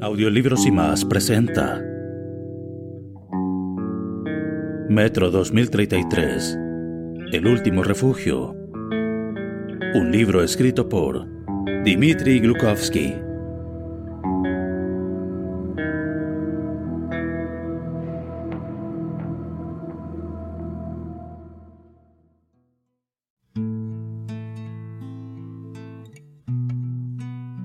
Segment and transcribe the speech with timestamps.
[0.00, 1.82] Audiolibros y más presenta
[4.88, 6.58] Metro 2033
[7.32, 8.54] El último refugio.
[9.94, 11.26] Un libro escrito por
[11.84, 13.25] Dmitry Glukovsky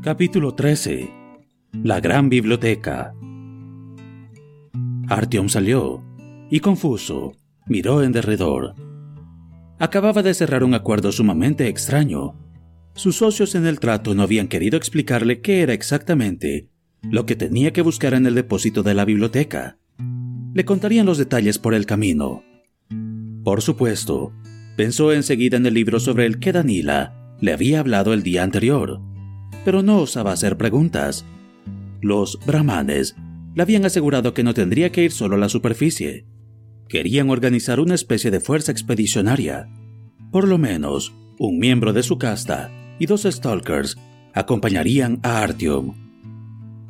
[0.04, 1.22] Capítulo 13
[1.84, 3.14] la gran biblioteca.
[5.08, 6.04] Artyom salió
[6.50, 7.34] y, confuso,
[7.68, 8.74] miró en derredor.
[9.78, 12.36] Acababa de cerrar un acuerdo sumamente extraño.
[12.96, 16.70] Sus socios en el trato no habían querido explicarle qué era exactamente
[17.04, 19.78] lo que tenía que buscar en el depósito de la biblioteca.
[20.56, 22.44] Le contarían los detalles por el camino.
[23.44, 24.34] Por supuesto,
[24.76, 29.02] pensó enseguida en el libro sobre el que Danila le había hablado el día anterior,
[29.64, 31.26] pero no osaba hacer preguntas
[32.02, 33.16] los brahmanes
[33.54, 36.26] le habían asegurado que no tendría que ir solo a la superficie.
[36.90, 39.70] Querían organizar una especie de fuerza expedicionaria.
[40.32, 43.98] Por lo menos, un miembro de su casta y dos stalkers
[44.34, 45.94] acompañarían a Artyom.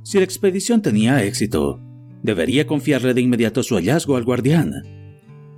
[0.03, 1.79] Si la expedición tenía éxito,
[2.23, 4.73] debería confiarle de inmediato su hallazgo al guardián.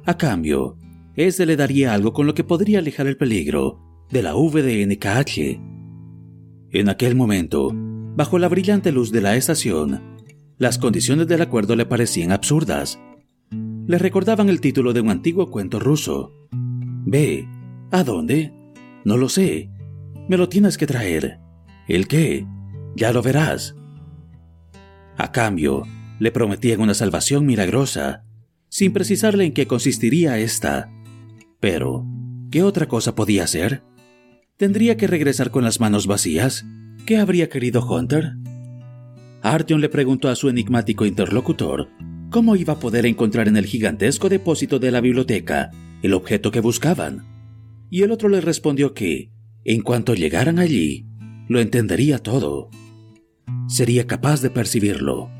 [0.05, 0.77] A cambio,
[1.15, 5.72] ese le daría algo con lo que podría alejar el peligro de la VDNKH.
[6.73, 7.71] En aquel momento,
[8.15, 10.19] Bajo la brillante luz de la estación,
[10.59, 12.99] las condiciones del acuerdo le parecían absurdas.
[13.87, 16.31] Le recordaban el título de un antiguo cuento ruso.
[16.51, 17.47] Ve.
[17.89, 18.53] ¿A dónde?
[19.03, 19.71] No lo sé.
[20.29, 21.39] Me lo tienes que traer.
[21.87, 22.45] ¿El qué?
[22.95, 23.75] Ya lo verás.
[25.17, 25.83] A cambio,
[26.19, 28.25] le prometían una salvación milagrosa,
[28.69, 30.91] sin precisarle en qué consistiría esta.
[31.59, 32.05] Pero,
[32.51, 33.81] ¿qué otra cosa podía hacer?
[34.57, 36.63] ¿Tendría que regresar con las manos vacías?
[37.07, 38.33] ¿Qué habría querido Hunter?
[39.41, 41.89] Artyom le preguntó a su enigmático interlocutor
[42.29, 45.71] cómo iba a poder encontrar en el gigantesco depósito de la biblioteca
[46.03, 47.25] el objeto que buscaban.
[47.89, 49.31] Y el otro le respondió que,
[49.65, 51.07] en cuanto llegaran allí,
[51.47, 52.69] lo entendería todo.
[53.67, 55.31] Sería capaz de percibirlo.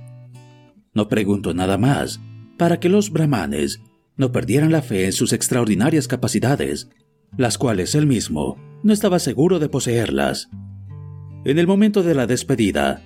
[0.96, 2.20] No preguntó nada más
[2.58, 3.80] para que los brahmanes
[4.18, 6.90] no perdieran la fe en sus extraordinarias capacidades,
[7.38, 10.50] las cuales él mismo no estaba seguro de poseerlas.
[11.46, 13.02] En el momento de la despedida,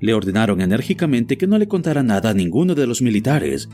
[0.00, 3.68] le ordenaron enérgicamente que no le contara nada a ninguno de los militares,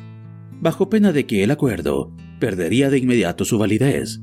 [0.61, 4.21] bajo pena de que el acuerdo perdería de inmediato su validez.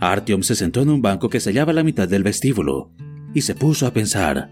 [0.00, 2.90] Artyom se sentó en un banco que se hallaba a la mitad del vestíbulo
[3.32, 4.50] y se puso a pensar.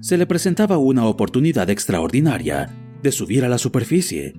[0.00, 2.70] Se le presentaba una oportunidad extraordinaria
[3.02, 4.34] de subir a la superficie.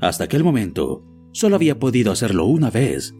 [0.00, 3.14] Hasta aquel momento, solo había podido hacerlo una vez,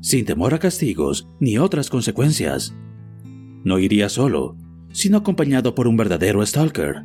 [0.00, 2.74] sin temor a castigos ni otras consecuencias.
[3.64, 4.56] No iría solo,
[4.92, 7.02] sino acompañado por un verdadero stalker,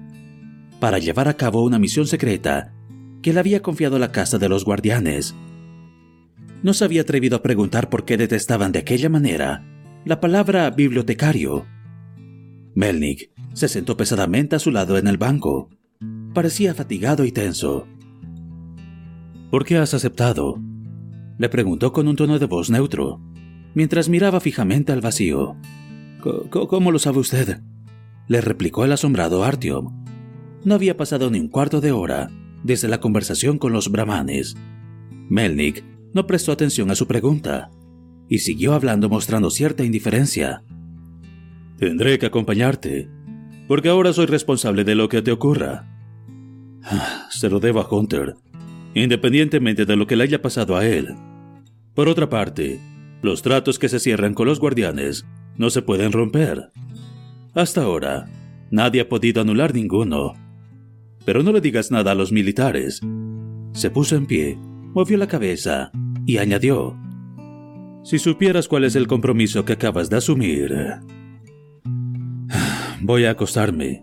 [0.79, 2.73] para llevar a cabo una misión secreta
[3.21, 5.35] que le había confiado la casa de los guardianes.
[6.61, 9.65] No se había atrevido a preguntar por qué detestaban de aquella manera
[10.05, 11.65] la palabra bibliotecario.
[12.75, 15.69] Melnik se sentó pesadamente a su lado en el banco.
[16.33, 17.87] Parecía fatigado y tenso.
[19.51, 20.59] ¿Por qué has aceptado?
[21.43, 23.19] Le preguntó con un tono de voz neutro,
[23.73, 25.57] mientras miraba fijamente al vacío.
[26.49, 27.59] ¿Cómo lo sabe usted?
[28.29, 30.05] Le replicó el asombrado Artyom.
[30.63, 32.29] No había pasado ni un cuarto de hora
[32.63, 34.55] desde la conversación con los brahmanes.
[35.27, 37.69] Melnik no prestó atención a su pregunta
[38.29, 40.63] y siguió hablando mostrando cierta indiferencia.
[41.77, 43.09] Tendré que acompañarte,
[43.67, 45.93] porque ahora soy responsable de lo que te ocurra.
[46.85, 48.35] Ah, se lo debo a Hunter.
[48.93, 51.13] independientemente de lo que le haya pasado a él.
[51.93, 52.79] Por otra parte,
[53.21, 55.25] los tratos que se cierran con los guardianes
[55.57, 56.71] no se pueden romper.
[57.53, 58.25] Hasta ahora,
[58.71, 60.33] nadie ha podido anular ninguno.
[61.23, 62.99] Pero no le digas nada a los militares.
[63.73, 64.57] Se puso en pie,
[64.93, 65.91] movió la cabeza
[66.25, 66.97] y añadió,
[68.03, 70.73] Si supieras cuál es el compromiso que acabas de asumir...
[73.01, 74.01] Voy a acostarme.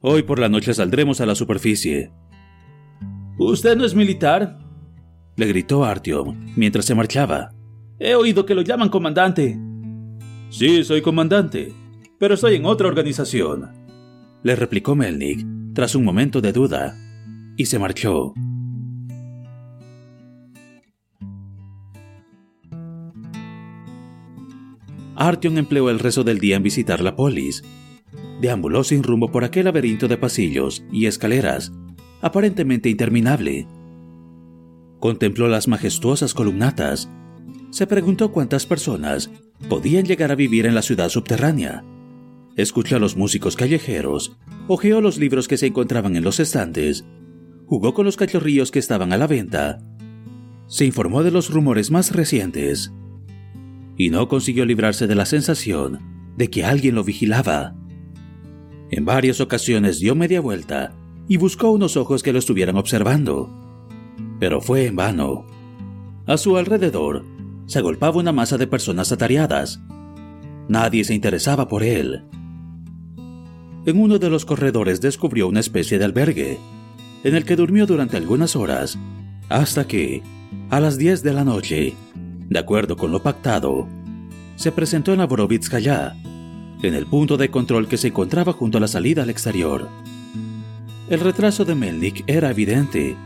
[0.00, 2.12] Hoy por la noche saldremos a la superficie.
[3.38, 4.63] ¿Usted no es militar?
[5.36, 7.52] Le gritó Artyom mientras se marchaba.
[7.98, 9.58] He oído que lo llaman comandante.
[10.50, 11.72] Sí, soy comandante,
[12.18, 13.70] pero estoy en otra organización.
[14.42, 15.44] Le replicó Melnik
[15.74, 16.96] tras un momento de duda
[17.56, 18.34] y se marchó.
[25.16, 27.62] Artyom empleó el resto del día en visitar la polis.
[28.40, 31.72] Deambuló sin rumbo por aquel laberinto de pasillos y escaleras,
[32.20, 33.66] aparentemente interminable.
[35.04, 37.10] Contempló las majestuosas columnatas.
[37.68, 39.30] Se preguntó cuántas personas
[39.68, 41.84] podían llegar a vivir en la ciudad subterránea.
[42.56, 47.04] Escuchó a los músicos callejeros, hojeó los libros que se encontraban en los estantes,
[47.66, 49.82] jugó con los cachorrillos que estaban a la venta,
[50.68, 52.90] se informó de los rumores más recientes
[53.98, 55.98] y no consiguió librarse de la sensación
[56.38, 57.76] de que alguien lo vigilaba.
[58.90, 60.96] En varias ocasiones dio media vuelta
[61.28, 63.63] y buscó unos ojos que lo estuvieran observando,
[64.38, 65.46] pero fue en vano.
[66.26, 67.24] A su alrededor
[67.66, 69.80] se agolpaba una masa de personas atareadas.
[70.68, 72.24] Nadie se interesaba por él.
[73.86, 76.58] En uno de los corredores descubrió una especie de albergue,
[77.22, 78.98] en el que durmió durante algunas horas,
[79.48, 80.22] hasta que,
[80.70, 81.94] a las 10 de la noche,
[82.48, 83.86] de acuerdo con lo pactado,
[84.56, 86.16] se presentó en la Borovitskaya,
[86.82, 89.88] en el punto de control que se encontraba junto a la salida al exterior.
[91.08, 93.16] El retraso de Melnik era evidente,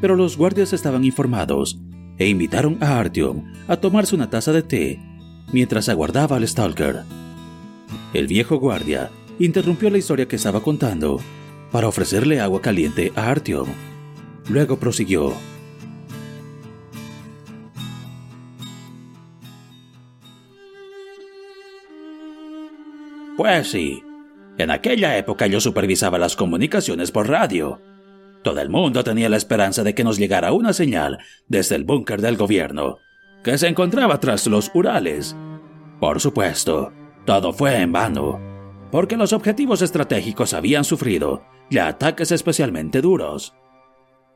[0.00, 1.78] pero los guardias estaban informados
[2.18, 5.00] e invitaron a Artyom a tomarse una taza de té
[5.52, 7.02] mientras aguardaba al Stalker.
[8.12, 11.20] El viejo guardia interrumpió la historia que estaba contando
[11.70, 13.68] para ofrecerle agua caliente a Artyom.
[14.48, 15.34] Luego prosiguió.
[23.36, 24.02] Pues sí,
[24.58, 27.80] en aquella época yo supervisaba las comunicaciones por radio.
[28.42, 31.18] Todo el mundo tenía la esperanza de que nos llegara una señal
[31.48, 32.98] desde el búnker del gobierno,
[33.42, 35.36] que se encontraba tras los Urales.
[36.00, 36.92] Por supuesto,
[37.24, 38.40] todo fue en vano,
[38.90, 43.54] porque los objetivos estratégicos habían sufrido ya ataques especialmente duros.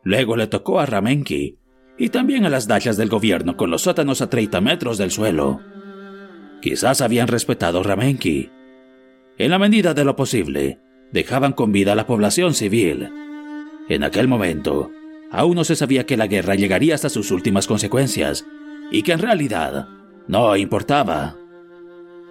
[0.02, 1.58] Luego le tocó a Ramenki
[1.96, 5.60] y también a las dachas del gobierno con los sótanos a 30 metros del suelo.
[6.60, 8.50] Quizás habían respetado Ramenki,
[9.38, 10.78] en la medida de lo posible,
[11.10, 13.10] dejaban con vida a la población civil.
[13.88, 14.90] En aquel momento,
[15.30, 18.46] aún no se sabía que la guerra llegaría hasta sus últimas consecuencias
[18.90, 19.88] y que en realidad
[20.28, 21.36] no importaba.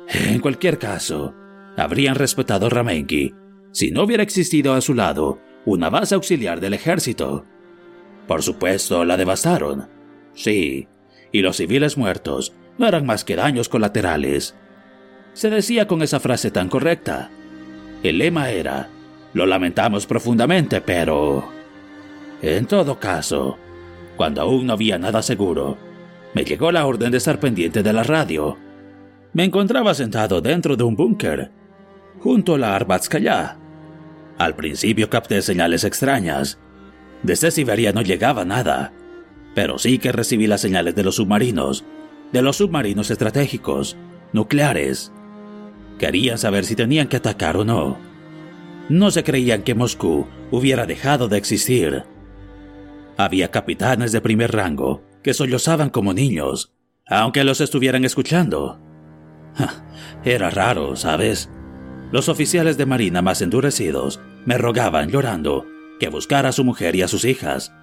[0.07, 1.33] En cualquier caso,
[1.77, 3.33] habrían respetado Ramenki
[3.71, 7.45] si no hubiera existido a su lado una base auxiliar del ejército.
[8.27, 9.88] Por supuesto, la devastaron.
[10.33, 10.88] Sí,
[11.31, 14.56] y los civiles muertos no eran más que daños colaterales
[15.33, 17.30] se decía con esa frase tan correcta.
[18.03, 18.89] El lema era,
[19.33, 21.50] lo lamentamos profundamente, pero...
[22.42, 23.57] En todo caso,
[24.18, 25.78] cuando aún no había nada seguro,
[26.33, 28.58] me llegó la orden de estar pendiente de la radio.
[29.34, 31.51] Me encontraba sentado dentro de un búnker,
[32.20, 33.58] junto a la Arbatskaya.
[34.38, 36.60] Al principio capté señales extrañas.
[37.22, 38.91] Desde Siberia no llegaba nada,
[39.53, 41.86] pero sí que recibí las señales de los submarinos,
[42.32, 43.98] de los submarinos estratégicos,
[44.34, 45.12] nucleares,
[46.01, 47.96] Querían saber si tenían que atacar o no.
[48.90, 52.04] No se creían que Moscú hubiera dejado de existir.
[53.18, 56.74] Había capitanes de primer rango que sollozaban como niños,
[57.08, 58.80] aunque los estuvieran escuchando.
[60.24, 61.50] Era raro, ¿sabes?
[62.12, 65.66] Los oficiales de marina más endurecidos me rogaban llorando
[66.00, 67.74] que buscara a su mujer y a sus hijas,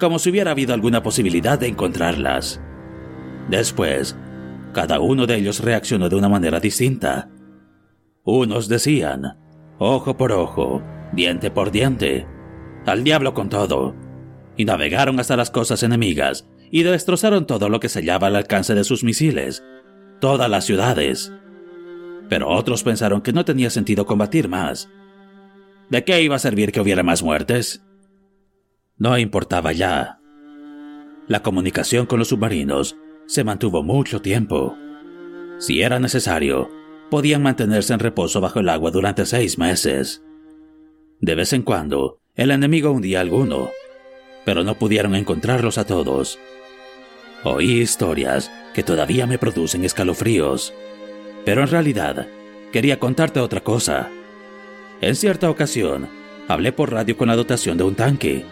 [0.00, 2.60] como si hubiera habido alguna posibilidad de encontrarlas.
[3.48, 4.16] Después,
[4.72, 7.28] cada uno de ellos reaccionó de una manera distinta.
[8.24, 9.36] Unos decían,
[9.80, 10.82] ojo por ojo,
[11.12, 12.26] diente por diente,
[12.86, 13.96] al diablo con todo,
[14.56, 18.74] y navegaron hasta las costas enemigas y destrozaron todo lo que se hallaba al alcance
[18.74, 19.64] de sus misiles,
[20.20, 21.32] todas las ciudades.
[22.28, 24.90] Pero otros pensaron que no tenía sentido combatir más.
[25.88, 27.82] ¿De qué iba a servir que hubiera más muertes?
[28.98, 30.20] No importaba ya.
[31.26, 32.96] La comunicación con los submarinos
[33.26, 34.76] se mantuvo mucho tiempo.
[35.58, 36.68] Si era necesario,
[37.10, 40.22] podían mantenerse en reposo bajo el agua durante seis meses.
[41.20, 43.70] De vez en cuando, el enemigo hundía alguno,
[44.44, 46.38] pero no pudieron encontrarlos a todos.
[47.44, 50.72] Oí historias que todavía me producen escalofríos,
[51.44, 52.26] pero en realidad
[52.72, 54.08] quería contarte otra cosa.
[55.00, 56.08] En cierta ocasión,
[56.48, 58.44] hablé por radio con la dotación de un tanque,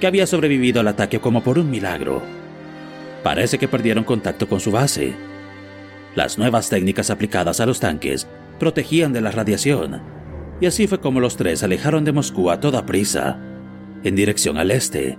[0.00, 2.22] que había sobrevivido al ataque como por un milagro.
[3.22, 5.14] Parece que perdieron contacto con su base.
[6.14, 8.28] Las nuevas técnicas aplicadas a los tanques
[8.58, 10.02] protegían de la radiación,
[10.60, 13.40] y así fue como los tres alejaron de Moscú a toda prisa,
[14.04, 15.18] en dirección al este.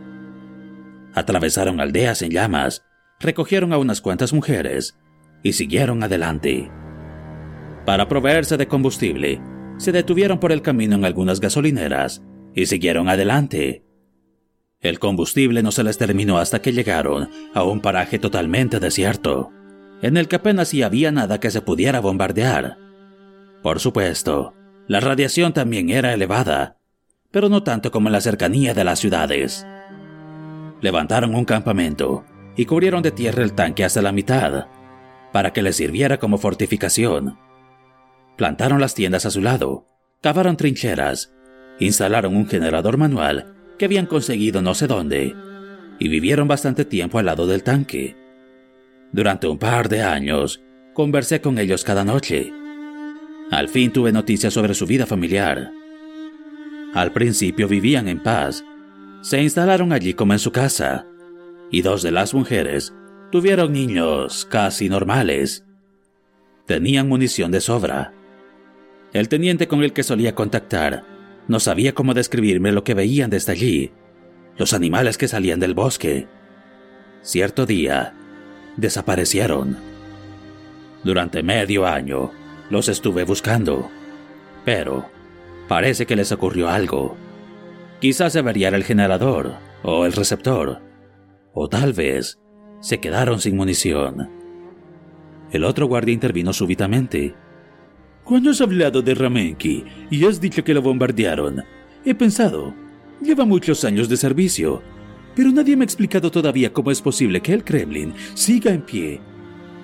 [1.14, 2.86] Atravesaron aldeas en llamas,
[3.20, 4.98] recogieron a unas cuantas mujeres
[5.42, 6.72] y siguieron adelante.
[7.86, 9.42] Para proveerse de combustible,
[9.78, 12.24] se detuvieron por el camino en algunas gasolineras
[12.54, 13.84] y siguieron adelante.
[14.80, 19.52] El combustible no se les terminó hasta que llegaron a un paraje totalmente desierto,
[20.04, 22.78] en el que apenas si había nada que se pudiera bombardear.
[23.64, 24.54] Por supuesto,
[24.86, 26.78] la radiación también era elevada,
[27.32, 29.66] pero no tanto como en la cercanía de las ciudades.
[30.82, 32.26] Levantaron un campamento
[32.58, 34.68] y cubrieron de tierra el tanque hasta la mitad,
[35.32, 37.40] para que les sirviera como fortificación.
[38.38, 39.88] Plantaron las tiendas a su lado,
[40.22, 41.34] cavaron trincheras,
[41.80, 45.34] instalaron un generador manual que habían conseguido no sé dónde,
[45.98, 48.18] y vivieron bastante tiempo al lado del tanque.
[49.14, 50.60] Durante un par de años,
[50.94, 52.52] conversé con ellos cada noche.
[53.52, 55.72] Al fin tuve noticias sobre su vida familiar.
[56.96, 58.66] Al principio vivían en paz.
[59.22, 61.06] Se instalaron allí como en su casa,
[61.70, 62.92] y dos de las mujeres
[63.32, 65.64] tuvieron niños casi normales.
[66.66, 68.14] Tenían munición de sobra.
[69.14, 71.06] El teniente con el que solía contactar
[71.48, 73.92] no sabía cómo describirme lo que veían desde allí,
[74.58, 76.28] los animales que salían del bosque.
[77.22, 78.16] Cierto día,
[78.78, 79.78] desaparecieron.
[81.04, 82.32] Durante medio año
[82.70, 83.90] los estuve buscando,
[84.66, 85.06] pero
[85.68, 87.16] parece que les ocurrió algo.
[88.00, 90.82] Quizás se variara el generador o el receptor,
[91.54, 92.40] o tal vez
[92.80, 94.30] se quedaron sin munición.
[95.52, 97.36] El otro guardia intervino súbitamente.
[98.24, 101.64] Cuando has hablado de Ramenki y has dicho que lo bombardearon,
[102.06, 102.74] he pensado,
[103.22, 104.82] lleva muchos años de servicio,
[105.36, 109.22] pero nadie me ha explicado todavía cómo es posible que el Kremlin siga en pie.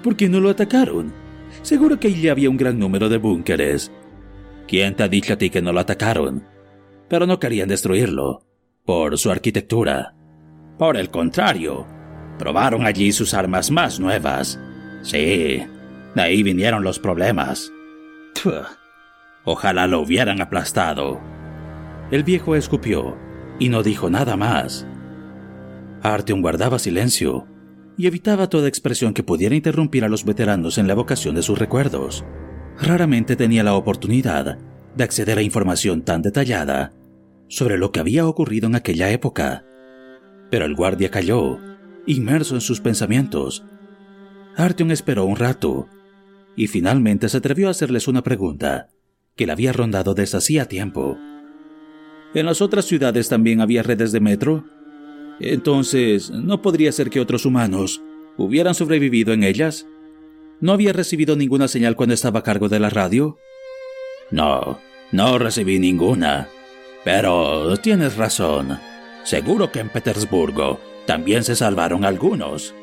[0.04, 1.14] ¿Por qué no lo atacaron?
[1.62, 3.92] Seguro que allí había un gran número de búnkeres.
[4.68, 6.44] ¿Quién te ha dicho a ti que no lo atacaron?
[7.10, 8.46] Pero no querían destruirlo,
[8.86, 10.16] por su arquitectura.
[10.78, 11.86] Por el contrario,
[12.38, 14.60] probaron allí sus armas más nuevas.
[15.02, 15.64] Sí,
[16.16, 17.72] de ahí vinieron los problemas.
[19.44, 21.20] Ojalá lo hubieran aplastado.
[22.12, 23.18] El viejo escupió
[23.60, 24.88] y no dijo nada más.
[26.02, 27.48] Artyom guardaba silencio
[27.98, 31.60] y evitaba toda expresión que pudiera interrumpir a los veteranos en la evocación de sus
[31.60, 32.24] recuerdos.
[32.80, 34.58] Raramente tenía la oportunidad
[34.96, 36.94] de acceder a información tan detallada
[37.50, 39.66] sobre lo que había ocurrido en aquella época.
[40.50, 41.60] Pero el guardia calló,
[42.06, 43.66] inmerso en sus pensamientos.
[44.56, 45.88] Artyom esperó un rato
[46.56, 48.90] y finalmente se atrevió a hacerles una pregunta
[49.36, 51.18] que le había rondado desde hacía tiempo.
[52.34, 54.66] ¿En las otras ciudades también había redes de metro?
[55.40, 58.02] Entonces, ¿no podría ser que otros humanos
[58.38, 59.88] hubieran sobrevivido en ellas?
[60.60, 63.38] ¿No había recibido ninguna señal cuando estaba a cargo de la radio?
[64.32, 64.80] No,
[65.12, 66.50] no recibí ninguna.
[67.06, 68.78] Pero tienes razón.
[69.24, 72.74] Seguro que en Petersburgo también se salvaron algunos.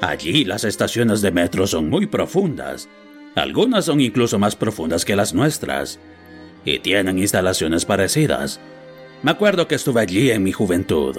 [0.00, 2.88] Allí las estaciones de metro son muy profundas.
[3.34, 6.00] Algunas son incluso más profundas que las nuestras.
[6.64, 8.60] Y tienen instalaciones parecidas.
[9.22, 11.18] Me acuerdo que estuve allí en mi juventud.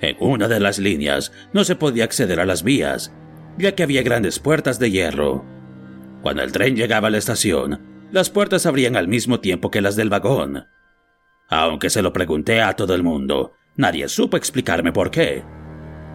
[0.00, 3.12] En una de las líneas no se podía acceder a las vías,
[3.58, 5.44] ya que había grandes puertas de hierro.
[6.22, 9.96] Cuando el tren llegaba a la estación, las puertas abrían al mismo tiempo que las
[9.96, 10.66] del vagón.
[11.48, 15.44] Aunque se lo pregunté a todo el mundo, nadie supo explicarme por qué.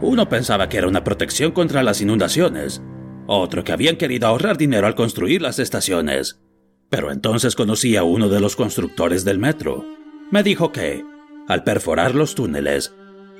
[0.01, 2.81] Uno pensaba que era una protección contra las inundaciones,
[3.27, 6.41] otro que habían querido ahorrar dinero al construir las estaciones.
[6.89, 9.85] Pero entonces conocí a uno de los constructores del metro.
[10.29, 11.03] Me dijo que,
[11.47, 12.93] al perforar los túneles,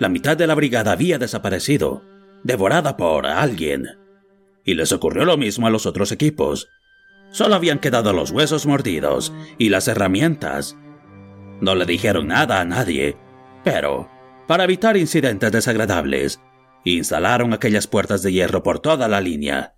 [0.04, 2.04] la mitad de la brigada había desaparecido,
[2.44, 3.88] devorada por alguien.
[4.66, 6.68] Y les ocurrió lo mismo a los otros equipos.
[7.32, 10.78] Solo habían quedado los huesos mordidos y las herramientas,
[11.62, 13.16] no le dijeron nada a nadie,
[13.64, 14.10] pero,
[14.46, 16.42] para evitar incidentes desagradables,
[16.84, 19.76] instalaron aquellas puertas de hierro por toda la línea.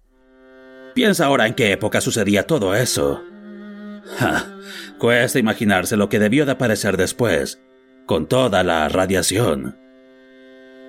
[0.96, 3.22] Piensa ahora en qué época sucedía todo eso.
[4.98, 7.62] cuesta imaginarse lo que debió de aparecer después,
[8.08, 9.85] con toda la radiación.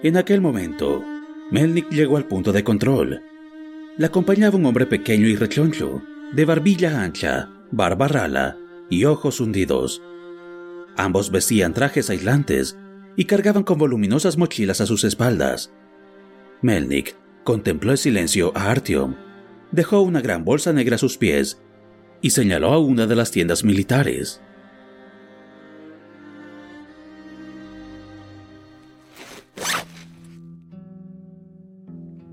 [0.02, 1.02] En aquel momento,
[1.50, 3.22] Melnik llegó al punto de control.
[3.96, 8.58] Le acompañaba un hombre pequeño y rechoncho, de barbilla ancha, barba rala
[8.90, 10.02] y ojos hundidos.
[10.98, 12.76] Ambos vestían trajes aislantes
[13.16, 15.72] y cargaban con voluminosas mochilas a sus espaldas.
[16.60, 19.14] Melnik contempló en silencio a Artyom,
[19.72, 21.62] dejó una gran bolsa negra a sus pies
[22.20, 24.42] y señaló a una de las tiendas militares.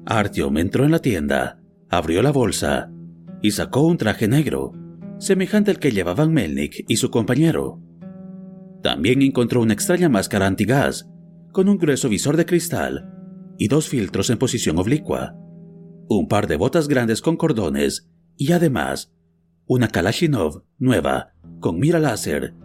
[0.06, 2.92] Artyom entró en la tienda, abrió la bolsa
[3.42, 4.74] y sacó un traje negro,
[5.18, 7.82] semejante al que llevaban Melnik y su compañero.
[8.82, 11.10] También encontró una extraña máscara antigás,
[11.52, 13.10] con un grueso visor de cristal
[13.58, 15.36] y dos filtros en posición oblicua,
[16.10, 19.14] un par de botas grandes con cordones y además
[19.66, 22.56] una Kalashnikov nueva con mira láser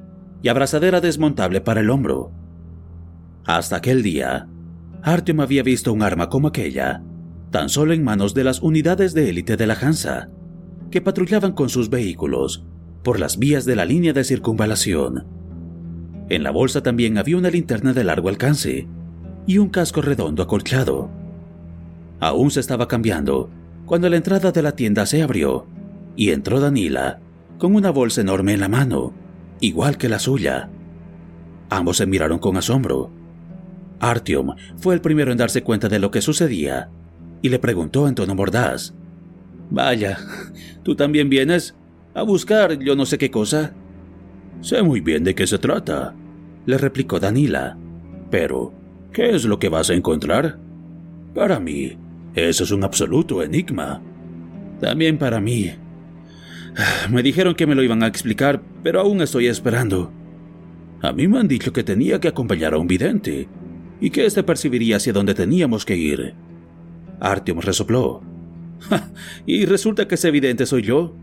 [0.43, 2.33] y abrazadera desmontable para el hombro.
[3.49, 4.47] Hasta aquel día,
[5.03, 7.03] Artyom había visto un arma como aquella,
[7.51, 10.29] tan solo en manos de las unidades de élite de la Hansa,
[10.91, 12.67] que patrullaban con sus vehículos
[13.03, 15.25] por las vías de la línea de circunvalación.
[16.29, 18.87] En la bolsa también había una linterna de largo alcance
[19.47, 21.09] y un casco redondo acolchado.
[22.21, 23.49] Aún se estaba cambiando
[23.87, 25.67] cuando la entrada de la tienda se abrió
[26.17, 27.21] y entró Danila
[27.57, 29.15] con una bolsa enorme en la mano,
[29.61, 30.69] igual que la suya.
[31.71, 33.17] Ambos se miraron con asombro.
[34.01, 36.91] Artyom fue el primero en darse cuenta de lo que sucedía
[37.43, 38.95] y le preguntó en tono mordaz.
[39.71, 40.19] Vaya,
[40.83, 41.77] ¿tú también vienes
[42.15, 43.75] a buscar yo no sé qué cosa?
[44.61, 46.15] Sé muy bien de qué se trata,
[46.67, 47.77] le replicó Danila.
[48.31, 48.73] Pero,
[49.13, 50.59] ¿qué es lo que vas a encontrar?
[51.35, 51.97] Para mí,
[52.35, 54.03] eso es un absoluto enigma.
[54.81, 55.73] También para mí.
[57.11, 60.13] Me dijeron que me lo iban a explicar, pero aún estoy esperando.
[61.01, 63.49] A mí me han dicho que tenía que acompañar a un vidente
[64.01, 66.35] y que éste percibiría hacia dónde teníamos que ir.
[67.21, 68.23] Artyom resopló.
[69.47, 71.15] ¿Y resulta que ese evidente soy yo?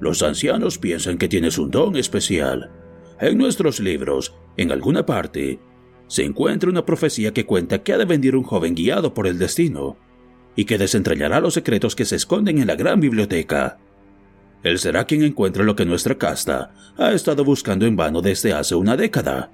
[0.00, 2.70] Los ancianos piensan que tienes un don especial.
[3.18, 5.58] En nuestros libros, en alguna parte,
[6.06, 9.38] se encuentra una profecía que cuenta que ha de venir un joven guiado por el
[9.38, 9.96] destino
[10.54, 13.78] y que desentrañará los secretos que se esconden en la gran biblioteca.
[14.62, 18.74] Él será quien encuentre lo que nuestra casta ha estado buscando en vano desde hace
[18.74, 19.50] una década.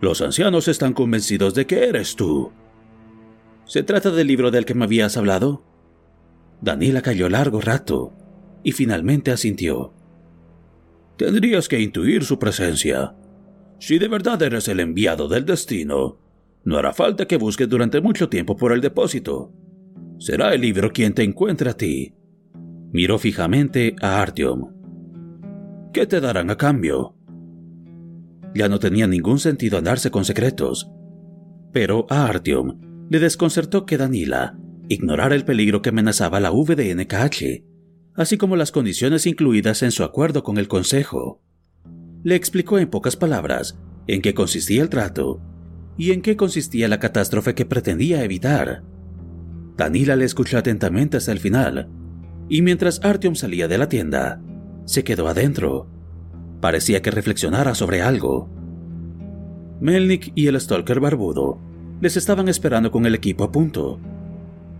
[0.00, 2.52] Los ancianos están convencidos de que eres tú.
[3.64, 5.64] ¿Se trata del libro del que me habías hablado?
[6.60, 8.12] Danila cayó largo rato
[8.62, 9.92] y finalmente asintió.
[11.16, 13.16] Tendrías que intuir su presencia.
[13.80, 16.18] Si de verdad eres el enviado del destino,
[16.64, 19.52] no hará falta que busques durante mucho tiempo por el depósito.
[20.18, 22.14] Será el libro quien te encuentre a ti.
[22.92, 24.72] Miró fijamente a Artyom.
[25.92, 27.17] ¿Qué te darán a cambio?
[28.54, 30.90] Ya no tenía ningún sentido andarse con secretos.
[31.72, 34.58] Pero a Artyom le desconcertó que Danila
[34.88, 37.64] ignorara el peligro que amenazaba la VDNKH,
[38.14, 41.42] así como las condiciones incluidas en su acuerdo con el Consejo.
[42.24, 45.40] Le explicó en pocas palabras en qué consistía el trato
[45.96, 48.82] y en qué consistía la catástrofe que pretendía evitar.
[49.76, 51.88] Danila le escuchó atentamente hasta el final,
[52.48, 54.42] y mientras Artyom salía de la tienda,
[54.86, 55.88] se quedó adentro.
[56.60, 58.48] Parecía que reflexionara sobre algo.
[59.80, 61.58] Melnik y el Stalker barbudo
[62.00, 63.98] les estaban esperando con el equipo a punto.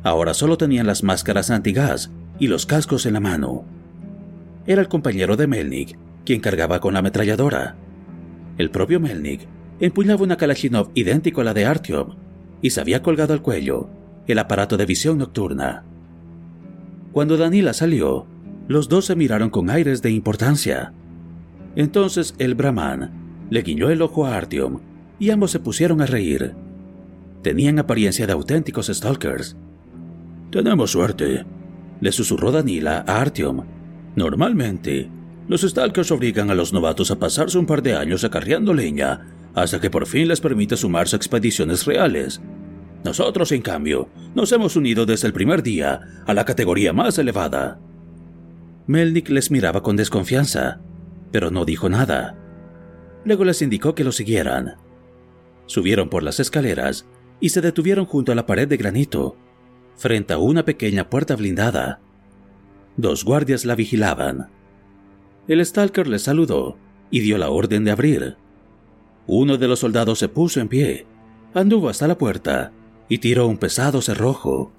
[0.02, 3.64] Ahora solo tenían las máscaras antigas y los cascos en la mano.
[4.66, 7.76] Era el compañero de Melnik quien cargaba con la ametralladora.
[8.58, 9.48] El propio Melnik
[9.80, 12.16] empuñaba una Kalashnikov idéntico a la de Artyom
[12.60, 13.88] y se había colgado al cuello
[14.26, 15.84] el aparato de visión nocturna.
[17.12, 18.26] Cuando Danila salió,
[18.68, 20.92] los dos se miraron con aires de importancia.
[21.76, 24.80] Entonces el Brahman le guiñó el ojo a Artyom
[25.18, 26.54] y ambos se pusieron a reír.
[27.42, 29.56] Tenían apariencia de auténticos stalkers.
[30.50, 31.44] Tenemos suerte,
[32.00, 33.64] le susurró Danila a Artyom.
[34.16, 35.08] Normalmente,
[35.48, 39.80] los stalkers obligan a los novatos a pasarse un par de años acarreando leña hasta
[39.80, 42.40] que por fin les permite sumarse a expediciones reales.
[43.04, 47.78] Nosotros, en cambio, nos hemos unido desde el primer día a la categoría más elevada.
[48.86, 50.80] Melnik les miraba con desconfianza,
[51.30, 52.36] pero no dijo nada.
[53.24, 54.76] Luego les indicó que lo siguieran.
[55.66, 57.06] Subieron por las escaleras
[57.40, 59.36] y se detuvieron junto a la pared de granito,
[59.96, 62.00] frente a una pequeña puerta blindada.
[62.96, 64.48] Dos guardias la vigilaban.
[65.46, 66.76] El Stalker les saludó
[67.10, 68.36] y dio la orden de abrir.
[69.26, 71.06] Uno de los soldados se puso en pie,
[71.54, 72.72] anduvo hasta la puerta
[73.08, 74.72] y tiró un pesado cerrojo.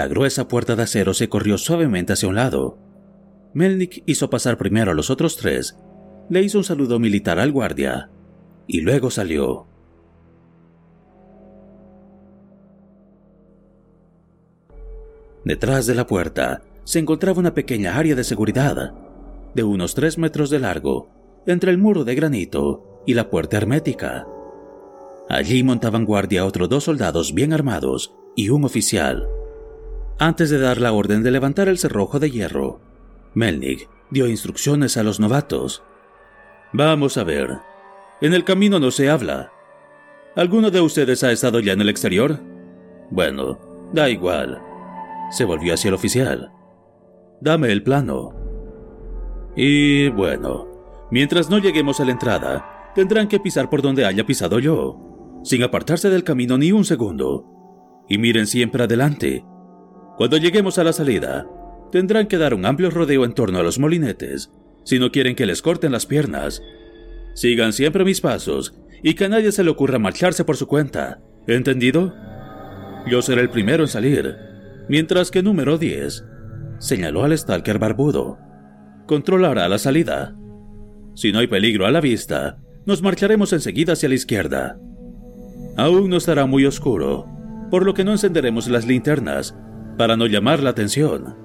[0.00, 2.78] La gruesa puerta de acero se corrió suavemente hacia un lado.
[3.52, 5.76] Melnik hizo pasar primero a los otros tres
[6.30, 8.08] le hizo un saludo militar al guardia
[8.66, 9.66] y luego salió.
[15.44, 18.94] Detrás de la puerta se encontraba una pequeña área de seguridad.
[19.54, 21.10] de unos tres metros de largo,
[21.44, 24.26] entre el muro de granito y la puerta hermética.
[25.28, 29.28] Allí montaban guardia otros dos soldados bien armados y un oficial.
[30.20, 32.78] Antes de dar la orden de levantar el cerrojo de hierro,
[33.32, 35.82] Melnick dio instrucciones a los novatos.
[36.74, 37.58] Vamos a ver.
[38.20, 39.50] En el camino no se habla.
[40.36, 42.38] ¿Alguno de ustedes ha estado ya en el exterior?
[43.10, 43.58] Bueno,
[43.94, 44.60] da igual.
[45.30, 46.52] Se volvió hacia el oficial.
[47.40, 48.34] Dame el plano.
[49.56, 54.58] Y bueno, mientras no lleguemos a la entrada, tendrán que pisar por donde haya pisado
[54.58, 55.10] yo
[55.42, 57.46] sin apartarse del camino ni un segundo.
[58.08, 59.44] Y miren siempre adelante.
[60.20, 61.46] Cuando lleguemos a la salida,
[61.90, 64.50] tendrán que dar un amplio rodeo en torno a los molinetes,
[64.84, 66.62] si no quieren que les corten las piernas.
[67.32, 71.22] Sigan siempre mis pasos y que a nadie se le ocurra marcharse por su cuenta.
[71.46, 72.14] ¿Entendido?
[73.06, 74.36] Yo seré el primero en salir,
[74.90, 76.22] mientras que número 10
[76.80, 78.36] señaló al stalker barbudo.
[79.06, 80.36] Controlará la salida.
[81.14, 84.78] Si no hay peligro a la vista, nos marcharemos enseguida hacia la izquierda.
[85.78, 87.26] Aún no estará muy oscuro,
[87.70, 89.56] por lo que no encenderemos las linternas
[90.00, 91.36] para no llamar la atención.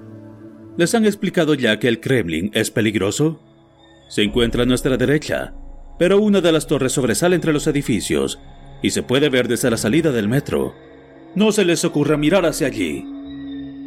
[0.78, 3.38] ¿Les han explicado ya que el Kremlin es peligroso?
[4.08, 5.52] Se encuentra a nuestra derecha,
[5.98, 8.40] pero una de las torres sobresale entre los edificios
[8.82, 10.74] y se puede ver desde la salida del metro.
[11.34, 13.04] No se les ocurra mirar hacia allí.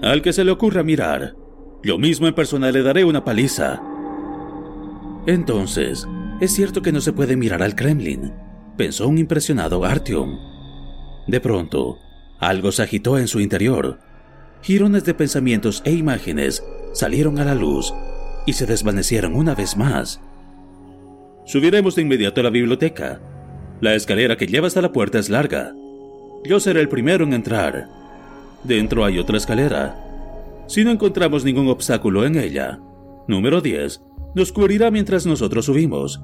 [0.04, 1.36] Al que se le ocurra mirar,
[1.82, 3.82] yo mismo en persona le daré una paliza.
[5.26, 6.08] Entonces,
[6.42, 8.34] es cierto que no se puede mirar al Kremlin,
[8.78, 10.38] pensó un impresionado Artyom.
[11.26, 11.98] De pronto,
[12.40, 14.08] algo se agitó en su interior.
[14.62, 17.94] Girones de pensamientos e imágenes salieron a la luz
[18.46, 20.22] y se desvanecieron una vez más.
[21.46, 23.22] Subiremos de inmediato a la biblioteca.
[23.82, 25.74] La escalera que lleva hasta la puerta es larga.
[26.44, 27.88] Yo seré el primero en entrar.
[28.64, 29.96] Dentro hay otra escalera.
[30.68, 32.80] Si no encontramos ningún obstáculo en ella,
[33.28, 34.02] número 10
[34.36, 36.22] nos cubrirá mientras nosotros subimos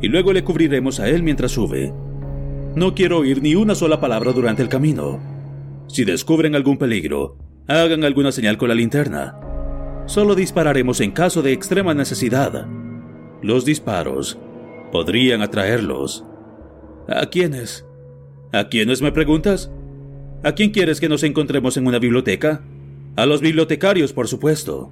[0.00, 1.92] y luego le cubriremos a él mientras sube.
[2.74, 5.20] No quiero oír ni una sola palabra durante el camino.
[5.88, 9.38] Si descubren algún peligro, hagan alguna señal con la linterna.
[10.06, 12.66] Solo dispararemos en caso de extrema necesidad.
[13.42, 14.38] Los disparos
[14.90, 16.24] podrían atraerlos.
[17.08, 17.86] ¿A quiénes?
[18.52, 19.70] ¿A quiénes me preguntas?
[20.44, 22.64] ¿A quién quieres que nos encontremos en una biblioteca?
[23.16, 24.90] A los bibliotecarios, por supuesto.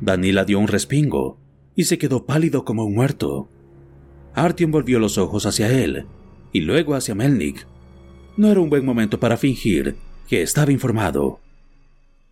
[0.00, 1.38] Danila dio un respingo
[1.74, 3.48] y se quedó pálido como un muerto.
[4.34, 6.06] Artyom volvió los ojos hacia él
[6.52, 7.66] y luego hacia Melnik.
[8.36, 9.96] No era un buen momento para fingir
[10.28, 11.40] que estaba informado.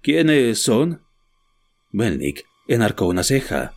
[0.01, 1.03] ¿Quiénes son?
[1.91, 3.75] Melnik enarcó una ceja.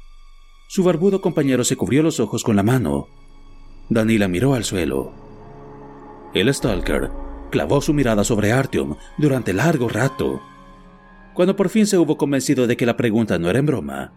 [0.70, 3.08] Su barbudo compañero se cubrió los ojos con la mano.
[3.90, 5.14] Danila miró al suelo.
[6.34, 7.10] El Stalker
[7.50, 10.42] clavó su mirada sobre Artyom durante largo rato.
[11.34, 14.14] Cuando por fin se hubo convencido de que la pregunta no era en broma,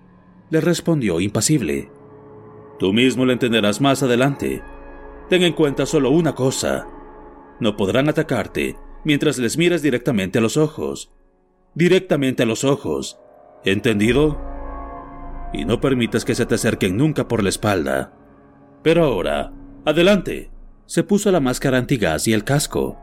[0.50, 1.90] le respondió impasible.
[2.78, 4.62] Tú mismo lo entenderás más adelante.
[5.30, 6.86] Ten en cuenta solo una cosa.
[7.60, 11.10] No podrán atacarte mientras les mires directamente a los ojos.
[11.74, 13.18] Directamente a los ojos.
[13.64, 14.40] ¿Entendido?
[15.52, 18.12] Y no permitas que se te acerquen nunca por la espalda.
[18.82, 19.52] Pero ahora,
[19.84, 20.50] adelante.
[20.86, 22.98] Se puso la máscara antigas y el casco,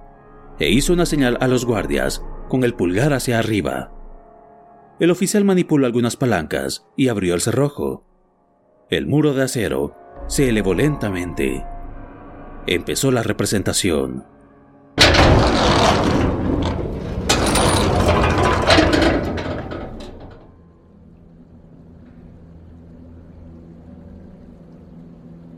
[0.59, 3.91] e hizo una señal a los guardias con el pulgar hacia arriba.
[4.99, 8.05] El oficial manipuló algunas palancas y abrió el cerrojo.
[8.91, 9.95] El muro de acero
[10.27, 11.65] se elevó lentamente.
[12.67, 14.25] Empezó la representación.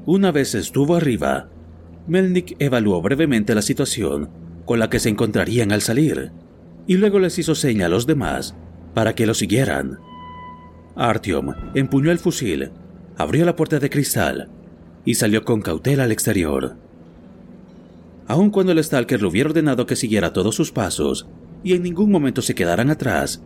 [0.05, 1.47] Una vez estuvo arriba,
[2.07, 4.29] Melnik evaluó brevemente la situación
[4.65, 6.31] con la que se encontrarían al salir
[6.87, 8.55] y luego les hizo seña a los demás
[8.93, 9.99] para que lo siguieran.
[10.95, 12.71] Artyom empuñó el fusil
[13.17, 14.49] abrió la puerta de cristal
[15.05, 16.75] y salió con cautela al exterior.
[18.27, 21.27] Aun cuando el Stalker le hubiera ordenado que siguiera todos sus pasos
[21.63, 23.41] y en ningún momento se quedaran atrás,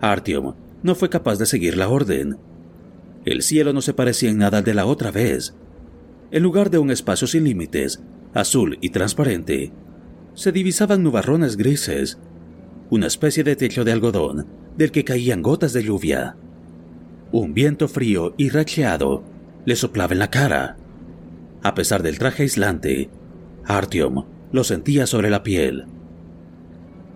[0.00, 2.36] Artyom no fue capaz de seguir la orden.
[3.24, 5.54] El cielo no se parecía en nada al de la otra vez.
[6.32, 9.70] En lugar de un espacio sin límites, azul y transparente,
[10.32, 12.18] se divisaban nubarrones grises,
[12.88, 14.46] una especie de techo de algodón
[14.78, 16.36] del que caían gotas de lluvia.
[17.32, 19.22] Un viento frío y racheado
[19.66, 20.78] le soplaba en la cara.
[21.62, 23.10] A pesar del traje aislante,
[23.66, 25.84] Artyom lo sentía sobre la piel.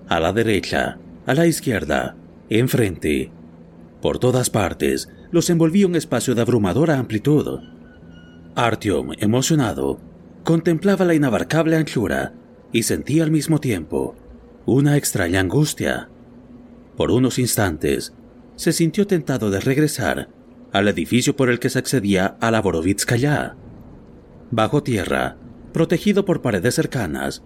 [0.09, 2.16] A la derecha, a la izquierda,
[2.50, 3.31] enfrente,
[4.02, 7.61] por todas partes, los envolvía un espacio de abrumadora amplitud.
[8.57, 10.01] Artyom, emocionado,
[10.42, 12.33] contemplaba la inabarcable anchura
[12.73, 14.14] y sentía al mismo tiempo
[14.64, 16.09] una extraña angustia.
[16.97, 18.14] Por unos instantes,
[18.55, 20.31] se sintió tentado de regresar
[20.73, 23.57] al edificio por el que se accedía a la Borovitskaya.
[24.51, 25.37] Bajo tierra,
[25.75, 27.42] protegido por paredes cercanas,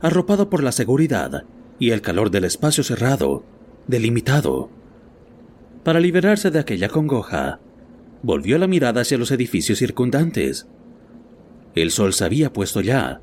[0.00, 1.42] arropado por la seguridad
[1.80, 3.44] y el calor del espacio cerrado,
[3.88, 4.70] delimitado.
[5.82, 7.58] Para liberarse de aquella congoja,
[8.22, 10.66] volvió la mirada hacia los edificios circundantes.
[11.74, 13.20] El sol se había puesto ya,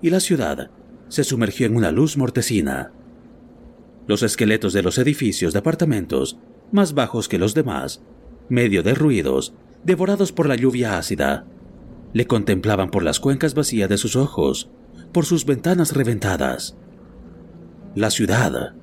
[0.00, 0.70] y la ciudad
[1.08, 2.92] se sumergió en una luz mortecina.
[4.06, 6.38] Los esqueletos de los edificios de apartamentos,
[6.72, 8.02] más bajos que los demás,
[8.48, 11.46] medio de ruidos, devorados por la lluvia ácida,
[12.12, 14.70] le contemplaban por las cuencas vacías de sus ojos,
[15.12, 16.76] por sus ventanas reventadas.
[17.94, 18.74] La ciudad.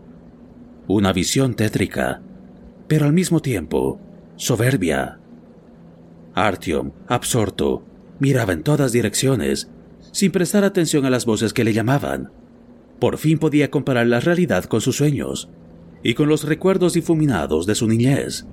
[0.88, 2.22] Una visión tétrica,
[2.88, 4.00] pero al mismo tiempo
[4.36, 5.20] soberbia.
[6.36, 7.84] Artyom, absorto,
[8.20, 9.70] miraba en todas direcciones,
[10.12, 12.32] sin prestar atención a las voces que le llamaban.
[13.00, 15.50] Por fin podía comparar la realidad con sus sueños
[16.04, 18.46] y con los recuerdos difuminados de su niñez.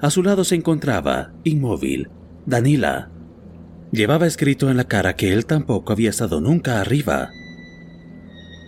[0.00, 2.08] A su lado se encontraba, inmóvil,
[2.46, 3.10] Danila.
[3.92, 7.30] Llevaba escrito en la cara que él tampoco había estado nunca arriba.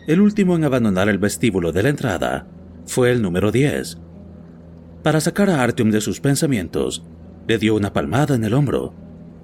[0.06, 2.48] El último en abandonar el vestíbulo de la entrada
[2.84, 3.98] fue el número 10.
[5.02, 7.04] Para sacar a Artyom de sus pensamientos,
[7.46, 8.94] le dio una palmada en el hombro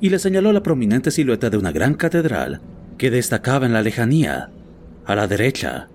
[0.01, 2.61] y le señaló la prominente silueta de una gran catedral
[2.97, 4.51] que destacaba en la lejanía,
[5.05, 5.89] a la derecha.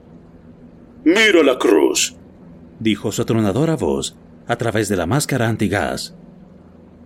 [1.05, 2.15] Mira la cruz,
[2.79, 4.15] dijo su atronadora voz
[4.47, 6.15] a través de la máscara antigás.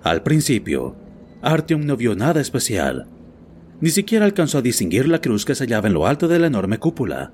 [0.03, 0.95] Al principio,
[1.41, 3.07] Artyom no vio nada especial.
[3.79, 6.47] Ni siquiera alcanzó a distinguir la cruz que se hallaba en lo alto de la
[6.47, 7.31] enorme cúpula.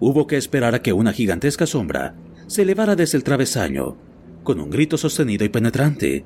[0.00, 2.14] Hubo que esperar a que una gigantesca sombra
[2.46, 3.96] se elevara desde el travesaño,
[4.42, 6.24] con un grito sostenido y penetrante,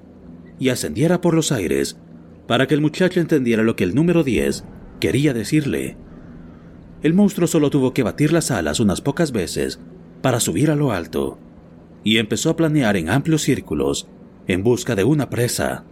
[0.59, 1.99] y ascendiera por los aires
[2.47, 4.65] para que el muchacho entendiera lo que el número 10
[5.01, 5.97] quería decirle.
[7.03, 9.81] El monstruo solo tuvo que batir las alas unas pocas veces
[10.23, 11.39] para subir a lo alto,
[12.05, 14.09] y empezó a planear en amplios círculos
[14.47, 15.85] en busca de una presa.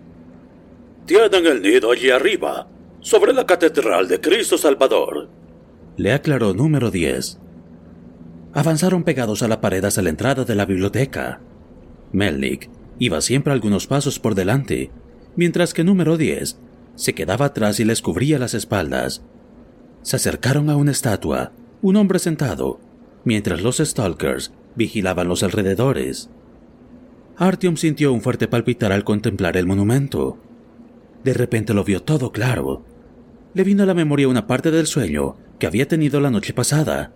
[1.07, 2.69] Tienen el nido allí arriba,
[3.01, 5.29] sobre la Catedral de Cristo Salvador,
[5.97, 7.39] le aclaró número 10.
[8.53, 11.41] Avanzaron pegados a la pared hasta la entrada de la biblioteca.
[12.13, 12.69] Melnik
[12.99, 14.91] iba siempre algunos pasos por delante,
[15.37, 16.59] mientras que número 10
[16.95, 19.23] se quedaba atrás y les cubría las espaldas.
[20.03, 21.53] Se acercaron a una estatua,
[21.83, 22.79] un hombre sentado,
[23.25, 26.31] mientras los stalkers vigilaban los alrededores.
[27.37, 30.39] Artyom sintió un fuerte palpitar al contemplar el monumento.
[31.25, 32.85] De repente lo vio todo claro.
[33.55, 37.13] Le vino a la memoria una parte del sueño que había tenido la noche pasada,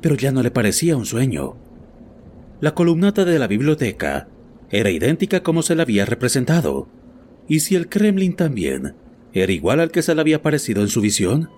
[0.00, 1.56] pero ya no le parecía un sueño.
[2.60, 4.28] La columnata de la biblioteca
[4.70, 6.88] era idéntica como se la había representado.
[7.48, 8.94] ¿Y si el Kremlin también
[9.32, 11.50] era igual al que se le había parecido en su visión?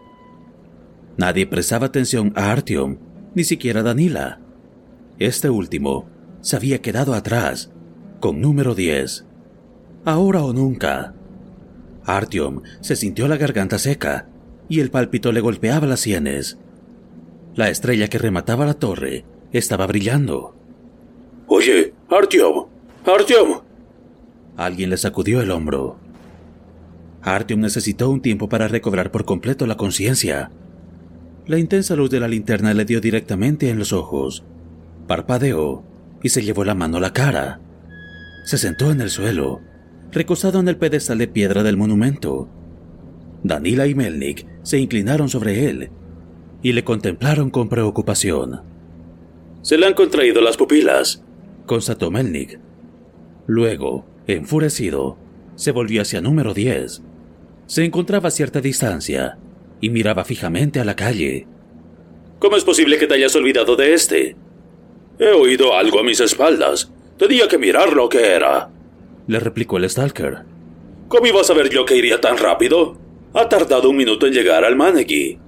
[1.16, 2.99] Nadie prestaba atención a Artyom,
[3.35, 4.40] ni siquiera a Danila.
[5.19, 6.09] Este último
[6.40, 7.71] se había quedado atrás,
[8.21, 9.25] con número 10.
[10.05, 11.14] Ahora o nunca.
[12.05, 14.29] Artyom se sintió la garganta seca
[14.69, 16.59] y el pálpito le golpeaba las sienes.
[17.55, 20.55] La estrella que remataba la torre estaba brillando.
[21.47, 22.66] Oye, Artyom,
[23.07, 23.61] Artyom.
[24.57, 25.97] Alguien le sacudió el hombro.
[27.23, 30.51] Artyom necesitó un tiempo para recobrar por completo la conciencia.
[31.47, 34.42] La intensa luz de la linterna le dio directamente en los ojos.
[35.07, 35.85] Parpadeó
[36.21, 37.61] y se llevó la mano a la cara.
[38.45, 39.61] Se sentó en el suelo,
[40.11, 42.49] recostado en el pedestal de piedra del monumento.
[43.45, 45.90] Danila y Melnik se inclinaron sobre él
[46.61, 48.62] y le contemplaron con preocupación.
[49.62, 51.23] Se le han contraído las pupilas,
[51.66, 52.66] constató Melnik.
[53.47, 55.17] Luego, enfurecido,
[55.55, 57.03] se volvió hacia número 10.
[57.67, 59.39] Se encontraba a cierta distancia
[59.81, 61.47] y miraba fijamente a la calle.
[62.39, 64.37] ¿Cómo es posible que te hayas olvidado de este?
[65.19, 66.93] He oído algo a mis espaldas.
[67.19, 68.69] Tenía que mirar lo que era.
[69.27, 70.41] Le replicó el Stalker.
[71.09, 72.99] ¿Cómo iba a saber yo que iría tan rápido?
[73.33, 75.39] Ha tardado un minuto en llegar al Maneki.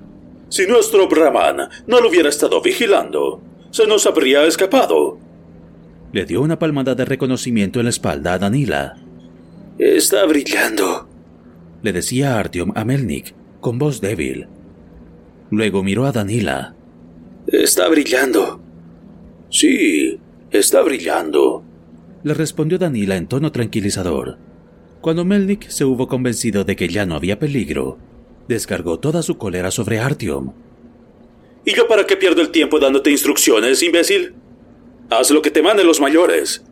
[0.48, 5.18] Si nuestro Brahman no lo hubiera estado vigilando, se nos habría escapado.
[6.12, 8.96] Le dio una palmada de reconocimiento en la espalda a Danila.
[9.78, 11.08] Está brillando,
[11.82, 14.48] le decía Artyom a Melnik, con voz débil.
[15.50, 16.74] Luego miró a Danila.
[17.46, 18.60] Está brillando.
[19.50, 20.18] Sí,
[20.50, 21.64] está brillando,
[22.24, 24.38] le respondió Danila en tono tranquilizador.
[25.00, 27.98] Cuando Melnik se hubo convencido de que ya no había peligro,
[28.48, 30.52] descargó toda su cólera sobre Artyom.
[31.64, 34.34] ¿Y yo para qué pierdo el tiempo dándote instrucciones, imbécil?
[35.10, 36.64] Haz lo que te manden los mayores.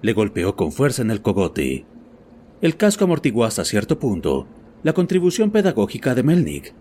[0.00, 1.84] Le golpeó con fuerza en el cogote.
[2.60, 4.46] El casco amortiguó hasta cierto punto
[4.82, 6.72] la contribución pedagógica de Melnik.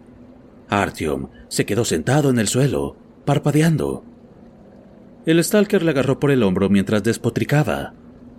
[0.70, 4.04] Artyom se quedó sentado en el suelo, parpadeando.
[5.26, 7.94] El Stalker le agarró por el hombro mientras despotricaba.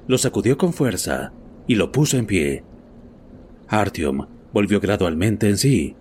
[0.07, 1.33] lo sacudió con fuerza
[1.67, 2.65] y lo puso en pie.
[3.69, 5.97] Artyom volvió gradualmente en sí.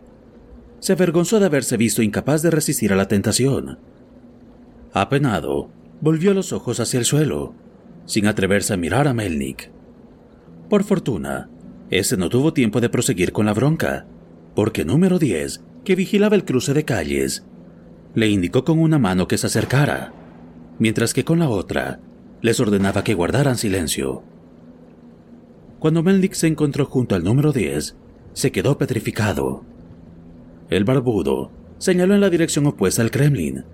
[0.79, 3.79] Se avergonzó de haberse visto incapaz de resistir a la tentación.
[4.93, 5.69] Apenado,
[6.01, 7.53] volvió los ojos hacia el suelo,
[8.05, 9.71] sin atreverse a mirar a Melnik.
[10.69, 11.49] Por fortuna,
[11.89, 14.05] ese no tuvo tiempo de proseguir con la bronca,
[14.55, 17.45] porque número 10, que vigilaba el cruce de calles,
[18.13, 20.13] le indicó con una mano que se acercara,
[20.79, 21.99] mientras que con la otra
[22.41, 24.23] les ordenaba que guardaran silencio.
[25.79, 27.95] Cuando Melnik se encontró junto al número 10,
[28.33, 29.63] se quedó petrificado.
[30.69, 33.65] El barbudo señaló en la dirección opuesta al Kremlin,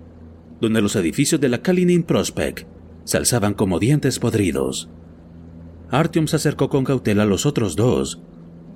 [0.64, 2.66] donde los edificios de la Kalinin Prospect
[3.04, 4.88] se alzaban como dientes podridos.
[5.90, 8.20] Artyom se acercó con cautela a los otros dos,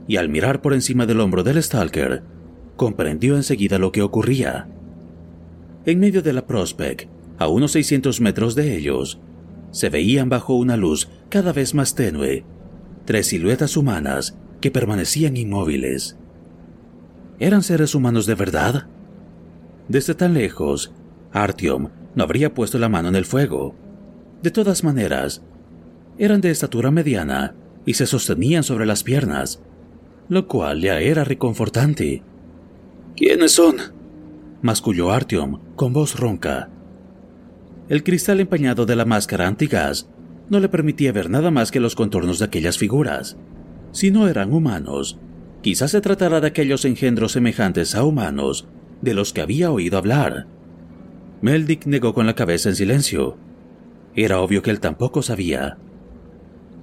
[0.07, 2.23] y al mirar por encima del hombro del Stalker,
[2.77, 4.69] comprendió enseguida lo que ocurría.
[5.85, 9.21] En medio de la Prospect, a unos 600 metros de ellos,
[9.71, 12.45] se veían bajo una luz cada vez más tenue
[13.09, 16.19] tres siluetas humanas que permanecían inmóviles.
[17.39, 18.87] ¿Eran seres humanos de verdad?
[19.89, 20.93] Desde tan lejos,
[21.33, 23.75] Artyom no habría puesto la mano en el fuego.
[24.43, 25.43] De todas maneras,
[26.19, 29.63] eran de estatura mediana y se sostenían sobre las piernas,
[30.29, 32.23] lo cual ya era reconfortante.
[33.17, 33.77] ¿Quiénes son?
[34.63, 36.71] masculló Artyom con voz ronca.
[37.89, 40.11] El cristal empañado de la máscara antigas
[40.51, 43.37] no le permitía ver nada más que los contornos de aquellas figuras.
[43.93, 45.19] Si no eran humanos,
[45.63, 48.69] quizás se tratara de aquellos engendros semejantes a humanos
[49.01, 50.47] de los que había oído hablar.
[51.41, 53.37] Meldick negó con la cabeza en silencio.
[54.15, 55.79] Era obvio que él tampoco sabía.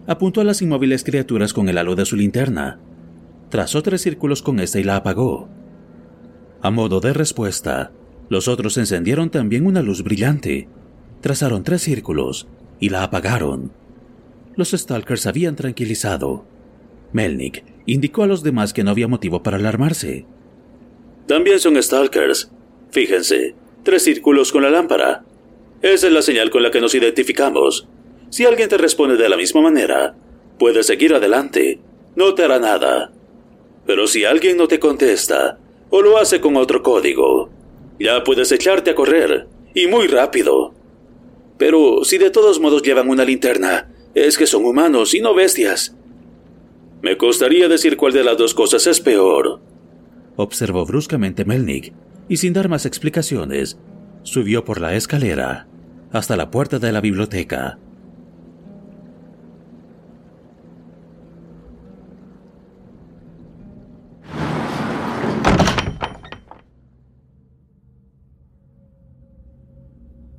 [0.08, 2.80] Apuntó a las inmóviles criaturas con el halo de su linterna.
[3.50, 5.50] Trazó tres círculos con esta y la apagó.
[6.62, 7.92] A modo de respuesta,
[8.30, 10.68] los otros encendieron también una luz brillante.
[11.22, 12.48] Trazaron tres círculos
[12.80, 13.72] y la apagaron.
[14.56, 16.46] Los Stalkers habían tranquilizado.
[17.12, 20.26] Melnik indicó a los demás que no había motivo para alarmarse.
[21.28, 22.52] También son Stalkers.
[22.92, 23.56] Fíjense,
[23.86, 25.24] tres círculos con la lámpara.
[25.82, 27.88] Esa es la señal con la que nos identificamos.
[28.30, 30.16] Si alguien te responde de la misma manera,
[30.58, 31.80] puedes seguir adelante.
[32.16, 33.12] No te hará nada.
[33.86, 35.60] Pero si alguien no te contesta,
[35.92, 37.52] o lo hace con otro código,
[38.00, 40.74] ya puedes echarte a correr, y muy rápido.
[41.60, 45.96] Pero si de todos modos llevan una linterna, es que son humanos y no bestias.
[47.04, 49.60] Me costaría decir cuál de las dos cosas es peor.
[50.38, 51.94] Observó bruscamente Melnik
[52.28, 53.78] y sin dar más explicaciones,
[54.24, 55.68] subió por la escalera
[56.12, 57.78] hasta la puerta de la biblioteca.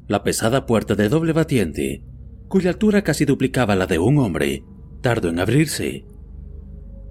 [0.09, 2.05] La pesada puerta de doble batiente,
[2.49, 4.65] cuya altura casi duplicaba la de un hombre,
[5.03, 6.07] tardó en abrirse.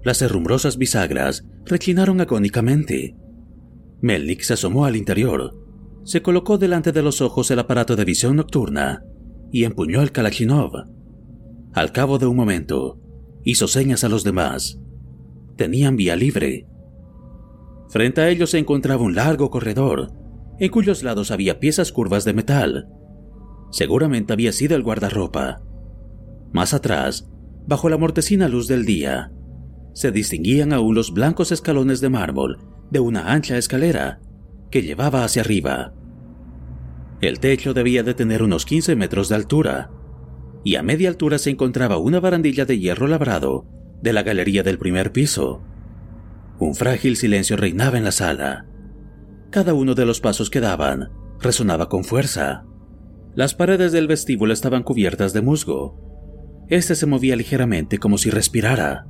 [0.02, 3.14] Las herrumbrosas bisagras reclinaron agónicamente.
[4.00, 5.54] Melnik se asomó al interior,
[6.04, 9.04] se colocó delante de los ojos el aparato de visión nocturna
[9.50, 10.84] y empuñó el Kalashnikov.
[11.72, 13.00] Al cabo de un momento,
[13.42, 14.78] hizo señas a los demás.
[15.56, 16.68] Tenían vía libre.
[17.88, 20.12] Frente a ellos se encontraba un largo corredor
[20.58, 22.88] en cuyos lados había piezas curvas de metal.
[23.70, 25.62] Seguramente había sido el guardarropa.
[26.52, 27.28] Más atrás,
[27.66, 29.32] bajo la mortecina luz del día,
[29.92, 34.20] se distinguían aún los blancos escalones de mármol de una ancha escalera
[34.70, 35.92] que llevaba hacia arriba.
[37.20, 39.90] El techo debía de tener unos 15 metros de altura,
[40.64, 43.66] y a media altura se encontraba una barandilla de hierro labrado
[44.02, 45.62] de la galería del primer piso.
[46.58, 48.66] Un frágil silencio reinaba en la sala.
[49.50, 52.64] Cada uno de los pasos que daban resonaba con fuerza.
[53.34, 56.64] Las paredes del vestíbulo estaban cubiertas de musgo.
[56.68, 59.06] Este se movía ligeramente como si respirara.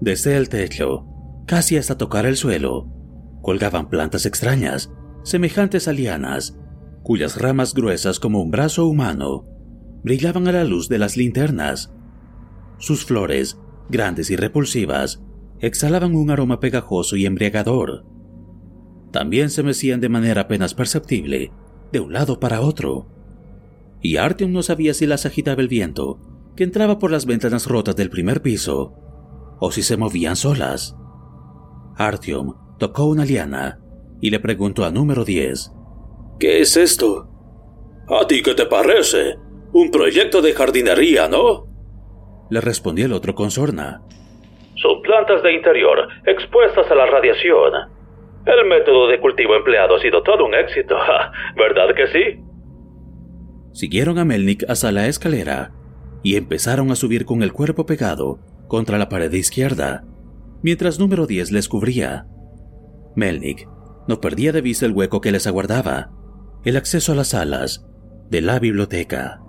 [0.00, 1.06] Desde el techo,
[1.46, 2.88] casi hasta tocar el suelo,
[3.42, 6.58] colgaban plantas extrañas, semejantes a lianas,
[7.02, 9.46] cuyas ramas gruesas como un brazo humano
[10.02, 11.92] brillaban a la luz de las linternas.
[12.78, 13.58] Sus flores,
[13.88, 15.22] grandes y repulsivas,
[15.60, 18.04] exhalaban un aroma pegajoso y embriagador
[19.10, 21.52] también se mecían de manera apenas perceptible,
[21.92, 23.08] de un lado para otro.
[24.00, 26.20] Y Artyom no sabía si las agitaba el viento,
[26.56, 28.94] que entraba por las ventanas rotas del primer piso,
[29.58, 30.96] o si se movían solas.
[31.96, 33.78] Artyom tocó una liana
[34.20, 35.72] y le preguntó a número 10.
[36.38, 37.28] ¿Qué es esto?
[38.08, 39.36] ¿A ti qué te parece?
[39.72, 41.66] Un proyecto de jardinería, ¿no?
[42.50, 44.02] Le respondió el otro con sorna.
[44.74, 47.72] Son plantas de interior expuestas a la radiación.
[48.46, 50.96] El método de cultivo empleado ha sido todo un éxito,
[51.56, 52.40] ¿verdad que sí?
[53.72, 55.72] Siguieron a Melnik hasta la escalera
[56.22, 60.04] y empezaron a subir con el cuerpo pegado contra la pared izquierda,
[60.62, 62.26] mientras número 10 les cubría.
[63.16, 63.68] Melnick
[64.08, 66.10] no perdía de vista el hueco que les aguardaba,
[66.64, 67.86] el acceso a las salas
[68.30, 69.40] de la biblioteca.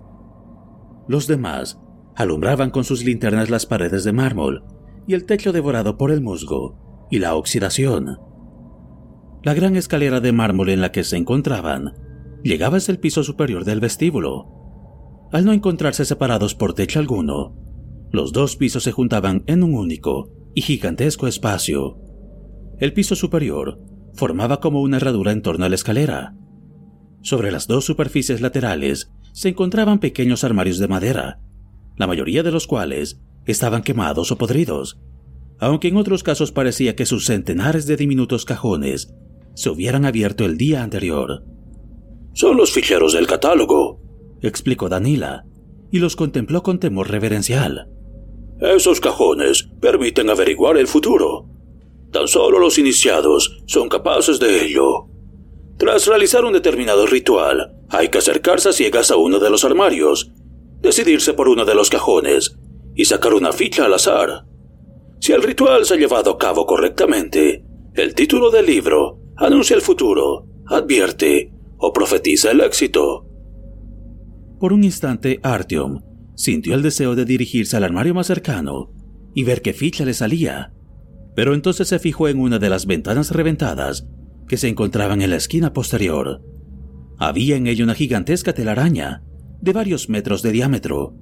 [1.08, 1.80] Los demás
[2.16, 4.64] alumbraban con sus linternas las paredes de mármol
[5.08, 8.20] y el techo devorado por el musgo y la oxidación.
[9.44, 11.94] La gran escalera de mármol en la que se encontraban
[12.44, 14.48] llegaba hasta el piso superior del vestíbulo.
[15.32, 17.56] Al no encontrarse separados por techo alguno,
[18.12, 21.98] los dos pisos se juntaban en un único y gigantesco espacio.
[22.80, 23.80] El piso superior
[24.14, 26.36] formaba como una herradura en torno a la escalera.
[27.22, 31.40] Sobre las dos superficies laterales se encontraban pequeños armarios de madera,
[31.98, 35.00] la mayoría de los cuales estaban quemados o podridos,
[35.60, 39.14] aunque en otros casos parecía que sus centenares de diminutos cajones
[39.54, 41.46] se hubieran abierto el día anterior.
[42.34, 44.02] Son los ficheros del catálogo,
[44.42, 45.46] explicó Danila,
[45.92, 47.91] y los contempló con temor reverencial.
[48.62, 51.48] Esos cajones permiten averiguar el futuro.
[52.12, 55.08] Tan solo los iniciados son capaces de ello.
[55.80, 60.32] Tras realizar un determinado ritual, hay que acercarse a ciegas a uno de los armarios,
[60.80, 62.56] decidirse por uno de los cajones
[62.94, 64.46] y sacar una ficha al azar.
[65.20, 69.82] Si el ritual se ha llevado a cabo correctamente, el título del libro anuncia el
[69.82, 73.26] futuro, advierte o profetiza el éxito.
[74.60, 76.11] Por un instante, Artyom
[76.42, 78.92] sintió el deseo de dirigirse al armario más cercano
[79.36, 80.74] y ver qué ficha le salía,
[81.36, 84.08] pero entonces se fijó en una de las ventanas reventadas
[84.48, 86.42] que se encontraban en la esquina posterior.
[87.20, 89.24] Había en ella una gigantesca telaraña
[89.62, 91.16] de varios metros de diámetro.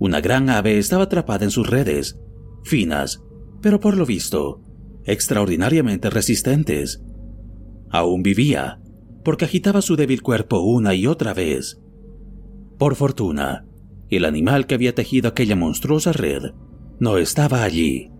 [0.00, 2.18] Una gran ave estaba atrapada en sus redes,
[2.64, 3.22] finas,
[3.62, 4.62] pero por lo visto,
[5.04, 7.04] extraordinariamente resistentes.
[7.88, 8.80] Aún vivía,
[9.22, 11.80] porque agitaba su débil cuerpo una y otra vez.
[12.78, 13.64] Por fortuna,
[14.16, 16.52] el animal que había tejido aquella monstruosa red
[16.98, 18.10] no estaba allí.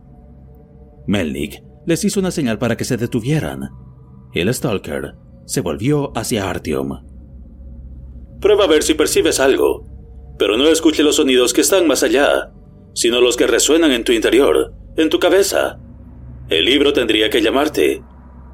[1.06, 3.70] Melnik les hizo una señal para que se detuvieran.
[4.32, 5.14] El Stalker
[5.46, 7.04] se volvió hacia Artyom.
[8.40, 9.86] Prueba a ver si percibes algo,
[10.38, 12.52] pero no escuche los sonidos que están más allá,
[12.94, 15.78] sino los que resuenan en tu interior, en tu cabeza.
[16.48, 18.02] El libro tendría que llamarte.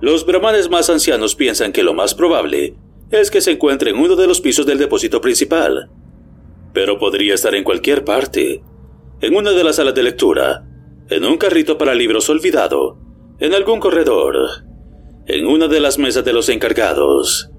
[0.00, 2.74] Los brahmanes más ancianos piensan que lo más probable
[3.10, 5.90] es que se encuentre en uno de los pisos del depósito principal.
[6.72, 8.62] Pero podría estar en cualquier parte.
[9.20, 10.66] En una de las salas de lectura,
[11.08, 12.98] en un carrito para libros olvidado,
[13.38, 14.36] en algún corredor,
[15.26, 17.50] en una de las mesas de los encargados.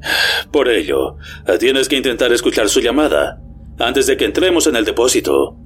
[0.52, 1.16] Por ello,
[1.58, 3.40] tienes que intentar escuchar su llamada
[3.78, 5.56] antes de que entremos en el depósito.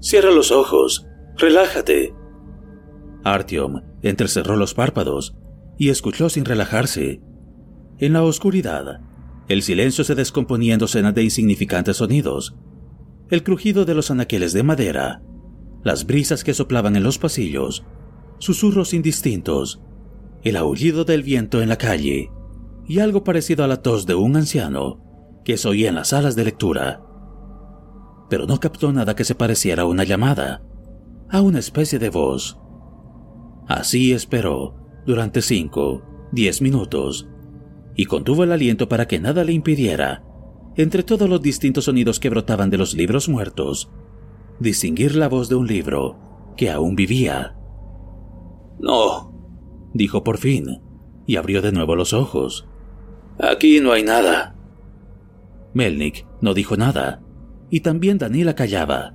[0.00, 1.06] Cierra los ojos,
[1.36, 2.14] relájate.
[3.24, 5.34] Artyom entrecerró los párpados
[5.78, 7.22] y escuchó sin relajarse.
[7.98, 9.00] En la oscuridad,
[9.48, 12.54] el silencio se descomponía en docenas de insignificantes sonidos.
[13.30, 15.22] El crujido de los anaqueles de madera,
[15.82, 17.84] las brisas que soplaban en los pasillos,
[18.38, 19.82] susurros indistintos,
[20.42, 22.30] el aullido del viento en la calle
[22.86, 25.00] y algo parecido a la tos de un anciano
[25.44, 27.02] que se oía en las salas de lectura.
[28.30, 30.62] Pero no captó nada que se pareciera a una llamada,
[31.30, 32.58] a una especie de voz.
[33.68, 37.28] Así esperó durante cinco, diez minutos,
[37.96, 40.22] y contuvo el aliento para que nada le impidiera,
[40.76, 43.90] entre todos los distintos sonidos que brotaban de los libros muertos,
[44.58, 46.18] distinguir la voz de un libro
[46.56, 47.56] que aún vivía.
[48.78, 50.80] No, dijo por fin,
[51.26, 52.66] y abrió de nuevo los ojos.
[53.38, 54.56] Aquí no hay nada.
[55.72, 57.22] Melnik no dijo nada,
[57.70, 59.14] y también Danila callaba.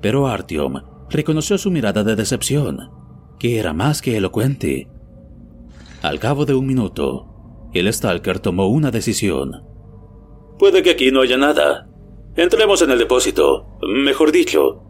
[0.00, 2.90] Pero Artyom reconoció su mirada de decepción,
[3.38, 4.88] que era más que elocuente.
[6.02, 7.33] Al cabo de un minuto,
[7.74, 9.64] el Stalker tomó una decisión.
[10.58, 11.88] Puede que aquí no haya nada.
[12.36, 13.66] Entremos en el depósito.
[13.82, 14.82] Mejor dicho,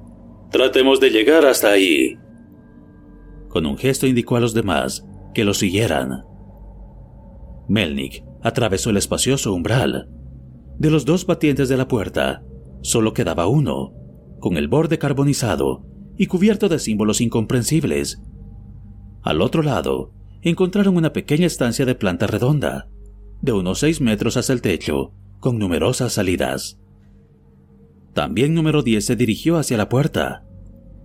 [0.51, 2.19] tratemos de llegar hasta ahí.
[3.49, 6.25] Con un gesto indicó a los demás que lo siguieran.
[7.69, 10.09] Melnik atravesó el espacioso umbral.
[10.79, 12.43] De los dos batientes de la puerta,
[12.83, 13.93] solo quedaba uno,
[14.41, 15.87] con el borde carbonizado
[16.19, 18.23] y cubierto de símbolos incomprensibles.
[19.23, 20.13] Al otro lado,
[20.51, 22.89] encontraron una pequeña estancia de planta redonda,
[23.41, 26.79] de unos seis metros hasta el techo, con numerosas salidas.
[28.13, 30.45] También número 10 se dirigió hacia la puerta,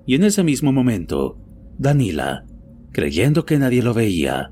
[0.05, 1.37] y en ese mismo momento,
[1.77, 2.45] Danila,
[2.91, 4.51] creyendo que nadie lo veía,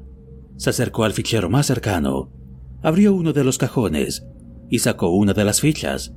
[0.56, 2.32] se acercó al fichero más cercano,
[2.82, 4.26] abrió uno de los cajones
[4.70, 6.14] y sacó una de las fichas.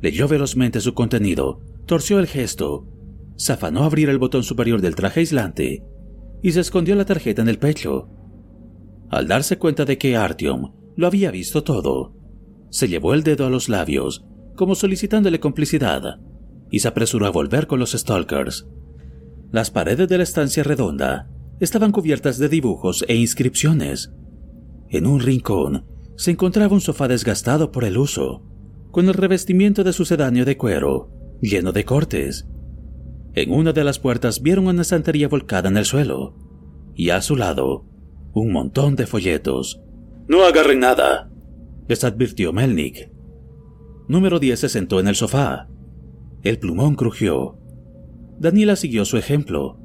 [0.00, 2.86] Leyó velozmente su contenido, torció el gesto,
[3.36, 5.84] se afanó abrir el botón superior del traje aislante
[6.42, 8.08] y se escondió la tarjeta en el pecho.
[9.10, 12.14] Al darse cuenta de que Artyom lo había visto todo,
[12.70, 14.24] se llevó el dedo a los labios
[14.56, 16.18] como solicitándole complicidad,
[16.70, 18.66] y se apresuró a volver con los Stalkers.
[19.52, 21.30] Las paredes de la estancia redonda
[21.60, 24.12] estaban cubiertas de dibujos e inscripciones.
[24.88, 28.42] En un rincón se encontraba un sofá desgastado por el uso,
[28.90, 31.10] con el revestimiento de sucedáneo de cuero,
[31.40, 32.48] lleno de cortes.
[33.36, 36.34] En una de las puertas vieron una estantería volcada en el suelo,
[36.94, 37.84] y a su lado,
[38.32, 39.82] un montón de folletos.
[40.26, 41.30] No agarren nada,
[41.86, 43.10] les advirtió Melnick.
[44.08, 45.68] Número 10 se sentó en el sofá.
[46.42, 47.58] El plumón crujió.
[48.38, 49.80] Daniela siguió su ejemplo.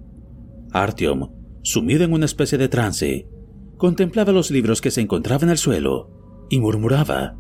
[0.72, 1.32] Artyom,
[1.62, 3.28] sumido en una especie de trance,
[3.76, 7.36] contemplaba los libros que se encontraban en el suelo y murmuraba.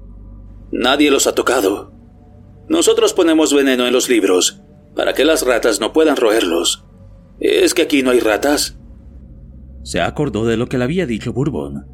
[0.74, 1.94] Nadie los ha tocado.
[2.68, 4.62] Nosotros ponemos veneno en los libros
[4.96, 6.86] para que las ratas no puedan roerlos.
[7.40, 8.78] ¿Es que aquí no hay ratas?
[9.84, 11.88] Se acordó de lo que le había dicho Bourbon.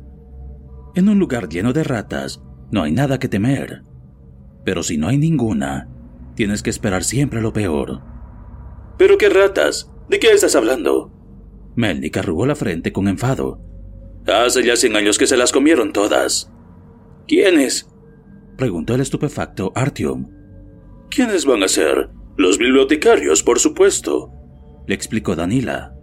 [0.96, 2.42] En un lugar lleno de ratas
[2.72, 3.84] no hay nada que temer.
[4.66, 5.88] Pero si no hay ninguna,
[6.36, 8.02] tienes que esperar siempre lo peor.
[8.98, 9.90] ¿Pero qué ratas?
[10.10, 11.12] ¿De qué estás hablando?
[11.76, 13.62] Melnik arrugó la frente con enfado.
[14.26, 16.52] Hace ya cien años que se las comieron todas.
[17.28, 17.90] ¿Quiénes?
[18.58, 20.30] Preguntó el estupefacto Artyom.
[21.10, 22.10] ¿Quiénes van a ser?
[22.38, 24.32] Los bibliotecarios, por supuesto.
[24.88, 25.94] Le explicó Danila.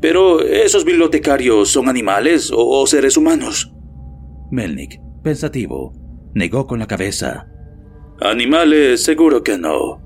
[0.00, 3.72] Pero, ¿esos bibliotecarios son animales o seres humanos?
[4.50, 5.94] Melnik, pensativo,
[6.34, 7.48] negó con la cabeza.
[8.20, 10.02] Animales, seguro que no.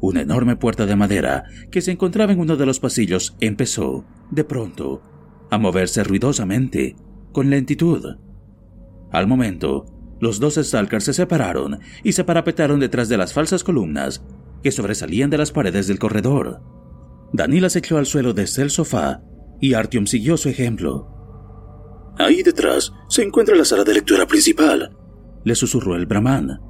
[0.00, 4.44] Una enorme puerta de madera que se encontraba en uno de los pasillos empezó, de
[4.44, 5.02] pronto,
[5.50, 6.96] a moverse ruidosamente,
[7.32, 8.16] con lentitud.
[9.12, 9.86] Al momento,
[10.20, 14.24] los dos Stalkers se separaron y se parapetaron detrás de las falsas columnas
[14.62, 16.60] que sobresalían de las paredes del corredor.
[17.32, 19.22] Danila se echó al suelo desde el sofá
[19.60, 21.10] y Artyom siguió su ejemplo.
[22.18, 24.96] Ahí detrás se encuentra la sala de lectura principal,
[25.44, 26.60] le susurró el brahman.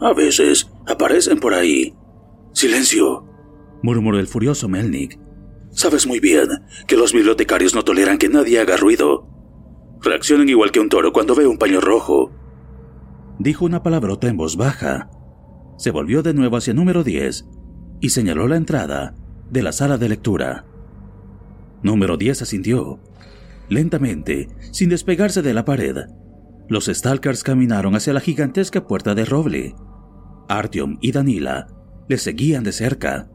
[0.00, 1.94] A veces aparecen por ahí.
[2.52, 3.24] Silencio,
[3.82, 5.18] murmuró el furioso Melnik.
[5.70, 6.48] Sabes muy bien
[6.86, 9.28] que los bibliotecarios no toleran que nadie haga ruido.
[10.00, 12.32] Reaccionan igual que un toro cuando ve un paño rojo.
[13.38, 15.10] Dijo una palabrota en voz baja.
[15.76, 17.46] Se volvió de nuevo hacia número 10
[18.00, 19.14] y señaló la entrada
[19.50, 20.64] de la sala de lectura.
[21.82, 23.00] Número 10 asintió.
[23.68, 26.06] Lentamente, sin despegarse de la pared,
[26.68, 29.74] los Stalkers caminaron hacia la gigantesca puerta de roble.
[30.48, 31.68] Artyom y Danila
[32.08, 33.30] le seguían de cerca.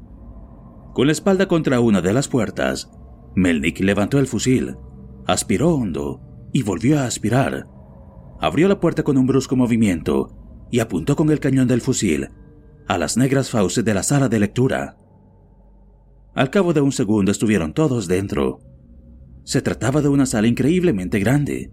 [0.94, 2.92] Con la espalda contra una de las puertas,
[3.36, 4.76] Melnik levantó el fusil,
[5.26, 7.68] aspiró hondo y volvió a aspirar.
[8.44, 12.28] Abrió la puerta con un brusco movimiento y apuntó con el cañón del fusil
[12.90, 14.98] a las negras fauces de la sala de lectura.
[16.36, 18.60] Al cabo de un segundo estuvieron todos dentro.
[19.46, 21.72] Se trataba de una sala increíblemente grande.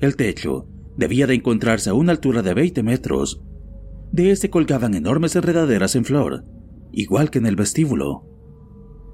[0.00, 0.66] El techo
[0.96, 3.40] debía de encontrarse a una altura de 20 metros.
[4.10, 6.42] De este colgaban enormes enredaderas en flor,
[6.90, 8.26] igual que en el vestíbulo.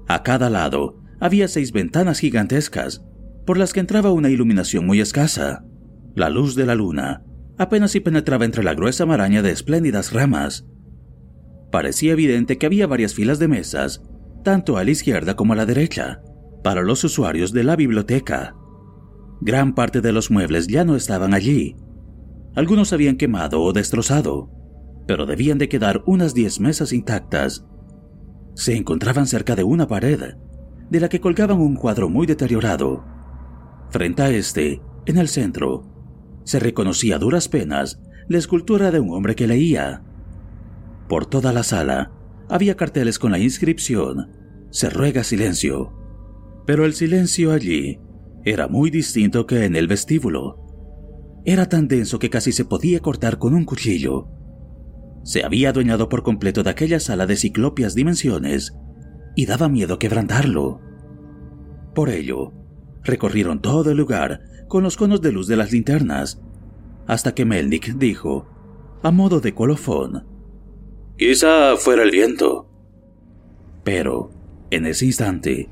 [0.07, 3.05] A cada lado había seis ventanas gigantescas,
[3.45, 5.63] por las que entraba una iluminación muy escasa.
[6.15, 7.23] La luz de la luna
[7.61, 10.65] apenas si penetraba entre la gruesa maraña de espléndidas ramas.
[11.71, 14.01] Parecía evidente que había varias filas de mesas,
[14.43, 16.21] tanto a la izquierda como a la derecha,
[16.63, 18.55] para los usuarios de la biblioteca.
[19.41, 21.75] Gran parte de los muebles ya no estaban allí.
[22.55, 24.49] Algunos habían quemado o destrozado,
[25.07, 27.65] pero debían de quedar unas diez mesas intactas.
[28.55, 30.35] Se encontraban cerca de una pared,
[30.89, 33.05] de la que colgaban un cuadro muy deteriorado.
[33.91, 35.90] Frente a este, en el centro,
[36.43, 40.03] se reconocía a duras penas la escultura de un hombre que leía.
[41.07, 42.11] Por toda la sala
[42.49, 44.29] había carteles con la inscripción
[44.69, 45.93] Se ruega silencio.
[46.65, 47.99] Pero el silencio allí
[48.45, 50.57] era muy distinto que en el vestíbulo.
[51.43, 54.27] Era tan denso que casi se podía cortar con un cuchillo.
[55.23, 58.73] Se había adueñado por completo de aquella sala de ciclopias dimensiones
[59.35, 60.81] y daba miedo quebrantarlo.
[61.93, 62.53] Por ello,
[63.03, 64.41] recorrieron todo el lugar
[64.71, 66.39] con los conos de luz de las linternas,
[67.05, 68.47] hasta que Melnik dijo,
[69.03, 70.23] a modo de colofón,
[71.17, 72.69] Quizá fuera el viento.
[73.83, 74.31] Pero,
[74.69, 75.67] en ese instante,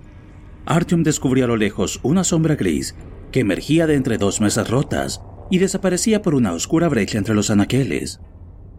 [0.66, 2.94] Artyom descubrió a lo lejos una sombra gris
[3.32, 7.50] que emergía de entre dos mesas rotas y desaparecía por una oscura brecha entre los
[7.50, 8.20] anaqueles.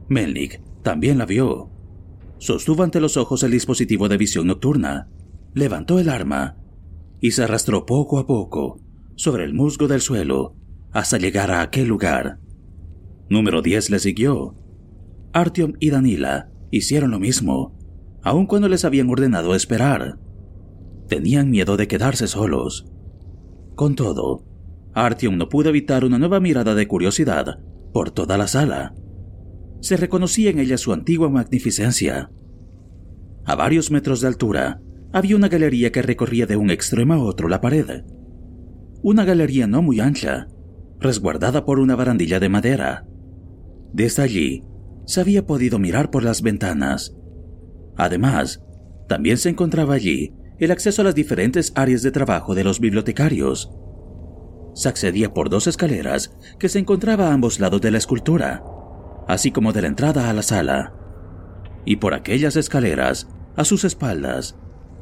[0.09, 1.71] Melnik también la vio.
[2.37, 5.09] Sostuvo ante los ojos el dispositivo de visión nocturna,
[5.55, 6.59] levantó el arma
[7.23, 8.83] y se arrastró poco a poco
[9.21, 10.57] sobre el musgo del suelo
[10.93, 12.41] hasta llegar a aquel lugar.
[13.29, 14.55] Número 10 le siguió.
[15.35, 17.77] Artyom y Danila hicieron lo mismo,
[18.23, 20.19] aun cuando les habían ordenado esperar.
[21.07, 22.87] Tenían miedo de quedarse solos.
[23.75, 24.43] Con todo,
[24.95, 27.61] Artyom no pudo evitar una nueva mirada de curiosidad
[27.93, 28.95] por toda la sala.
[29.83, 32.31] se reconocía en ella su antigua magnificencia.
[33.45, 34.81] A varios metros de altura,
[35.13, 38.03] había una galería que recorría de un extremo a otro la pared.
[39.03, 40.49] Una galería no muy ancha,
[40.99, 43.07] resguardada por una barandilla de madera.
[43.93, 44.65] Desde allí,
[45.07, 47.17] se había podido mirar por las ventanas.
[47.97, 48.63] Además,
[49.09, 53.73] también se encontraba allí el acceso a las diferentes áreas de trabajo de los bibliotecarios.
[54.75, 58.63] Se accedía por dos escaleras que se encontraban a ambos lados de la escultura,
[59.27, 60.95] así como de la entrada a la sala.
[61.87, 64.57] Y por aquellas escaleras, a sus espaldas,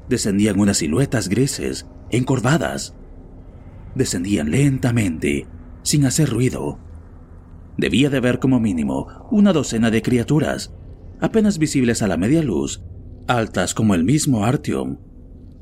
[0.09, 2.95] descendían unas siluetas grises, encorvadas.
[3.99, 5.49] Descendían lentamente,
[5.83, 6.79] sin hacer ruido.
[7.77, 10.73] Debía de haber como mínimo una docena de criaturas,
[11.21, 12.85] apenas visibles a la media luz,
[13.27, 14.99] altas como el mismo Artyom,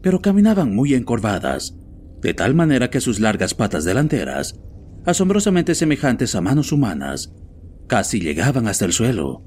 [0.03, 1.79] pero caminaban muy encorvadas,
[2.21, 4.61] de tal manera que sus largas patas delanteras,
[5.07, 7.35] asombrosamente semejantes a manos humanas,
[7.87, 9.45] casi llegaban hasta el suelo.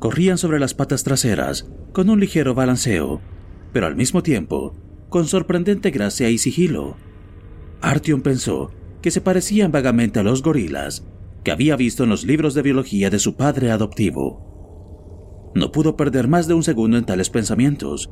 [0.00, 3.22] Corrían sobre las patas traseras con un ligero balanceo,
[3.72, 4.74] pero al mismo tiempo
[5.08, 6.98] con sorprendente gracia y sigilo.
[7.82, 8.70] Artyom pensó
[9.02, 11.04] que se parecían vagamente a los gorilas
[11.44, 15.50] que había visto en los libros de biología de su padre adoptivo.
[15.54, 18.10] No pudo perder más de un segundo en tales pensamientos,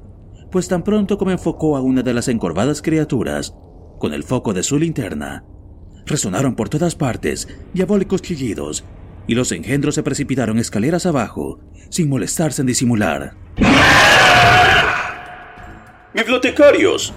[0.50, 3.54] pues tan pronto como enfocó a una de las encorvadas criaturas
[4.00, 5.44] con el foco de su linterna,
[6.06, 8.84] resonaron por todas partes diabólicos chillidos
[9.28, 13.36] y los engendros se precipitaron escaleras abajo sin molestarse en disimular.
[16.12, 17.14] ¡Bibliotecarios!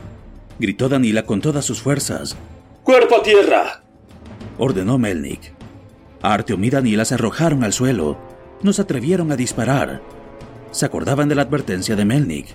[0.59, 2.35] Gritó Danila con todas sus fuerzas.
[2.83, 3.83] ¡Cuerpo a tierra!
[4.57, 5.53] ordenó Melnik.
[6.21, 8.17] Artyom y Danila se arrojaron al suelo.
[8.61, 10.01] No se atrevieron a disparar.
[10.71, 12.47] Se acordaban de la advertencia de Melnik,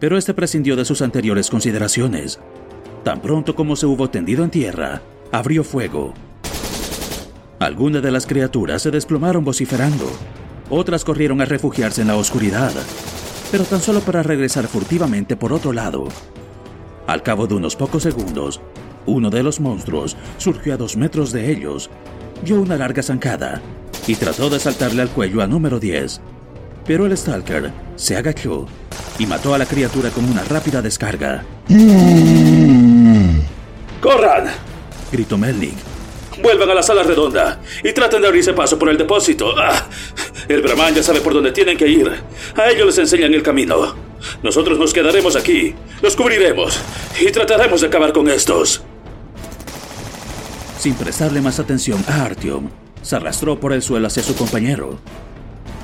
[0.00, 2.40] pero este prescindió de sus anteriores consideraciones.
[3.04, 5.00] Tan pronto como se hubo tendido en tierra,
[5.32, 6.12] abrió fuego.
[7.58, 10.06] Algunas de las criaturas se desplomaron vociferando,
[10.70, 12.72] otras corrieron a refugiarse en la oscuridad,
[13.50, 16.08] pero tan solo para regresar furtivamente por otro lado.
[17.08, 18.60] Al cabo de unos pocos segundos,
[19.06, 21.88] uno de los monstruos surgió a dos metros de ellos,
[22.44, 23.62] dio una larga zancada
[24.06, 26.20] y trató de saltarle al cuello a número 10.
[26.86, 28.66] Pero el Stalker se agachó
[29.18, 31.46] y mató a la criatura con una rápida descarga.
[34.02, 34.44] ¡Corran!
[35.10, 35.78] gritó Melnik.
[36.42, 39.54] Vuelvan a la sala redonda y traten de abrirse paso por el depósito.
[39.56, 39.88] ¡Ah!
[40.46, 42.12] El Brahman ya sabe por dónde tienen que ir.
[42.54, 44.07] A ellos les enseñan el camino.
[44.42, 46.78] Nosotros nos quedaremos aquí, los cubriremos
[47.20, 48.82] y trataremos de acabar con estos.
[50.78, 52.68] Sin prestarle más atención a Artyom,
[53.02, 54.98] se arrastró por el suelo hacia su compañero.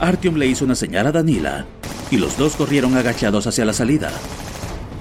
[0.01, 1.66] Artyom le hizo una señal a Danila
[2.11, 4.12] y los dos corrieron agachados hacia la salida.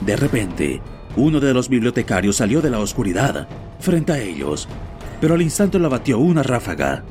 [0.01, 0.81] De repente,
[1.15, 3.47] uno de los bibliotecarios salió de la oscuridad
[3.79, 4.67] frente a ellos,
[5.21, 7.03] pero al instante lo batió una ráfaga.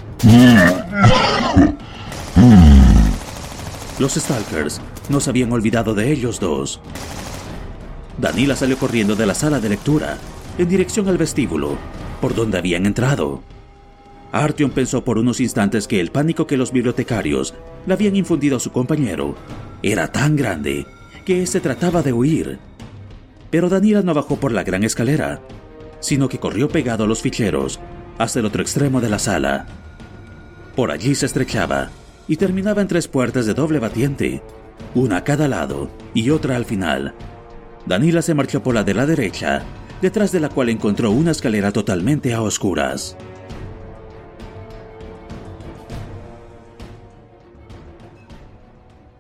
[3.98, 6.80] Los Stalkers no se habían olvidado de ellos dos.
[8.18, 10.18] Danila salió corriendo de la sala de lectura
[10.58, 11.76] en dirección al vestíbulo,
[12.20, 13.42] por donde habían entrado.
[14.32, 17.54] Artyom pensó por unos instantes que el pánico que los bibliotecarios
[17.86, 19.34] le habían infundido a su compañero
[19.82, 20.86] era tan grande
[21.24, 22.58] que éste trataba de huir.
[23.50, 25.42] Pero Danila no bajó por la gran escalera,
[26.00, 27.80] sino que corrió pegado a los ficheros
[28.18, 29.66] hasta el otro extremo de la sala.
[30.74, 31.90] Por allí se estrechaba
[32.26, 34.42] y terminaba en tres puertas de doble batiente,
[34.94, 37.14] una a cada lado y otra al final.
[37.86, 39.62] Danila se marchó por la de la derecha,
[40.00, 43.16] detrás de la cual encontró una escalera totalmente a oscuras.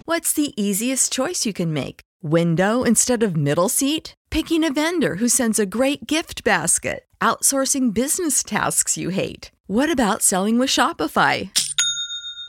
[0.04, 2.02] What's the easiest choice you can make?
[2.22, 4.14] Window instead of middle seat?
[4.30, 7.04] Picking a vendor who sends a great gift basket?
[7.20, 9.50] Outsourcing business tasks you hate?
[9.68, 11.50] What about selling with Shopify?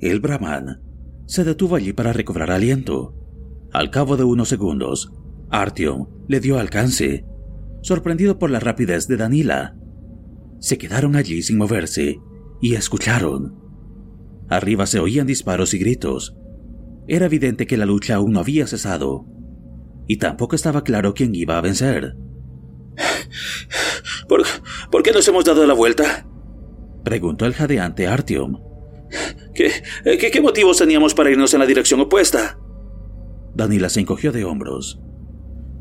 [0.00, 0.80] El Brahman
[1.26, 3.14] se detuvo allí para recobrar aliento.
[3.72, 5.12] Al cabo de unos segundos,
[5.50, 7.26] Artyom le dio alcance,
[7.82, 9.76] sorprendido por la rapidez de Danila.
[10.60, 12.18] Se quedaron allí sin moverse
[12.60, 13.56] y escucharon.
[14.48, 16.36] Arriba se oían disparos y gritos.
[17.06, 19.26] Era evidente que la lucha aún no había cesado,
[20.06, 22.16] y tampoco estaba claro quién iba a vencer.
[24.28, 24.42] ¿Por,
[24.90, 26.26] ¿por qué nos hemos dado la vuelta?
[27.04, 28.67] Preguntó el jadeante Artyom.
[29.58, 29.72] ¿Qué,
[30.18, 32.60] qué, qué motivos teníamos para irnos en la dirección opuesta?
[33.56, 35.00] Danila se encogió de hombros.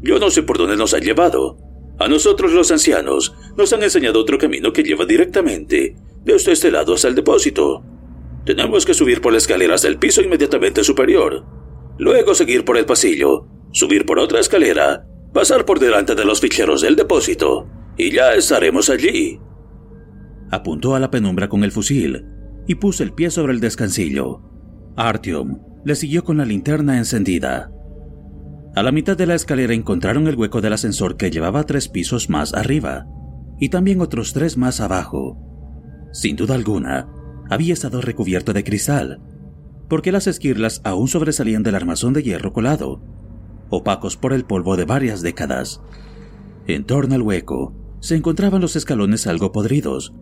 [0.01, 1.59] Yo no sé por dónde nos han llevado.
[1.99, 6.95] A nosotros los ancianos nos han enseñado otro camino que lleva directamente desde este lado
[6.95, 7.83] hasta el depósito.
[8.45, 11.45] Tenemos que subir por la escalera hasta el piso inmediatamente superior.
[11.99, 15.05] Luego seguir por el pasillo, subir por otra escalera,
[15.35, 19.39] pasar por delante de los ficheros del depósito, y ya estaremos allí.
[20.49, 22.36] Apuntó a la penumbra con el fusil
[22.67, 24.41] y puso el pie sobre el descansillo.
[24.95, 27.71] Artyom le siguió con la linterna encendida.
[28.75, 32.29] A la mitad de la escalera encontraron el hueco del ascensor que llevaba tres pisos
[32.29, 33.07] más arriba
[33.59, 35.37] y también otros tres más abajo.
[36.11, 37.09] Sin duda alguna,
[37.49, 39.21] había estado recubierto de cristal,
[39.87, 43.01] porque las esquirlas aún sobresalían del armazón de hierro colado,
[43.69, 45.81] opacos por el polvo de varias décadas.
[46.67, 50.13] En torno al hueco se encontraban los escalones algo podridos,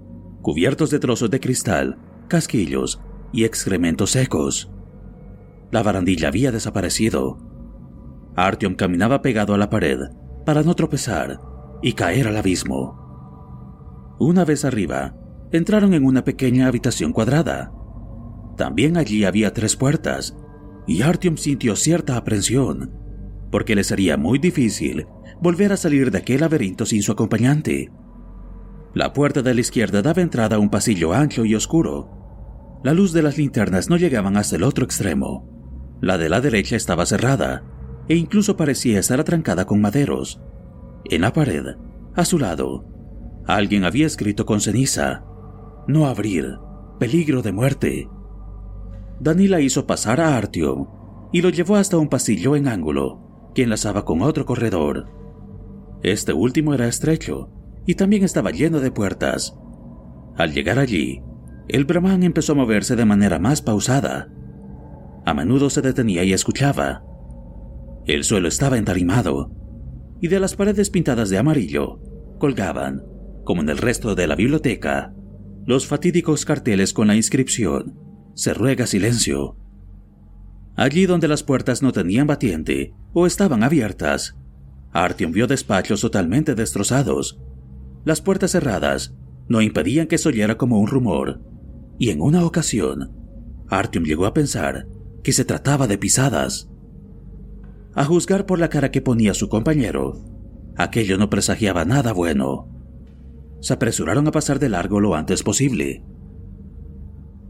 [0.41, 3.01] cubiertos de trozos de cristal casquillos
[3.31, 4.71] y excrementos secos.
[5.71, 7.37] La barandilla había desaparecido.
[8.35, 9.99] Artyom caminaba pegado a la pared
[10.45, 11.39] para no tropezar
[11.81, 14.15] y caer al abismo.
[14.19, 15.15] Una vez arriba,
[15.51, 17.71] entraron en una pequeña habitación cuadrada.
[18.57, 20.37] También allí había tres puertas,
[20.87, 22.91] y Artyom sintió cierta aprensión,
[23.51, 25.07] porque le sería muy difícil
[25.41, 27.91] volver a salir de aquel laberinto sin su acompañante.
[28.95, 32.79] La puerta de la izquierda daba entrada a un pasillo ancho y oscuro.
[32.81, 35.97] La luz de las linternas no llegaban hasta el otro extremo.
[35.99, 37.65] La de la derecha estaba cerrada
[38.07, 40.41] e incluso parecía estar atrancada con maderos.
[41.03, 41.75] En la pared,
[42.15, 42.85] a su lado,
[43.45, 45.25] alguien había escrito con ceniza:
[45.89, 46.57] No abrir,
[46.97, 48.09] peligro de muerte.
[49.19, 50.87] Danila hizo pasar a Artyom
[51.33, 55.07] y lo llevó hasta un pasillo en ángulo que enlazaba con otro corredor.
[56.01, 57.49] Este último era estrecho
[57.85, 59.55] y también estaba lleno de puertas.
[60.37, 61.21] Al llegar allí,
[61.67, 64.29] el brahman empezó a moverse de manera más pausada.
[65.25, 67.03] A menudo se detenía y escuchaba.
[68.05, 69.51] El suelo estaba entarimado,
[70.21, 71.99] y de las paredes pintadas de amarillo
[72.37, 73.03] colgaban,
[73.43, 75.13] como en el resto de la biblioteca,
[75.65, 77.99] los fatídicos carteles con la inscripción
[78.35, 79.57] Se ruega silencio.
[80.75, 84.35] Allí donde las puertas no tenían batiente o estaban abiertas,
[84.91, 87.39] Artyom vio despachos totalmente destrozados
[88.05, 89.13] las puertas cerradas
[89.49, 91.41] no impedían que se oyera como un rumor,
[91.97, 93.11] y en una ocasión,
[93.67, 94.87] Artyom llegó a pensar
[95.23, 96.69] que se trataba de pisadas.
[97.93, 100.23] A juzgar por la cara que ponía su compañero,
[100.77, 102.69] aquello no presagiaba nada bueno.
[103.61, 106.03] Se apresuraron a pasar de largo lo antes posible.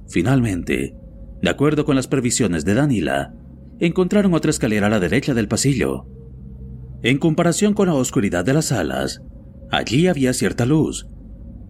[0.08, 0.96] Finalmente,
[1.42, 3.34] de acuerdo con las previsiones de Danila,
[3.80, 6.06] encontraron otra escalera a la derecha del pasillo.
[7.02, 9.22] En comparación con la oscuridad de las salas,
[9.72, 11.08] Allí había cierta luz,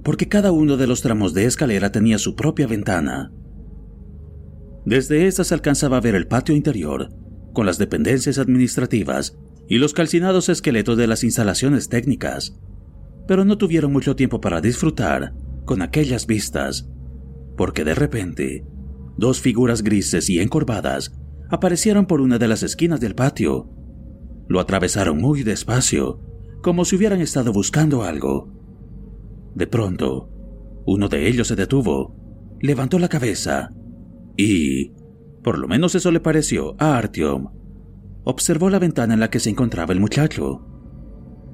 [0.03, 3.31] porque cada uno de los tramos de escalera tenía su propia ventana.
[4.85, 7.09] Desde esta se alcanzaba a ver el patio interior,
[7.53, 9.37] con las dependencias administrativas
[9.67, 12.59] y los calcinados esqueletos de las instalaciones técnicas,
[13.27, 15.33] pero no tuvieron mucho tiempo para disfrutar
[15.65, 16.87] con aquellas vistas,
[17.57, 18.65] porque de repente,
[19.17, 21.13] dos figuras grises y encorvadas
[21.49, 23.71] aparecieron por una de las esquinas del patio.
[24.47, 26.24] Lo atravesaron muy despacio
[26.66, 28.49] como si hubieran estado buscando algo.
[29.53, 30.32] De pronto,
[30.88, 32.16] Uno de ellos se detuvo,
[32.59, 33.70] levantó la cabeza
[34.36, 34.93] y,
[35.43, 37.51] por lo menos eso le pareció a Artyom,
[38.24, 40.66] observó la ventana en la que se encontraba el muchacho.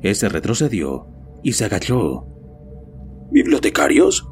[0.02, 1.08] Ese retrocedió
[1.44, 2.26] y se agachó.
[3.32, 4.30] ¿Bibliotecarios?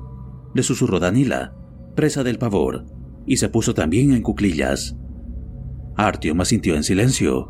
[0.56, 1.58] Le susurró Danila,
[1.94, 2.86] presa del pavor,
[3.26, 4.96] y se puso también en cuclillas.
[5.98, 7.50] Artyom asintió en silencio.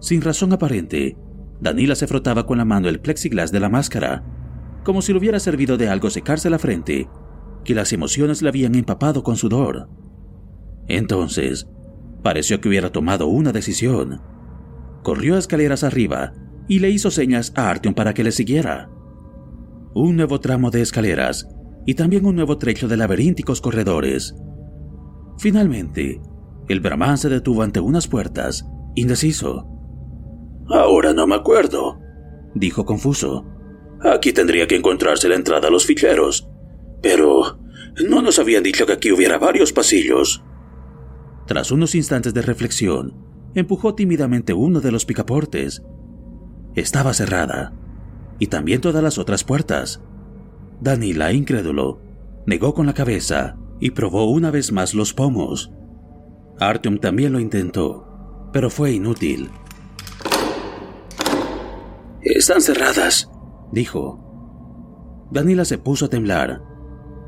[0.00, 1.16] Sin razón aparente,
[1.60, 4.24] Danila se frotaba con la mano el plexiglas de la máscara,
[4.84, 7.08] como si le hubiera servido de algo secarse la frente,
[7.64, 9.88] que las emociones le habían empapado con sudor.
[10.88, 11.68] Entonces,
[12.22, 14.20] pareció que hubiera tomado una decisión.
[15.02, 16.32] Corrió escaleras arriba
[16.68, 18.90] y le hizo señas a Artyom para que le siguiera.
[19.94, 21.48] Un nuevo tramo de escaleras
[21.86, 24.34] y también un nuevo trecho de laberínticos corredores.
[25.38, 26.20] Finalmente,
[26.68, 29.69] el Brahman se detuvo ante unas puertas, indeciso.
[30.70, 31.98] Ahora no me acuerdo,
[32.54, 33.44] dijo confuso.
[34.02, 36.48] Aquí tendría que encontrarse la entrada a los ficheros.
[37.02, 37.58] Pero
[38.08, 40.42] no nos habían dicho que aquí hubiera varios pasillos.
[41.46, 43.14] Tras unos instantes de reflexión,
[43.54, 45.82] empujó tímidamente uno de los picaportes.
[46.76, 47.72] Estaba cerrada,
[48.38, 50.00] y también todas las otras puertas.
[50.80, 52.00] Danila, incrédulo,
[52.46, 55.72] negó con la cabeza y probó una vez más los pomos.
[56.58, 59.50] Artyom también lo intentó, pero fue inútil.
[62.22, 63.30] Están cerradas,
[63.72, 64.26] dijo.
[65.30, 66.62] Danila se puso a temblar.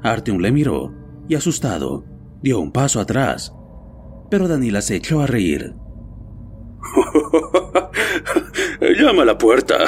[0.02, 0.92] Artyom le miró
[1.28, 2.04] y, asustado,
[2.42, 3.54] dio un paso atrás.
[4.30, 5.74] Pero Danila se echó a reír.
[8.80, 9.78] Llama a la puerta.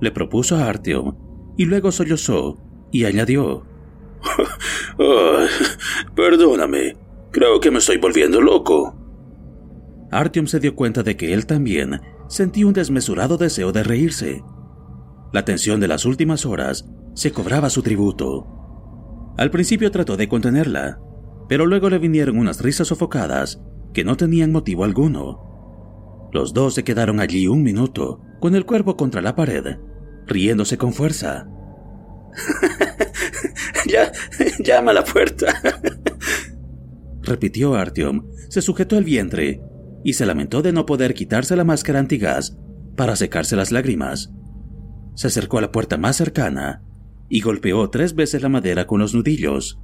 [0.00, 1.16] le propuso a Artyom
[1.56, 2.56] y luego sollozó
[2.90, 3.64] y añadió.
[6.14, 6.96] perdóname,
[7.30, 8.96] creo que me estoy volviendo loco.
[10.10, 12.00] Artyom se dio cuenta de que él también
[12.30, 14.42] sentía un desmesurado deseo de reírse.
[15.32, 19.34] La tensión de las últimas horas se cobraba su tributo.
[19.36, 21.00] Al principio trató de contenerla,
[21.48, 23.60] pero luego le vinieron unas risas sofocadas
[23.92, 26.30] que no tenían motivo alguno.
[26.32, 29.78] Los dos se quedaron allí un minuto, con el cuerpo contra la pared,
[30.26, 31.48] riéndose con fuerza.
[33.86, 34.12] ya,
[34.60, 35.52] llama a la puerta.
[37.22, 39.60] Repitió Artyom, se sujetó el vientre
[40.02, 42.56] y se lamentó de no poder quitarse la máscara antigas
[42.96, 44.32] para secarse las lágrimas.
[45.14, 46.82] Se acercó a la puerta más cercana
[47.28, 49.80] y golpeó tres veces la madera con los nudillos.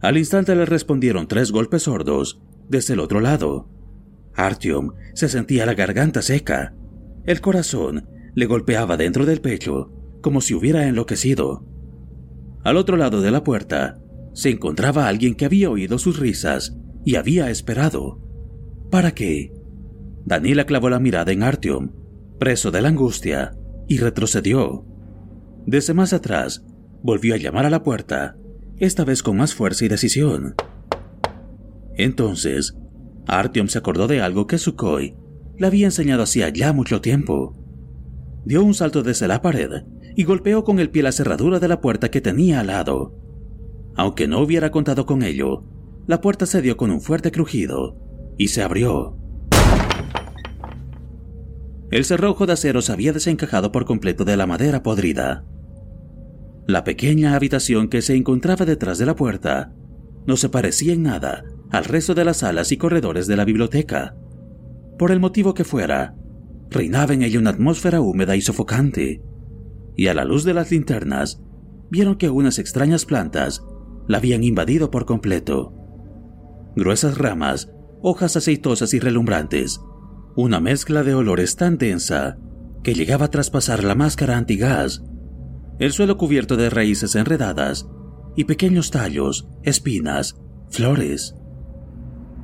[0.00, 3.68] Al instante le respondieron tres golpes sordos desde el otro lado.
[4.34, 6.74] Artyom se sentía la garganta seca.
[7.24, 11.64] El corazón le golpeaba dentro del pecho como si hubiera enloquecido.
[12.64, 14.00] Al otro lado de la puerta
[14.32, 18.20] se encontraba alguien que había oído sus risas y había esperado.
[18.90, 19.52] ¿Para qué?
[20.24, 21.90] Danila clavó la mirada en Artyom,
[22.38, 23.56] preso de la angustia,
[23.88, 24.84] y retrocedió.
[25.66, 26.64] Desde más atrás,
[27.02, 28.36] volvió a llamar a la puerta,
[28.78, 30.54] esta vez con más fuerza y decisión.
[31.94, 32.76] Entonces,
[33.26, 35.16] Artyom se acordó de algo que Sukhoi
[35.58, 37.56] le había enseñado hacía ya mucho tiempo.
[38.44, 39.84] Dio un salto desde la pared
[40.16, 43.14] y golpeó con el pie la cerradura de la puerta que tenía al lado.
[43.94, 45.64] Aunque no hubiera contado con ello,
[46.06, 47.96] la puerta se dio con un fuerte crujido
[48.36, 49.16] y se abrió.
[51.90, 55.44] El cerrojo de acero se había desencajado por completo de la madera podrida.
[56.66, 59.74] La pequeña habitación que se encontraba detrás de la puerta
[60.26, 64.16] no se parecía en nada al resto de las salas y corredores de la biblioteca.
[64.98, 66.14] Por el motivo que fuera,
[66.70, 69.22] reinaba en ella una atmósfera húmeda y sofocante,
[69.96, 71.42] y a la luz de las linternas
[71.90, 73.64] vieron que unas extrañas plantas
[74.06, 75.81] la habían invadido por completo.
[76.74, 77.70] Gruesas ramas,
[78.00, 79.80] hojas aceitosas y relumbrantes,
[80.36, 82.38] una mezcla de olores tan densa
[82.82, 85.04] que llegaba a traspasar la máscara antigás,
[85.78, 87.88] el suelo cubierto de raíces enredadas
[88.36, 90.36] y pequeños tallos, espinas,
[90.70, 91.34] flores.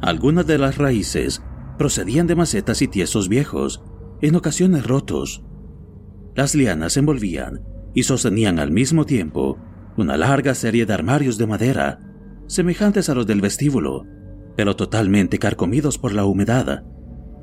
[0.01, 1.43] Algunas de las raíces
[1.79, 3.83] procedían de macetas y tiesos viejos,
[4.21, 5.43] en ocasiones rotos.
[6.35, 7.63] Las lianas envolvían
[7.95, 9.59] y sostenían al mismo tiempo
[9.97, 12.01] una larga serie de armarios de madera,
[12.47, 14.05] semejantes a los del vestíbulo,
[14.59, 16.83] pero totalmente carcomidos por la humedad,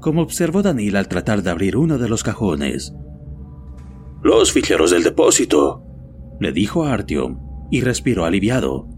[0.01, 2.93] como observó Daniel al tratar de abrir uno de los cajones.
[4.21, 5.81] Los ficheros del depósito,
[6.41, 7.39] le dijo a Artyom,
[7.71, 8.89] y respiró aliviado.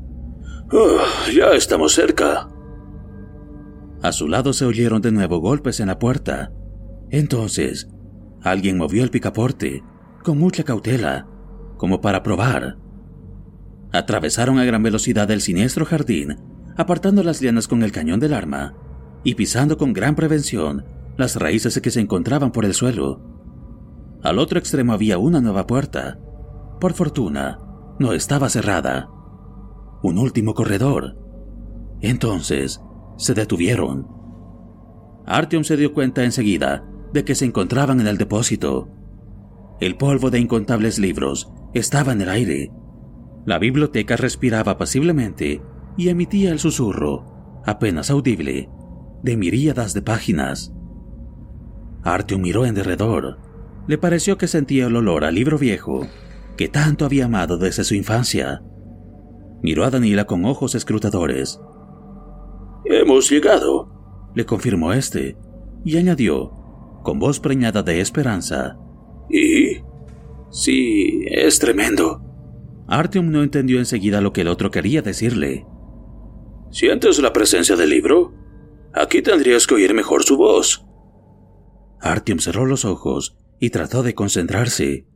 [0.72, 2.50] Ah, ya estamos cerca.
[4.02, 6.52] A su lado se oyeron de nuevo golpes en la puerta.
[7.12, 7.88] Entonces,
[8.42, 9.84] alguien movió el picaporte,
[10.24, 11.28] con mucha cautela,
[11.78, 12.80] como para probar.
[13.94, 18.76] Atravesaron a gran velocidad el siniestro jardín, apartando las lianas con el cañón del arma
[19.24, 20.86] y pisando con gran prevención
[21.18, 23.22] las raíces que se encontraban por el suelo.
[24.24, 26.20] Al otro extremo había una nueva puerta.
[26.80, 27.60] Por fortuna,
[28.00, 29.10] no estaba cerrada.
[30.04, 31.18] Un último corredor.
[32.02, 32.80] Entonces,
[33.18, 34.08] se detuvieron.
[35.26, 38.90] Artyom se dio cuenta enseguida de que se encontraban en el depósito.
[39.80, 42.72] El polvo de incontables libros estaba en el aire.
[43.46, 45.62] La biblioteca respiraba apaciblemente
[45.98, 48.70] y emitía el susurro, apenas audible,
[49.24, 50.74] de miríadas de páginas.
[52.04, 53.40] Artyom miró en derredor.
[53.88, 56.08] Le pareció que sentía el olor al libro viejo
[56.58, 58.64] que tanto había amado desde su infancia.
[59.62, 61.62] Miró a Danila con ojos escrutadores.
[62.84, 65.38] Hemos llegado, le confirmó este,
[65.86, 66.52] y añadió,
[67.04, 68.78] con voz preñada de esperanza.
[69.30, 69.84] ¿Y?
[70.50, 72.24] Sí, es tremendo.
[72.88, 75.66] Artyom no entendió enseguida lo que el otro quería decirle.
[76.72, 78.34] ¿Sientes la presencia del libro?
[78.94, 80.86] Aquí tendrías que oír mejor su voz.
[82.02, 85.08] Artyom cerró los ojos y trató de concentrarse.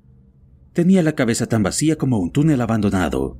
[0.73, 3.37] Tenía la cabeza tan vacía como un túnel abandonado.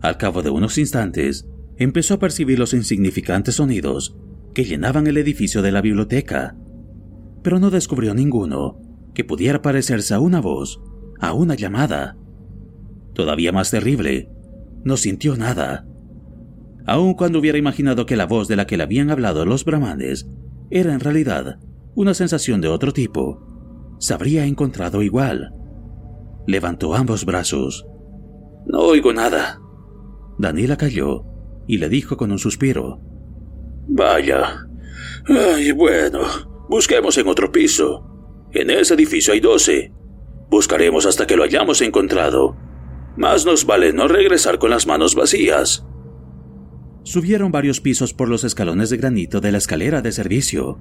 [0.00, 4.16] Al cabo de unos instantes, empezó a percibir los insignificantes sonidos
[4.52, 6.56] que llenaban el edificio de la biblioteca,
[7.42, 8.78] pero no descubrió ninguno
[9.14, 10.80] que pudiera parecerse a una voz,
[11.20, 12.16] a una llamada.
[13.14, 14.30] Todavía más terrible,
[14.84, 15.86] no sintió nada.
[16.86, 20.26] Aun cuando hubiera imaginado que la voz de la que le habían hablado los brahmanes
[20.70, 21.58] era en realidad
[21.94, 25.52] una sensación de otro tipo, se habría encontrado igual.
[26.46, 27.86] Levantó ambos brazos.
[28.66, 29.60] No oigo nada.
[30.38, 31.24] Daniela cayó
[31.66, 33.00] y le dijo con un suspiro.
[33.86, 34.66] Vaya.
[35.26, 36.20] Ay, bueno,
[36.68, 38.48] busquemos en otro piso.
[38.52, 39.92] En ese edificio hay doce.
[40.50, 42.56] Buscaremos hasta que lo hayamos encontrado.
[43.16, 45.86] Más nos vale no regresar con las manos vacías.
[47.04, 50.78] Subieron varios pisos por los escalones de granito de la escalera de servicio.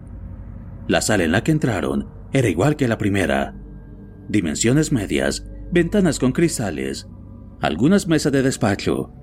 [0.87, 3.55] La sala en la que entraron era igual que la primera.
[4.29, 7.07] Dimensiones medias, ventanas con cristales,
[7.59, 9.13] algunas mesas de despacho.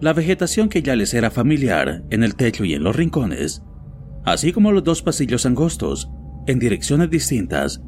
[0.00, 3.62] La vegetación que ya les era familiar en el techo y en los rincones,
[4.24, 6.10] así como los dos pasillos angostos
[6.46, 7.82] en direcciones distintas,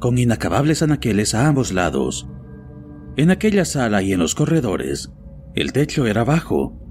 [0.00, 2.28] con inacabables anaqueles a ambos lados.
[3.16, 5.12] En aquella sala y en los corredores,
[5.54, 6.81] el techo era bajo,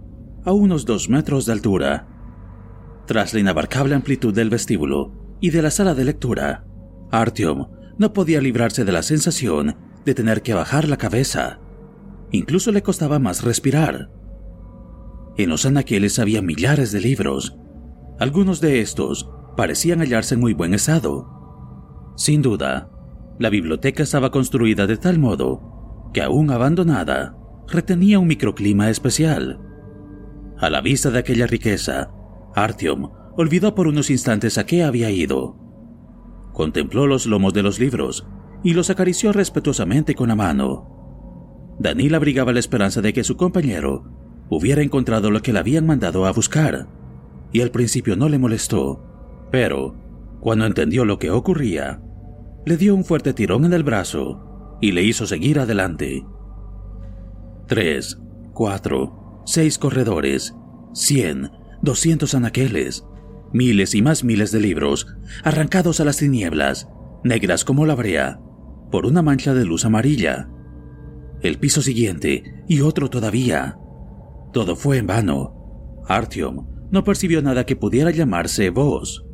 [0.45, 2.07] a unos dos metros de altura.
[3.05, 6.65] Tras la inabarcable amplitud del vestíbulo y de la sala de lectura,
[7.11, 7.67] Artyom
[7.97, 9.75] no podía librarse de la sensación
[10.05, 11.59] de tener que bajar la cabeza.
[12.31, 14.09] Incluso le costaba más respirar.
[15.37, 17.57] En los anaqueles había millares de libros.
[18.19, 22.13] Algunos de estos parecían hallarse en muy buen estado.
[22.15, 22.89] Sin duda,
[23.39, 27.35] la biblioteca estaba construida de tal modo que aún abandonada,
[27.67, 29.59] retenía un microclima especial.
[30.61, 32.11] A la vista de aquella riqueza,
[32.53, 35.55] Artyom olvidó por unos instantes a qué había ido.
[36.53, 38.27] Contempló los lomos de los libros
[38.63, 41.75] y los acarició respetuosamente con la mano.
[41.79, 44.03] Danila abrigaba la esperanza de que su compañero
[44.51, 46.87] hubiera encontrado lo que le habían mandado a buscar,
[47.51, 49.03] y al principio no le molestó,
[49.51, 49.95] pero,
[50.41, 52.03] cuando entendió lo que ocurría,
[52.67, 56.23] le dio un fuerte tirón en el brazo y le hizo seguir adelante.
[57.65, 58.19] Tres,
[58.53, 59.20] cuatro,
[59.51, 60.55] seis corredores,
[60.93, 63.05] cien, doscientos anaqueles,
[63.53, 65.07] miles y más miles de libros
[65.43, 66.87] arrancados a las tinieblas,
[67.23, 68.39] negras como la brea,
[68.91, 70.49] por una mancha de luz amarilla.
[71.41, 73.77] El piso siguiente y otro todavía.
[74.53, 76.01] Todo fue en vano.
[76.07, 79.25] Artyom no percibió nada que pudiera llamarse voz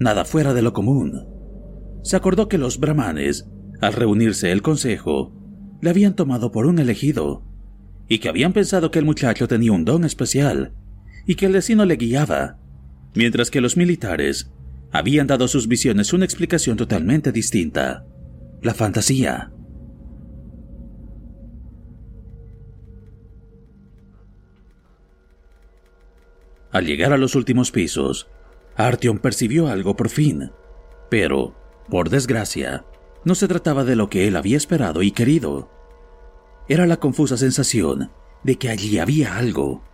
[0.00, 1.26] nada fuera de lo común.
[2.02, 3.48] Se acordó que los brahmanes,
[3.80, 5.32] al reunirse el consejo,
[5.80, 7.44] le habían tomado por un elegido,
[8.08, 10.72] y que habían pensado que el muchacho tenía un don especial,
[11.26, 12.58] y que el destino le guiaba,
[13.14, 14.50] mientras que los militares
[14.90, 18.06] habían dado a sus visiones una explicación totalmente distinta,
[18.62, 19.52] la fantasía.
[26.70, 28.28] Al llegar a los últimos pisos,
[28.76, 30.52] Artyom percibió algo por fin,
[31.10, 31.56] pero,
[31.88, 32.84] por desgracia,
[33.24, 35.77] no se trataba de lo que él había esperado y querido.
[36.68, 38.10] Era la confusa sensación
[38.44, 39.84] de que allí había algo,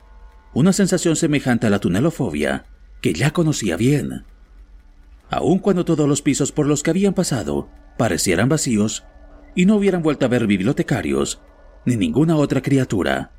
[0.53, 2.67] una sensación semejante a la tunelofobia
[3.01, 4.25] que ya conocía bien.
[5.31, 9.05] Aun cuando todos los pisos por los que habían pasado parecieran vacíos
[9.55, 11.41] y no hubieran vuelto a ver bibliotecarios
[11.85, 13.33] ni ninguna otra criatura,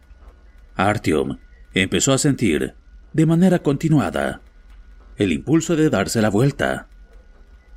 [0.75, 1.37] Artyom
[1.73, 2.75] empezó a sentir,
[3.13, 4.41] de manera continuada,
[5.17, 6.87] el impulso de darse la vuelta.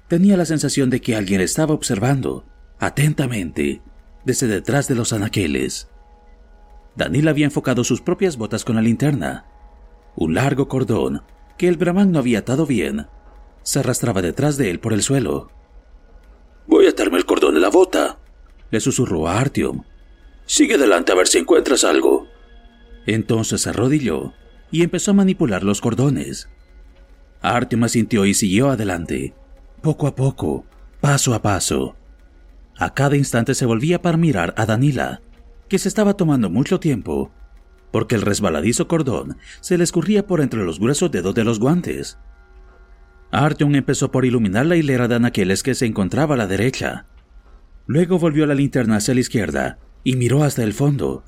[0.08, 2.44] Tenía la sensación de que alguien estaba observando,
[2.78, 3.82] atentamente,
[4.24, 5.88] desde detrás de los anaqueles.
[6.96, 9.46] Daniel había enfocado sus propias botas con la linterna.
[10.16, 11.22] Un largo cordón,
[11.56, 13.06] que el brahman no había atado bien,
[13.62, 15.50] se arrastraba detrás de él por el suelo.
[16.66, 18.18] Voy a atarme el cordón de la bota,
[18.70, 19.82] le susurró a Artyom.
[20.46, 22.26] Sigue adelante a ver si encuentras algo.
[23.06, 24.32] Entonces se arrodilló
[24.70, 26.48] y empezó a manipular los cordones.
[27.42, 29.34] Artyom asintió y siguió adelante,
[29.82, 30.64] poco a poco,
[31.00, 31.97] paso a paso.
[32.78, 35.20] A cada instante se volvía para mirar a Danila,
[35.68, 37.32] que se estaba tomando mucho tiempo,
[37.90, 42.18] porque el resbaladizo cordón se le escurría por entre los gruesos dedos de los guantes.
[43.32, 47.06] Artyom empezó por iluminar la hilera de anaqueles que se encontraba a la derecha.
[47.86, 51.24] Luego volvió la linterna hacia la izquierda y miró hasta el fondo,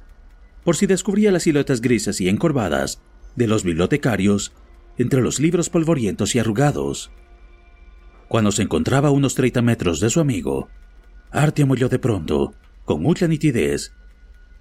[0.65, 3.03] por si descubría las siluetas grises y encorvadas
[3.35, 4.53] de los bibliotecarios
[4.99, 7.11] entre los libros polvorientos y arrugados.
[8.29, 10.69] Cuando se encontraba a unos 30 metros de su amigo,
[11.33, 12.55] Artyom oyó de pronto,
[12.85, 13.93] con mucha nitidez,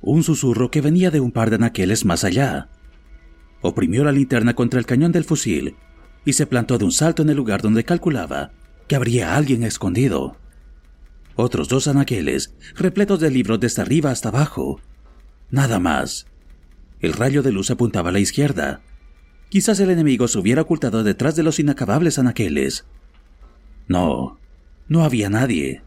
[0.02, 2.70] un susurro que venía de un par de anaqueles más allá.
[3.62, 5.76] Oprimió la linterna contra el cañón del fusil
[6.26, 8.52] y se plantó de un salto en el lugar donde calculaba
[8.88, 10.38] que habría alguien escondido.
[11.36, 14.82] Otros dos anaqueles, repletos de libros desde arriba hasta abajo.
[15.52, 16.28] Nada más.
[17.00, 18.82] El rayo de luz apuntaba a la izquierda.
[19.50, 22.86] Quizás el enemigo se hubiera ocultado detrás de los inacabables anaqueles.
[23.88, 24.38] No,
[24.88, 25.82] no había nadie.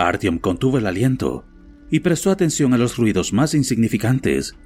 [0.00, 1.44] Artyom contuvo el aliento
[1.90, 4.56] y prestó atención a los ruidos más insignificantes.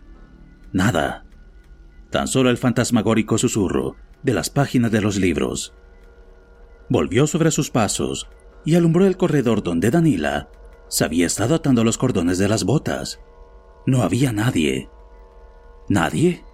[0.73, 1.25] Nada.
[2.11, 5.75] Tan solo el fantasmagórico susurro de las páginas de los libros.
[6.89, 8.29] Volvió sobre sus pasos
[8.65, 10.49] y alumbró el corredor donde Danila
[10.89, 13.19] se había estado atando los cordones de las botas.
[13.87, 14.89] No había nadie.
[15.89, 16.45] ¿Nadie?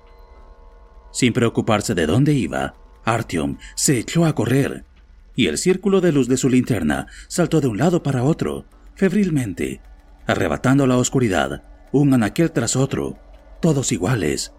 [1.12, 2.74] Sin preocuparse de dónde iba,
[3.04, 4.86] Artyom se echó a correr,
[5.34, 8.64] y el círculo de luz de su linterna saltó de un lado para otro,
[8.94, 9.80] febrilmente,
[10.26, 11.62] arrebatando la oscuridad,
[11.92, 13.18] un anaquel tras otro,
[13.60, 14.52] todos iguales.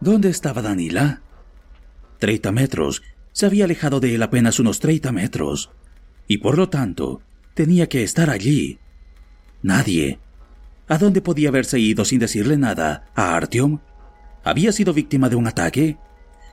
[0.00, 1.22] ¿Dónde estaba Danila?
[2.18, 3.02] Treinta metros.
[3.32, 5.70] Se había alejado de él apenas unos treinta metros.
[6.26, 7.20] Y por lo tanto,
[7.54, 8.78] tenía que estar allí.
[9.62, 10.18] Nadie.
[10.88, 13.80] ¿A dónde podía haberse ido sin decirle nada a Artyom?
[14.44, 15.96] ¿Había sido víctima de un ataque?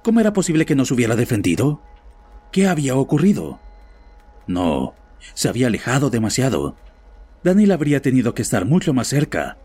[0.04, 1.82] ¿Cómo era posible que no se hubiera defendido?
[2.52, 3.60] ¿Qué había ocurrido?
[4.48, 4.94] No,
[5.34, 6.76] se había alejado demasiado.
[7.44, 9.58] Daniel habría tenido que estar mucho más cerca,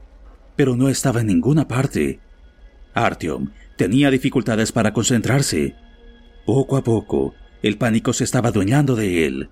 [0.55, 2.21] pero no estaba en ninguna parte.
[2.95, 5.75] Artyom tenía dificultades para concentrarse.
[6.47, 9.51] Poco a poco, el pánico se estaba adueñando de él.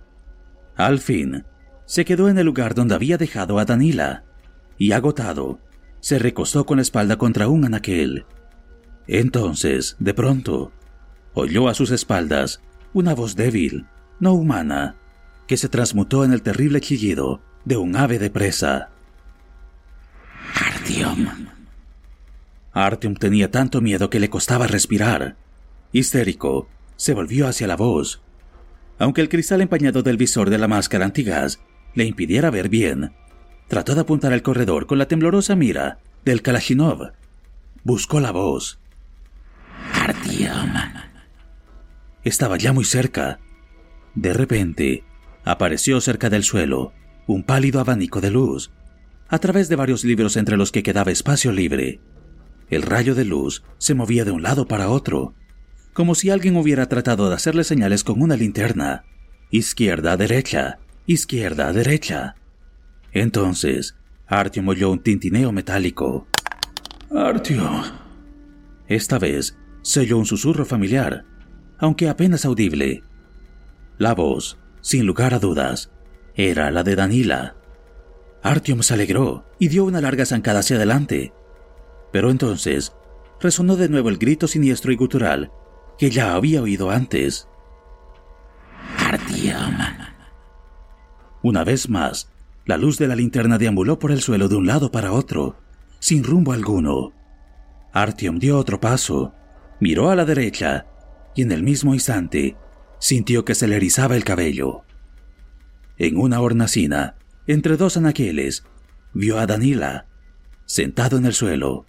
[0.77, 1.45] Al fin,
[1.87, 4.25] se quedó en el lugar donde había dejado a Danila,
[4.79, 5.61] y agotado,
[6.01, 8.27] se recostó con la espalda contra un anaquel.
[9.07, 10.73] Entonces, de pronto,
[11.35, 12.63] oyó a sus espaldas
[12.95, 13.87] una voz débil,
[14.21, 14.95] no humana,
[15.47, 18.91] que se transmutó en el terrible chillido de un ave de presa.
[20.55, 21.27] Artyom.
[22.73, 25.37] Artyom tenía tanto miedo que le costaba respirar.
[25.93, 28.23] Histérico, se volvió hacia la voz.
[28.99, 31.61] Aunque el cristal empañado del visor de la máscara antigas
[31.95, 33.13] le impidiera ver bien,
[33.69, 37.13] trató de apuntar al corredor con la temblorosa mira del Kalashnikov.
[37.83, 38.79] Buscó la voz.
[39.93, 41.14] Artyom.
[42.25, 43.39] Estaba ya muy cerca.
[44.15, 45.05] De repente,
[45.45, 46.93] apareció cerca del suelo
[47.27, 48.71] un pálido abanico de luz,
[49.29, 52.01] a través de varios libros entre los que quedaba espacio libre.
[52.69, 55.35] El rayo de luz se movía de un lado para otro,
[55.93, 59.05] como si alguien hubiera tratado de hacerle señales con una linterna.
[59.51, 62.35] Izquierda, derecha, izquierda, derecha.
[63.13, 63.97] Entonces,
[64.27, 66.27] Artyom oyó un tintineo metálico.
[67.15, 67.83] Artyom.
[68.89, 71.25] Esta vez se oyó un susurro familiar,
[71.85, 73.05] aunque apenas audible.
[73.99, 75.91] La voz, sin lugar a dudas,
[76.35, 77.57] era la de Danila.
[78.43, 81.35] Artyom se alegró y dio una larga zancada hacia adelante.
[82.11, 82.95] Pero entonces
[83.39, 85.53] resonó de nuevo el grito siniestro y gutural
[85.99, 87.49] que ya había oído antes.
[88.99, 89.77] Artyom.
[91.43, 92.31] Una vez más,
[92.65, 95.57] la luz de la linterna deambuló por el suelo de un lado para otro,
[95.99, 97.13] sin rumbo alguno.
[97.93, 99.35] Artyom dio otro paso,
[99.81, 100.87] miró a la derecha
[101.35, 102.57] y en el mismo instante
[102.99, 104.83] sintió que se le erizaba el cabello.
[105.99, 107.17] En una hornacina,
[107.47, 108.65] entre dos anaqueles,
[109.13, 110.07] vio a Danila,
[110.67, 111.87] sentado en el suelo,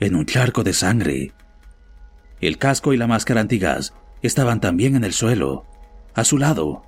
[0.00, 1.32] en un charco de sangre.
[2.40, 5.66] El casco y la máscara antigas estaban también en el suelo,
[6.14, 6.82] a su lado.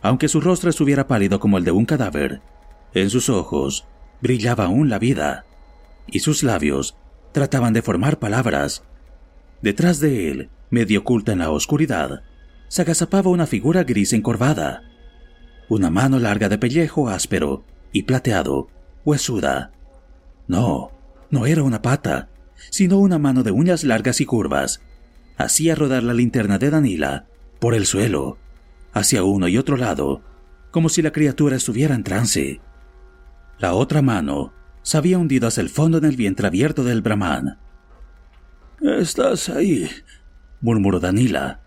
[0.00, 2.40] Aunque su rostro estuviera pálido como el de un cadáver,
[2.94, 3.86] en sus ojos
[4.20, 5.44] brillaba aún la vida,
[6.06, 6.96] y sus labios
[7.32, 8.84] trataban de formar palabras.
[9.60, 12.22] Detrás de él, medio oculta en la oscuridad,
[12.68, 14.82] se agazapaba una figura gris encorvada,
[15.68, 18.68] una mano larga de pellejo áspero y plateado,
[19.04, 19.72] huesuda.
[20.46, 20.90] No,
[21.30, 22.28] no era una pata,
[22.70, 24.82] sino una mano de uñas largas y curvas.
[25.36, 27.26] Hacía rodar la linterna de Danila
[27.60, 28.38] por el suelo,
[28.92, 30.22] hacia uno y otro lado,
[30.70, 32.60] como si la criatura estuviera en trance.
[33.58, 37.58] La otra mano se había hundido hacia el fondo en el vientre abierto del brahman.
[38.80, 39.88] Estás ahí,
[40.60, 41.60] murmuró Danila.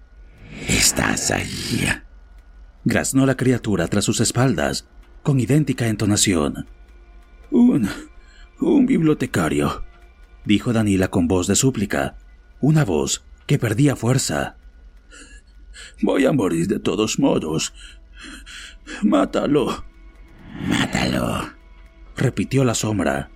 [0.68, 1.88] Estás ahí.
[2.84, 4.88] Graznó la criatura tras sus espaldas,
[5.24, 6.68] con idéntica entonación.
[7.52, 7.90] Un.
[8.60, 9.84] un bibliotecario,
[10.46, 12.18] dijo Danila con voz de súplica,
[12.60, 14.58] una voz que perdía fuerza.
[16.02, 17.74] Voy a morir de todos modos.
[19.04, 19.86] Mátalo.
[20.68, 21.50] Mátalo,
[22.16, 23.30] repitió la sombra.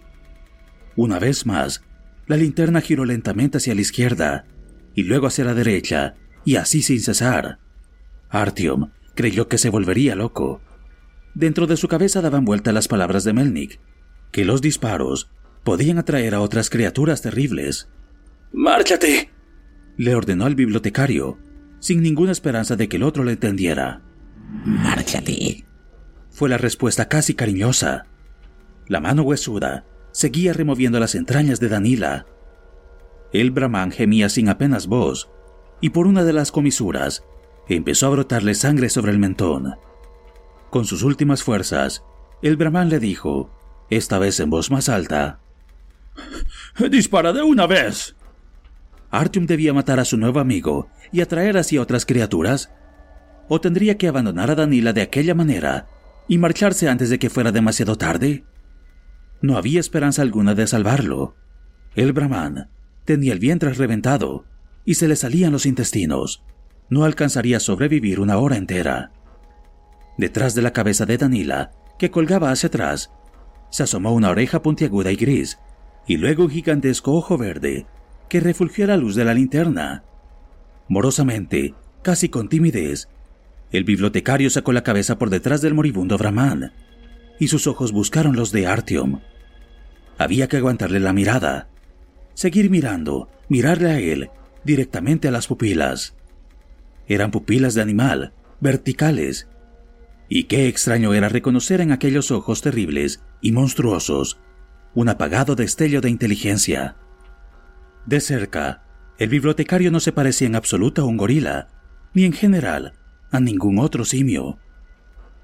[0.95, 1.83] Una vez más,
[2.27, 4.45] la linterna giró lentamente hacia la izquierda
[4.95, 7.59] y luego hacia la derecha, y así sin cesar.
[8.29, 10.61] Artyom creyó que se volvería loco.
[11.33, 13.79] Dentro de su cabeza daban vuelta las palabras de Melnik,
[14.31, 15.29] que los disparos
[15.63, 17.89] podían atraer a otras criaturas terribles.
[18.51, 19.29] ¡Márchate!
[19.97, 21.37] le ordenó al bibliotecario,
[21.79, 24.01] sin ninguna esperanza de que el otro le entendiera.
[24.65, 25.65] Márchate.
[26.31, 28.05] Fue la respuesta casi cariñosa.
[28.87, 32.25] La mano huesuda seguía removiendo las entrañas de Danila.
[33.35, 35.29] El brahman gemía sin apenas voz,
[35.81, 37.25] y por una de las comisuras
[37.67, 39.75] empezó a brotarle sangre sobre el mentón.
[40.69, 42.05] Con sus últimas fuerzas,
[42.41, 43.49] el brahman le dijo,
[43.89, 45.41] esta vez en voz más alta,
[46.89, 48.15] ¡Dispara de una vez!
[49.11, 52.71] ¿Artyom debía matar a su nuevo amigo y atraer así a otras criaturas?
[53.49, 55.89] ¿O tendría que abandonar a Danila de aquella manera
[56.29, 58.45] y marcharse antes de que fuera demasiado tarde?
[59.41, 61.35] No había esperanza alguna de salvarlo.
[61.95, 62.69] El brahman
[63.05, 64.45] tenía el vientre reventado
[64.83, 66.43] y se le salían los intestinos.
[66.89, 69.11] No alcanzaría a sobrevivir una hora entera.
[70.17, 73.11] Detrás de la cabeza de Danila, que colgaba hacia atrás,
[73.69, 75.59] se asomó una oreja puntiaguda y gris,
[76.07, 77.87] y luego un gigantesco ojo verde
[78.29, 80.03] que refulgió la luz de la linterna.
[80.87, 81.73] Morosamente,
[82.03, 83.07] casi con timidez,
[83.71, 86.71] el bibliotecario sacó la cabeza por detrás del moribundo Brahman,
[87.39, 89.21] y sus ojos buscaron los de Artyom.
[90.17, 91.67] Había que aguantarle la mirada,
[92.35, 94.29] seguir mirando, mirarle a él,
[94.63, 96.15] directamente a las pupilas.
[97.07, 99.47] Eran pupilas de animal, verticales,
[100.29, 104.39] y qué extraño era reconocer en aquellos ojos terribles y monstruosos
[104.93, 106.95] un apagado destello de inteligencia.
[108.05, 108.83] De cerca,
[109.17, 111.69] el bibliotecario no se parecía en absoluto a un gorila,
[112.13, 112.93] ni en general
[113.31, 114.57] a ningún otro simio.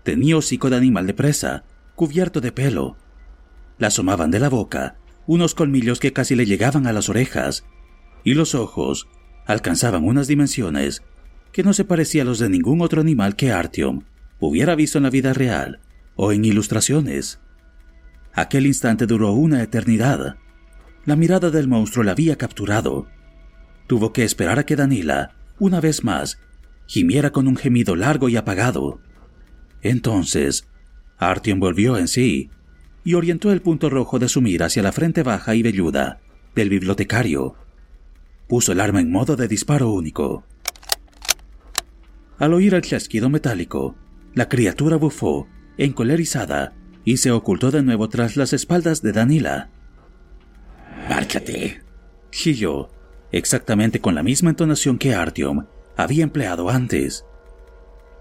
[0.03, 1.63] Tenía hocico de animal de presa,
[1.95, 2.97] cubierto de pelo.
[3.77, 4.95] Le asomaban de la boca
[5.27, 7.65] unos colmillos que casi le llegaban a las orejas,
[8.23, 9.07] y los ojos
[9.45, 11.03] alcanzaban unas dimensiones
[11.52, 14.03] que no se parecían a los de ningún otro animal que Artyom
[14.39, 15.80] hubiera visto en la vida real
[16.15, 17.39] o en ilustraciones.
[18.34, 20.38] Aquel instante duró una eternidad.
[21.06, 23.07] La mirada del monstruo la había capturado.
[23.88, 26.39] Tuvo que esperar a que Danila, una vez más,
[26.85, 29.02] gimiera con un gemido largo y apagado.
[29.81, 30.68] Entonces,
[31.18, 32.49] Artyom volvió en sí
[33.03, 36.19] y orientó el punto rojo de su mira hacia la frente baja y velluda
[36.56, 37.56] del bibliotecario.
[38.48, 40.44] Puso el arma en modo de disparo único.
[42.38, 43.95] Al oír el chasquido metálico,
[44.34, 45.48] la criatura bufó,
[45.78, 46.73] encolerizada,
[47.03, 49.69] y se ocultó de nuevo tras las espaldas de Danila.
[51.10, 51.82] Márchate,
[52.32, 52.90] chilló,
[53.32, 55.65] exactamente con la misma entonación que Artyom
[55.98, 57.26] había empleado antes.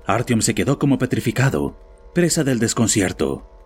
[0.06, 1.78] Artyom se quedó como petrificado,
[2.14, 3.59] presa del desconcierto.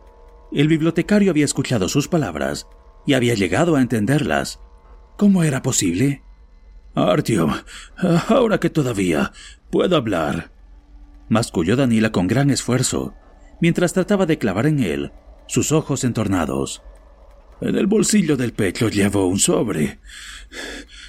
[0.55, 2.69] El bibliotecario había escuchado sus palabras
[3.07, 4.61] y había llegado a entenderlas.
[5.17, 6.23] ¿Cómo era posible?
[6.95, 7.53] Artyom,
[8.29, 9.33] ahora que todavía
[9.71, 10.53] puedo hablar.
[11.29, 13.15] Masculló Danila con gran esfuerzo,
[13.61, 15.13] mientras trataba de clavar en él
[15.49, 16.83] sus ojos entornados.
[17.61, 19.99] En el bolsillo del pecho llevo un sobre.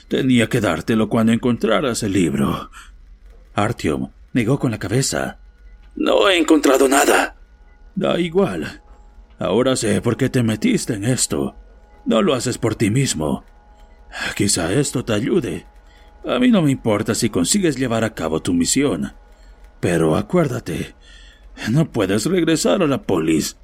[0.07, 2.71] Tenía que dártelo cuando encontraras el libro.
[3.53, 5.39] Artyom negó con la cabeza.
[5.95, 7.37] No he encontrado nada.
[7.95, 8.81] Da igual.
[9.39, 11.55] Ahora sé por qué te metiste en esto.
[12.05, 13.43] No lo haces por ti mismo.
[14.35, 15.65] Quizá esto te ayude.
[16.25, 19.13] A mí no me importa si consigues llevar a cabo tu misión.
[19.79, 20.95] Pero acuérdate,
[21.69, 23.57] no puedes regresar a la polis.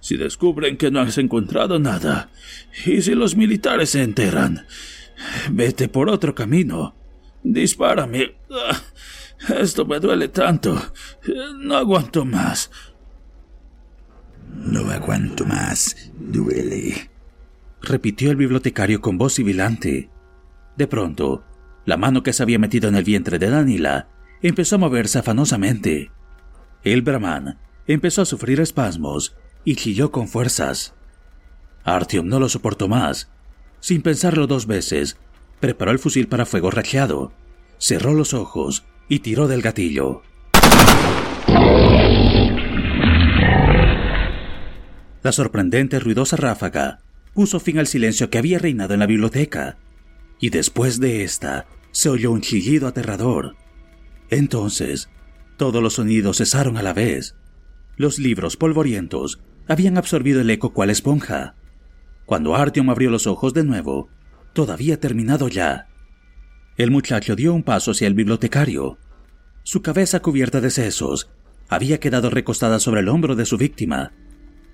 [0.00, 2.30] Si descubren que no has encontrado nada,
[2.84, 4.66] y si los militares se enteran,
[5.50, 6.94] vete por otro camino.
[7.42, 8.36] Dispárame.
[8.50, 8.80] Ah,
[9.58, 10.80] esto me duele tanto.
[11.58, 12.70] No aguanto más.
[14.54, 16.10] No aguanto más.
[16.18, 17.10] Duele.
[17.82, 20.10] Repitió el bibliotecario con voz sibilante.
[20.76, 21.44] De pronto,
[21.84, 24.08] la mano que se había metido en el vientre de Danila
[24.42, 26.10] empezó a moverse afanosamente.
[26.82, 30.94] El brahman empezó a sufrir espasmos y chilló con fuerzas.
[31.84, 33.30] Artyom no lo soportó más.
[33.80, 35.16] Sin pensarlo dos veces,
[35.60, 37.32] preparó el fusil para fuego racheado,
[37.78, 40.22] cerró los ojos y tiró del gatillo.
[45.26, 47.00] La sorprendente ruidosa ráfaga
[47.34, 49.76] puso fin al silencio que había reinado en la biblioteca,
[50.38, 53.56] y después de esta se oyó un chillido aterrador.
[54.30, 55.10] Entonces,
[55.56, 57.34] todos los sonidos cesaron a la vez.
[57.96, 61.56] Los libros polvorientos habían absorbido el eco cual esponja.
[62.24, 64.08] Cuando Artyom abrió los ojos de nuevo,
[64.52, 65.88] todavía terminado ya.
[66.76, 68.96] El muchacho dio un paso hacia el bibliotecario.
[69.64, 71.28] Su cabeza cubierta de sesos
[71.68, 74.12] había quedado recostada sobre el hombro de su víctima,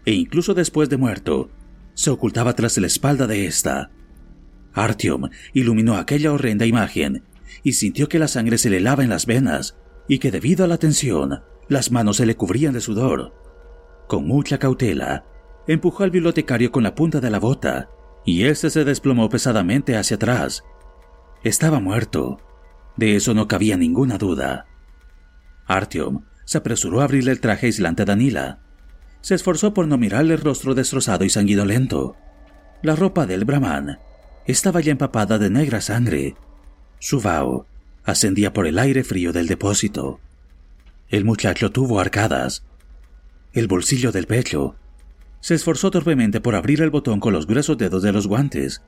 [0.05, 1.51] e incluso después de muerto,
[1.95, 3.91] se ocultaba tras la espalda de ésta.
[4.73, 7.25] Artyom iluminó aquella horrenda imagen
[7.63, 9.77] y sintió que la sangre se le lava en las venas
[10.09, 13.35] y que debido a la tensión, las manos se le cubrían de sudor.
[14.09, 15.25] Con mucha cautela,
[15.67, 17.89] empujó al bibliotecario con la punta de la bota
[18.25, 20.65] y éste se desplomó pesadamente hacia atrás.
[21.45, 22.39] Estaba muerto.
[22.97, 24.67] De eso no cabía ninguna duda.
[25.67, 28.62] Artyom se apresuró a abrirle el traje aislante a Danila.
[29.23, 32.17] Se esforzó por no mirarle el rostro destrozado y sanguinolento.
[32.83, 33.99] La ropa del brahman
[34.47, 36.35] estaba ya empapada de negra sangre.
[36.99, 37.67] Su vaho
[38.05, 40.21] ascendía por el aire frío del depósito.
[41.09, 42.65] El muchacho tuvo arcadas.
[43.53, 44.75] El bolsillo del pecho.
[45.41, 48.83] Se esforzó torpemente por abrir el botón con los gruesos dedos de los guantes.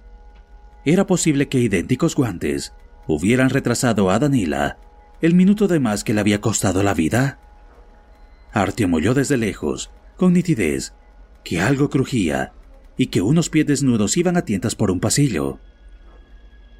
[0.84, 2.72] Era posible que idénticos guantes
[3.06, 4.78] hubieran retrasado a Danila
[5.20, 7.38] el minuto de más que le había costado la vida.
[8.52, 10.92] Artyom oyó desde lejos, con nitidez,
[11.42, 12.52] que algo crujía
[12.96, 15.58] y que unos pies desnudos iban a tientas por un pasillo.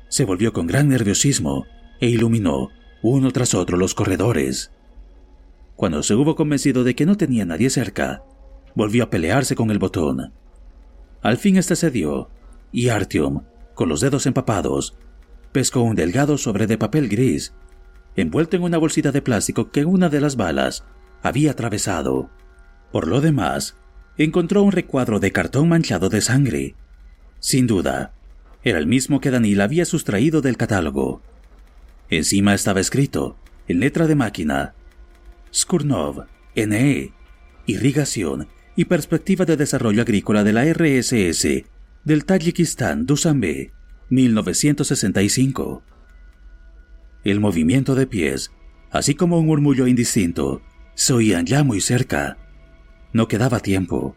[0.09, 1.67] Se volvió con gran nerviosismo
[2.01, 2.71] e iluminó
[3.03, 4.71] uno tras otro los corredores.
[5.77, 8.23] Cuando se hubo convencido de que no tenía nadie cerca,
[8.75, 10.33] volvió a pelearse con el botón.
[11.21, 12.31] Al fin este cedió,
[12.71, 13.43] y Artyom,
[13.75, 14.97] con los dedos empapados,
[15.53, 17.55] pescó un delgado sobre de papel gris,
[18.17, 20.85] envuelto en una bolsita de plástico que una de las balas
[21.23, 22.31] había atravesado.
[22.93, 23.77] Por lo demás,
[24.17, 26.75] encontró un recuadro de cartón manchado de sangre.
[27.41, 28.13] Sin duda,
[28.63, 31.23] era el mismo que Danil había sustraído del catálogo.
[32.09, 33.37] Encima estaba escrito,
[33.69, 34.75] en letra de máquina,
[35.53, 37.13] Skurnov, NE,
[37.67, 41.65] Irrigación y Perspectiva de Desarrollo Agrícola de la RSS
[42.05, 43.73] del Tayikistán, Dushanbe,
[44.11, 45.83] 1965.
[47.25, 48.51] El movimiento de pies,
[48.91, 50.61] así como un murmullo indistinto,
[50.95, 52.37] se oían ya muy cerca.
[53.15, 54.17] No quedaba tiempo.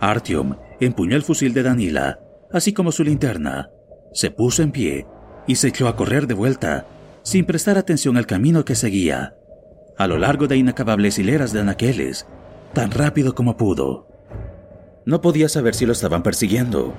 [0.00, 2.18] Artyom empuñó el fusil de Danila,
[2.52, 3.70] así como su linterna,
[4.12, 5.06] se puso en pie
[5.46, 6.88] y se echó a correr de vuelta,
[7.22, 9.36] sin prestar atención al camino que seguía,
[9.96, 12.26] a lo largo de inacabables hileras de anaqueles,
[12.72, 14.08] tan rápido como pudo.
[15.06, 16.94] No podía saber si lo estaban persiguiendo.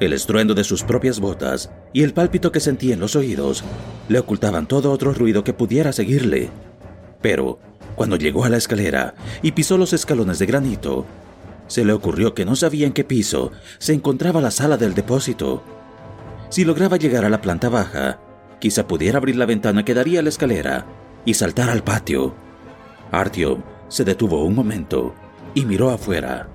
[0.00, 3.62] El estruendo de sus propias botas y el pálpito que sentía en los oídos
[4.08, 6.48] le ocultaban todo otro ruido que pudiera seguirle.
[7.20, 7.58] Pero,
[7.96, 11.06] cuando llegó a la escalera y pisó los escalones de granito,
[11.66, 15.62] se le ocurrió que no sabía en qué piso se encontraba la sala del depósito
[16.54, 18.20] si lograba llegar a la planta baja,
[18.60, 20.86] quizá pudiera abrir la ventana que daría a la escalera
[21.24, 22.32] y saltar al patio.
[23.10, 25.16] Artyom se detuvo un momento
[25.52, 26.48] y miró afuera.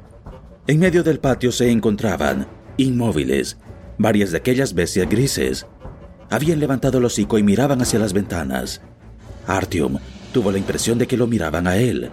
[0.67, 2.47] En medio del patio se encontraban,
[2.77, 3.57] inmóviles,
[3.97, 5.65] varias de aquellas bestias grises.
[6.29, 8.81] Habían levantado el hocico y miraban hacia las ventanas.
[9.47, 9.97] Artyom
[10.31, 12.09] tuvo la impresión de que lo miraban a él.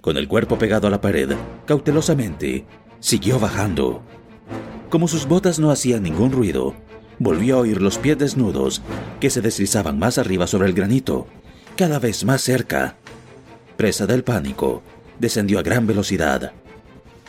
[0.00, 1.30] Con el cuerpo pegado a la pared,
[1.66, 2.66] cautelosamente,
[3.00, 4.02] siguió bajando.
[4.88, 6.74] Como sus botas no hacían ningún ruido,
[7.18, 8.82] volvió a oír los pies desnudos
[9.20, 11.26] que se deslizaban más arriba sobre el granito,
[11.76, 12.96] cada vez más cerca.
[13.76, 14.82] Presa del pánico,
[15.18, 16.52] descendió a gran velocidad.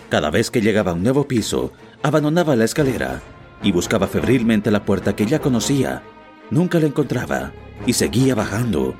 [0.09, 1.71] Cada vez que llegaba a un nuevo piso,
[2.03, 3.21] abandonaba la escalera
[3.61, 6.03] y buscaba febrilmente la puerta que ya conocía.
[6.49, 7.51] Nunca la encontraba
[7.85, 8.95] y seguía bajando.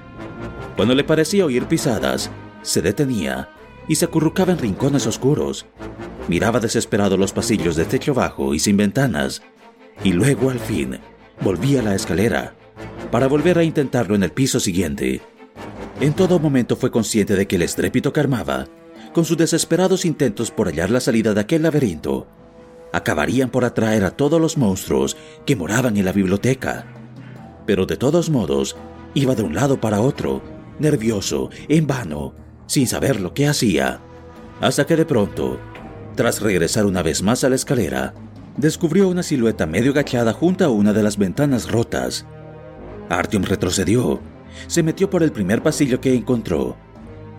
[0.82, 2.32] Cuando le parecía oír pisadas,
[2.64, 3.50] se detenía
[3.88, 5.68] y se acurrucaba en rincones oscuros.
[6.28, 9.44] Miraba desesperado los pasillos de techo bajo y sin ventanas
[10.04, 10.98] y luego al fin
[11.42, 12.56] volví a la escalera
[13.12, 15.22] para volver a intentarlo en el piso siguiente.
[16.00, 18.66] En todo momento fue consciente de que el estrépito que armaba,
[19.14, 22.26] con sus desesperados intentos por hallar la salida de aquel laberinto,
[22.92, 26.88] acabarían por atraer a todos los monstruos que moraban en la biblioteca.
[27.68, 28.76] Pero de todos modos,
[29.14, 30.42] iba de un lado para otro,
[30.82, 32.36] nervioso, en vano,
[32.68, 34.02] sin saber lo que hacía,
[34.60, 35.60] hasta que de pronto,
[36.16, 38.14] tras regresar una vez más a la escalera,
[38.58, 42.26] descubrió una silueta medio agachada junto a una de las ventanas rotas.
[43.10, 44.20] Artyom retrocedió,
[44.68, 46.78] se metió por el primer pasillo que encontró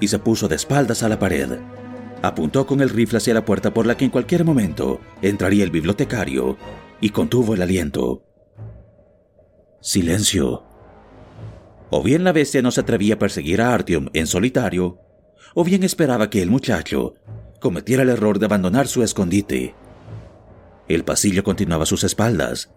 [0.01, 1.59] y se puso de espaldas a la pared.
[2.23, 5.71] Apuntó con el rifle hacia la puerta por la que en cualquier momento entraría el
[5.71, 6.57] bibliotecario
[7.01, 8.23] y contuvo el aliento.
[9.81, 10.72] Silencio.
[11.95, 14.99] O bien la bestia no se atrevía a perseguir a Artyom en solitario,
[15.55, 17.13] o bien esperaba que el muchacho
[17.61, 19.75] cometiera el error de abandonar su escondite.
[20.89, 22.73] El pasillo continuaba a sus espaldas.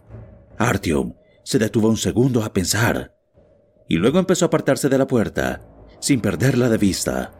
[0.57, 1.13] Artyom
[1.43, 3.15] se detuvo un segundo a pensar
[3.87, 5.61] y luego empezó a apartarse de la puerta
[6.01, 7.31] sin perderla de vista.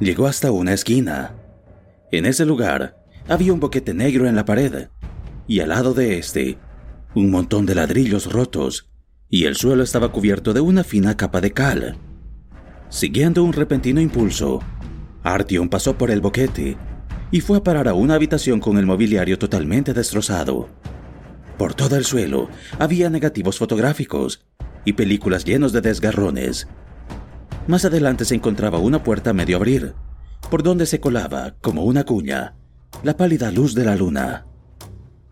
[0.00, 1.34] Llegó hasta una esquina.
[2.12, 4.88] En ese lugar había un boquete negro en la pared
[5.48, 6.58] y al lado de este
[7.14, 8.90] un montón de ladrillos rotos
[9.34, 11.96] y el suelo estaba cubierto de una fina capa de cal.
[12.88, 14.60] Siguiendo un repentino impulso,
[15.24, 16.76] Artyom pasó por el boquete
[17.32, 20.68] y fue a parar a una habitación con el mobiliario totalmente destrozado.
[21.58, 22.48] Por todo el suelo
[22.78, 24.46] había negativos fotográficos
[24.84, 26.68] y películas llenos de desgarrones.
[27.66, 29.94] Más adelante se encontraba una puerta a medio abrir,
[30.48, 32.54] por donde se colaba, como una cuña,
[33.02, 34.46] la pálida luz de la luna.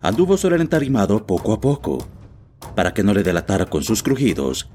[0.01, 2.05] Anduvo sobre el entarimado poco a poco,
[2.75, 4.69] para que no le delatara con sus crujidos,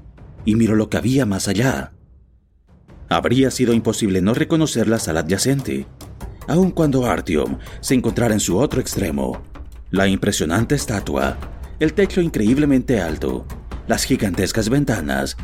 [0.45, 1.93] y miró lo que había más allá.
[3.09, 5.87] Habría sido imposible no reconocer la sala adyacente,
[6.47, 9.41] aun cuando Artyom se encontrara en su otro extremo.
[9.91, 11.37] La impresionante estatua,
[11.79, 13.45] el techo increíblemente alto,
[13.87, 15.37] las gigantescas ventanas,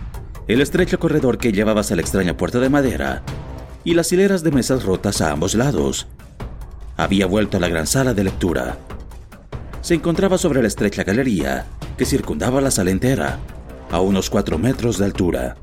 [0.47, 3.23] el estrecho corredor que llevaba hacia la extraña puerta de madera
[3.83, 6.07] y las hileras de mesas rotas a ambos lados.
[6.97, 8.77] Había vuelto a la gran sala de lectura.
[9.85, 13.37] Se encontraba sobre la estrecha galería que circundaba la sala entera,
[13.91, 15.57] a unos cuatro metros de altura.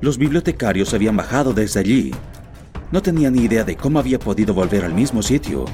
[0.00, 2.10] Los bibliotecarios habían bajado desde allí.
[2.90, 5.66] No tenía ni idea de cómo había podido volver al mismo sitio,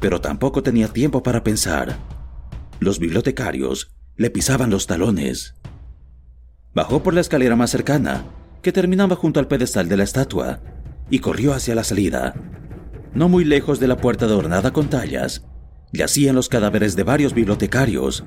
[0.00, 1.96] pero tampoco tenía tiempo para pensar.
[2.80, 5.54] Los bibliotecarios le pisaban los talones.
[6.74, 8.24] Bajó por la escalera más cercana,
[8.62, 10.58] que terminaba junto al pedestal de la estatua,
[11.08, 12.34] y corrió hacia la salida.
[13.14, 15.44] No muy lejos de la puerta adornada con tallas,
[15.92, 18.24] yacían los cadáveres de varios bibliotecarios.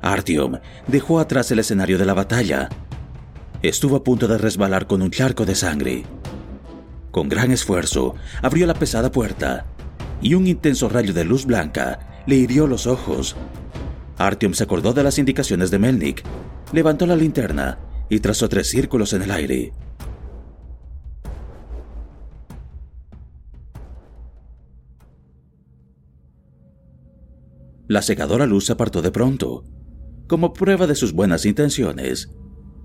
[0.00, 2.68] Artyom dejó atrás el escenario de la batalla.
[3.62, 6.04] Estuvo a punto de resbalar con un charco de sangre.
[7.10, 9.66] Con gran esfuerzo, abrió la pesada puerta,
[10.20, 13.36] y un intenso rayo de luz blanca le hirió los ojos.
[14.18, 16.24] Artyom se acordó de las indicaciones de Melnik
[16.74, 19.72] levantó la linterna y trazó tres círculos en el aire.
[27.86, 29.64] La secadora luz se apartó de pronto.
[30.26, 32.30] Como prueba de sus buenas intenciones,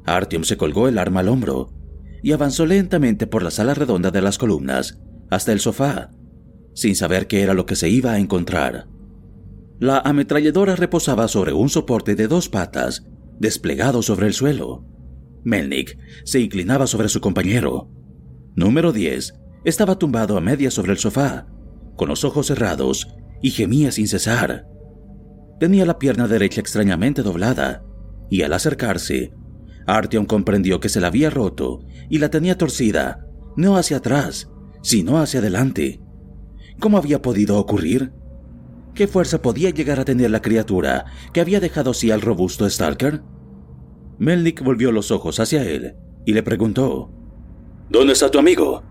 [0.06, 1.74] Artyom se colgó el arma al hombro
[2.22, 5.00] y avanzó lentamente por la sala redonda de las columnas
[5.30, 6.12] hasta el sofá,
[6.74, 8.88] sin saber qué era lo que se iba a encontrar.
[9.80, 13.06] La ametralladora reposaba sobre un soporte de dos patas
[13.40, 14.86] desplegado sobre el suelo.
[15.44, 17.90] Melnik se inclinaba sobre su compañero.
[18.56, 21.48] Número 10 estaba tumbado a media sobre el sofá,
[21.96, 23.08] con los ojos cerrados,
[23.42, 24.68] y gemía sin cesar.
[25.60, 27.84] Tenía la pierna derecha extrañamente doblada,
[28.30, 29.34] y al acercarse,
[29.86, 33.26] Artyom comprendió que se la había roto y la tenía torcida,
[33.56, 34.50] no hacia atrás,
[34.82, 36.02] sino hacia adelante.
[36.80, 38.14] ¿Cómo había podido ocurrir?
[38.94, 43.22] ¿Qué fuerza podía llegar a tener la criatura que había dejado así al robusto Stalker?
[44.18, 45.96] Melnik volvió los ojos hacia él
[46.26, 47.12] y le preguntó:
[47.90, 48.84] ¿Dónde está tu amigo?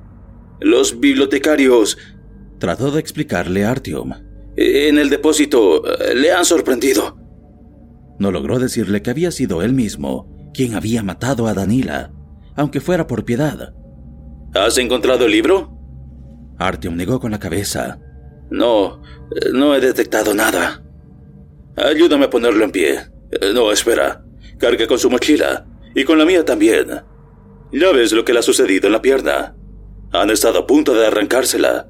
[0.60, 1.96] Los bibliotecarios.
[2.58, 4.27] Trató de explicarle a Artyom.
[4.60, 7.16] En el depósito eh, le han sorprendido.
[8.18, 12.10] No logró decirle que había sido él mismo quien había matado a Danila,
[12.56, 13.72] aunque fuera por piedad.
[14.54, 15.78] ¿Has encontrado el libro?
[16.58, 18.00] Artyom negó con la cabeza.
[18.50, 19.00] No,
[19.52, 20.82] no he detectado nada.
[21.76, 22.98] Ayúdame a ponerlo en pie.
[23.54, 24.24] No, espera.
[24.58, 25.66] Cargue con su mochila.
[25.94, 26.88] Y con la mía también.
[27.70, 29.54] Ya ves lo que le ha sucedido en la pierna.
[30.10, 31.88] Han estado a punto de arrancársela.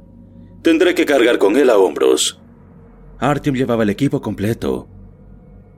[0.61, 2.43] Tendré que cargar con él a hombros.
[3.21, 4.89] Artyom llevaba el equipo completo.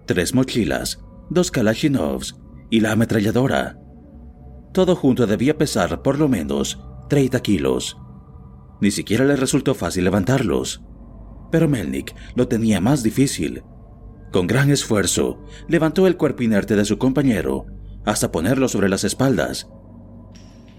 [0.07, 1.01] Tres mochilas,
[1.31, 2.37] dos Kalashnikovs
[2.69, 3.79] y la ametralladora.
[4.73, 7.97] Todo junto debía pesar por lo menos 30 kilos.
[8.81, 10.83] Ni siquiera le resultó fácil levantarlos.
[11.51, 13.63] Pero Melnik lo tenía más difícil.
[14.33, 17.67] Con gran esfuerzo, levantó el cuerpo inerte de su compañero
[18.05, 19.69] hasta ponerlo sobre las espaldas.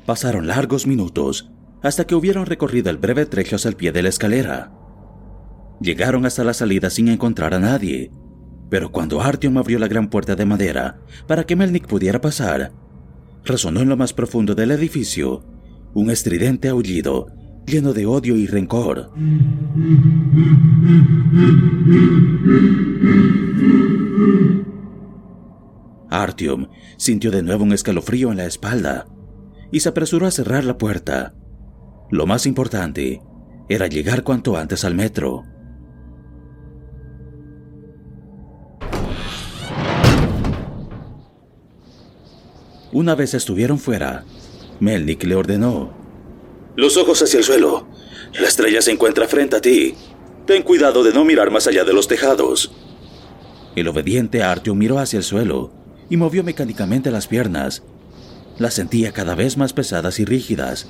[0.06, 1.52] Pasaron largos minutos
[1.84, 4.81] hasta que hubieron recorrido el breve trecho hacia el pie de la escalera.
[5.82, 8.12] Llegaron hasta la salida sin encontrar a nadie,
[8.70, 12.72] pero cuando Artyom abrió la gran puerta de madera para que Melnik pudiera pasar,
[13.44, 15.44] resonó en lo más profundo del edificio
[15.94, 17.28] un estridente aullido
[17.66, 19.12] lleno de odio y rencor.
[26.10, 26.68] Artyom
[26.98, 29.08] sintió de nuevo un escalofrío en la espalda
[29.72, 31.34] y se apresuró a cerrar la puerta.
[32.12, 33.22] Lo más importante
[33.70, 35.51] era llegar cuanto antes al metro.
[42.94, 44.26] Una vez estuvieron fuera,
[44.80, 46.02] Melnik le ordenó
[46.76, 47.86] los ojos hacia el suelo.
[48.40, 49.94] La estrella se encuentra frente a ti.
[50.46, 52.72] Ten cuidado de no mirar más allá de los tejados.
[53.76, 55.72] El obediente Artyom miró hacia el suelo
[56.10, 57.84] y movió mecánicamente las piernas.
[58.58, 60.88] Las sentía cada vez más pesadas y rígidas,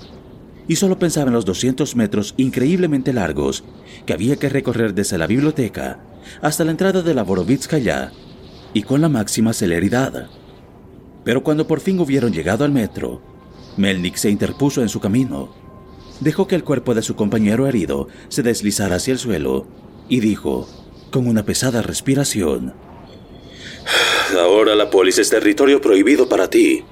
[0.67, 3.63] y solo pensaba en los 200 metros increíblemente largos
[4.05, 5.99] que había que recorrer desde la biblioteca
[6.41, 8.11] hasta la entrada de la Borovitskaya,
[8.73, 10.29] y con la máxima celeridad.
[11.23, 13.21] Pero cuando por fin hubieron llegado al metro,
[13.77, 15.53] Melnik se interpuso en su camino.
[16.19, 19.67] Dejó que el cuerpo de su compañero herido se deslizara hacia el suelo
[20.09, 20.67] y dijo,
[21.11, 22.73] con una pesada respiración,
[24.37, 26.83] Ahora la polis es territorio prohibido para ti.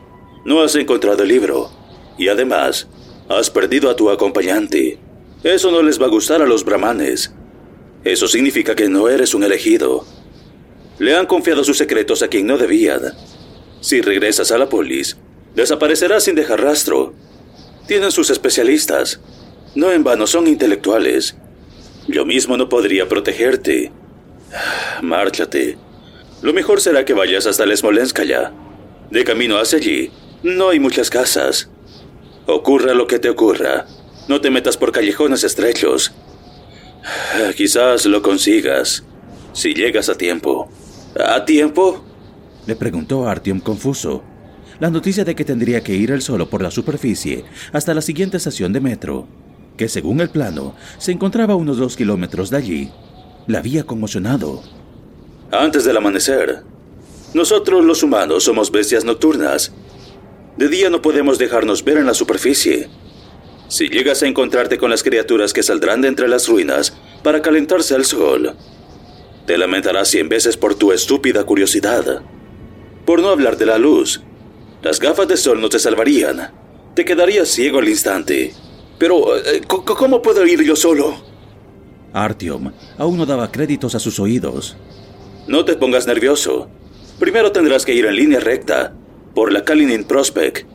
[0.46, 1.70] No has encontrado el libro.
[2.18, 2.88] Y además,
[3.30, 5.00] has perdido a tu acompañante.
[5.44, 7.34] Eso no les va a gustar a los brahmanes.
[8.04, 10.06] Eso significa que no eres un elegido.
[10.98, 13.02] Le han confiado sus secretos a quien no debían.
[13.82, 15.18] Si regresas a la polis,
[15.56, 17.14] desaparecerás sin dejar rastro.
[17.88, 19.20] Tienen sus especialistas.
[19.76, 21.36] No en vano son intelectuales.
[22.08, 23.92] Yo mismo no podría protegerte.
[25.02, 25.78] Márchate.
[26.42, 28.54] Lo mejor será que vayas hasta la Smolenskaya.
[29.12, 30.12] De camino hacia allí,
[30.44, 31.70] no hay muchas casas.
[32.46, 33.86] Ocurra lo que te ocurra,
[34.28, 36.14] no te metas por callejones estrechos.
[37.58, 39.04] Quizás lo consigas,
[39.54, 40.70] si llegas a tiempo.
[41.20, 42.06] ¿A tiempo?
[42.70, 44.22] Le preguntó Artyom confuso.
[44.80, 47.44] La noticia de que tendría que ir él solo por la superficie
[47.74, 49.26] hasta la siguiente estación de metro,
[49.76, 52.92] que según el plano se encontraba a unos dos kilómetros de allí,
[53.48, 54.62] la había conmocionado.
[55.52, 56.62] Antes del amanecer.
[57.34, 59.72] Nosotros los humanos somos bestias nocturnas.
[60.56, 62.88] De día no podemos dejarnos ver en la superficie.
[63.68, 67.96] Si llegas a encontrarte con las criaturas que saldrán de entre las ruinas para calentarse
[67.96, 68.56] al sol,
[69.48, 72.22] te lamentarás cien veces por tu estúpida curiosidad.
[73.10, 74.22] Por no hablar de la luz,
[74.84, 76.52] las gafas de sol no te salvarían.
[76.94, 78.54] Te quedarías ciego al instante.
[79.00, 81.16] Pero, eh, ¿cómo puedo ir yo solo?
[82.14, 84.78] Artyom aún no daba créditos a sus oídos.
[85.48, 86.70] No te pongas nervioso.
[87.18, 88.94] Primero tendrás que ir en línea recta,
[89.34, 90.68] por la Kalinin Prospect.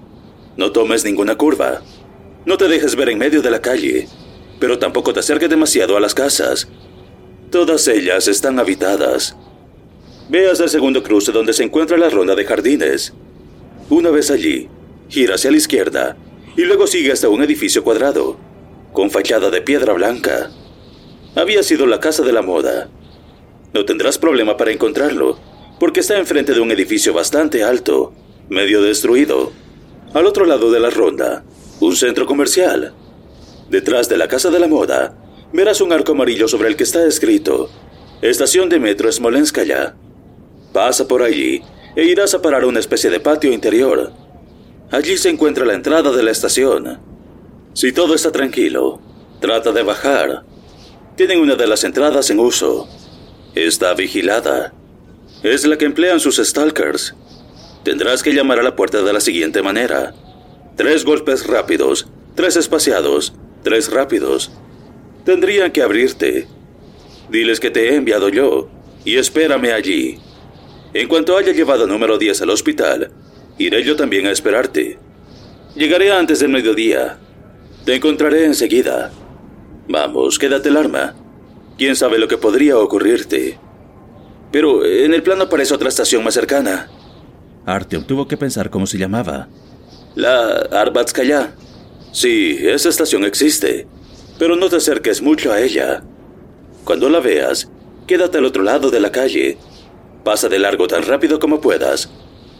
[0.56, 1.82] No tomes ninguna curva.
[2.46, 4.08] No te dejes ver en medio de la calle,
[4.58, 6.66] pero tampoco te acerques demasiado a las casas.
[7.52, 9.36] Todas ellas están habitadas.
[10.28, 13.12] Ve hacia el segundo cruce donde se encuentra la ronda de jardines.
[13.90, 14.68] Una vez allí,
[15.08, 16.16] gira hacia la izquierda
[16.56, 18.38] y luego sigue hasta un edificio cuadrado,
[18.92, 20.50] con fachada de piedra blanca.
[21.34, 22.88] Había sido la casa de la moda.
[23.74, 25.38] No tendrás problema para encontrarlo,
[25.78, 28.14] porque está enfrente de un edificio bastante alto,
[28.48, 29.52] medio destruido.
[30.14, 31.44] Al otro lado de la ronda,
[31.80, 32.94] un centro comercial.
[33.68, 35.18] Detrás de la casa de la moda,
[35.52, 37.68] verás un arco amarillo sobre el que está escrito
[38.22, 39.96] Estación de Metro Smolenskaya.
[40.74, 41.62] Pasa por allí
[41.94, 44.12] e irás a parar a una especie de patio interior.
[44.90, 46.98] Allí se encuentra la entrada de la estación.
[47.74, 49.00] Si todo está tranquilo,
[49.40, 50.42] trata de bajar.
[51.14, 52.88] Tienen una de las entradas en uso.
[53.54, 54.74] Está vigilada.
[55.44, 57.14] Es la que emplean sus stalkers.
[57.84, 60.12] Tendrás que llamar a la puerta de la siguiente manera.
[60.76, 63.32] Tres golpes rápidos, tres espaciados,
[63.62, 64.50] tres rápidos.
[65.24, 66.48] Tendrían que abrirte.
[67.30, 68.68] Diles que te he enviado yo
[69.04, 70.18] y espérame allí.
[70.94, 73.10] En cuanto haya llevado número 10 al hospital,
[73.58, 74.96] iré yo también a esperarte.
[75.74, 77.18] Llegaré antes del mediodía.
[77.84, 79.10] Te encontraré enseguida.
[79.88, 81.16] Vamos, quédate el arma.
[81.76, 83.58] ¿Quién sabe lo que podría ocurrirte?
[84.52, 86.88] Pero en el plano aparece otra estación más cercana.
[87.66, 89.48] Artyom tuvo que pensar cómo se llamaba.
[90.14, 91.54] La Arbatskaya.
[92.12, 93.88] Sí, esa estación existe,
[94.38, 96.04] pero no te acerques mucho a ella.
[96.84, 97.68] Cuando la veas,
[98.06, 99.58] quédate al otro lado de la calle.
[100.24, 102.10] Pasa de largo tan rápido como puedas,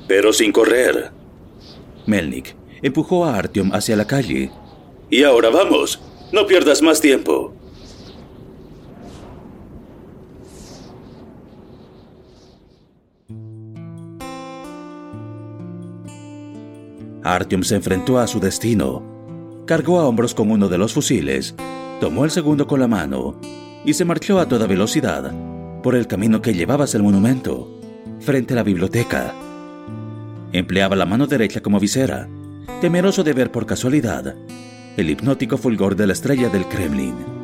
[0.06, 1.10] pero sin correr.
[2.06, 4.50] Melnik empujó a Artyom hacia la calle.
[5.08, 5.98] Y ahora vamos,
[6.30, 7.54] no pierdas más tiempo.
[17.22, 19.64] Artyom se enfrentó a su destino.
[19.66, 21.54] Cargó a hombros con uno de los fusiles,
[21.98, 23.40] tomó el segundo con la mano
[23.86, 25.32] y se marchó a toda velocidad
[25.84, 27.78] por el camino que llevaba hacia el monumento,
[28.20, 29.34] frente a la biblioteca.
[30.50, 32.26] Empleaba la mano derecha como visera,
[32.80, 34.34] temeroso de ver por casualidad
[34.96, 37.43] el hipnótico fulgor de la estrella del Kremlin.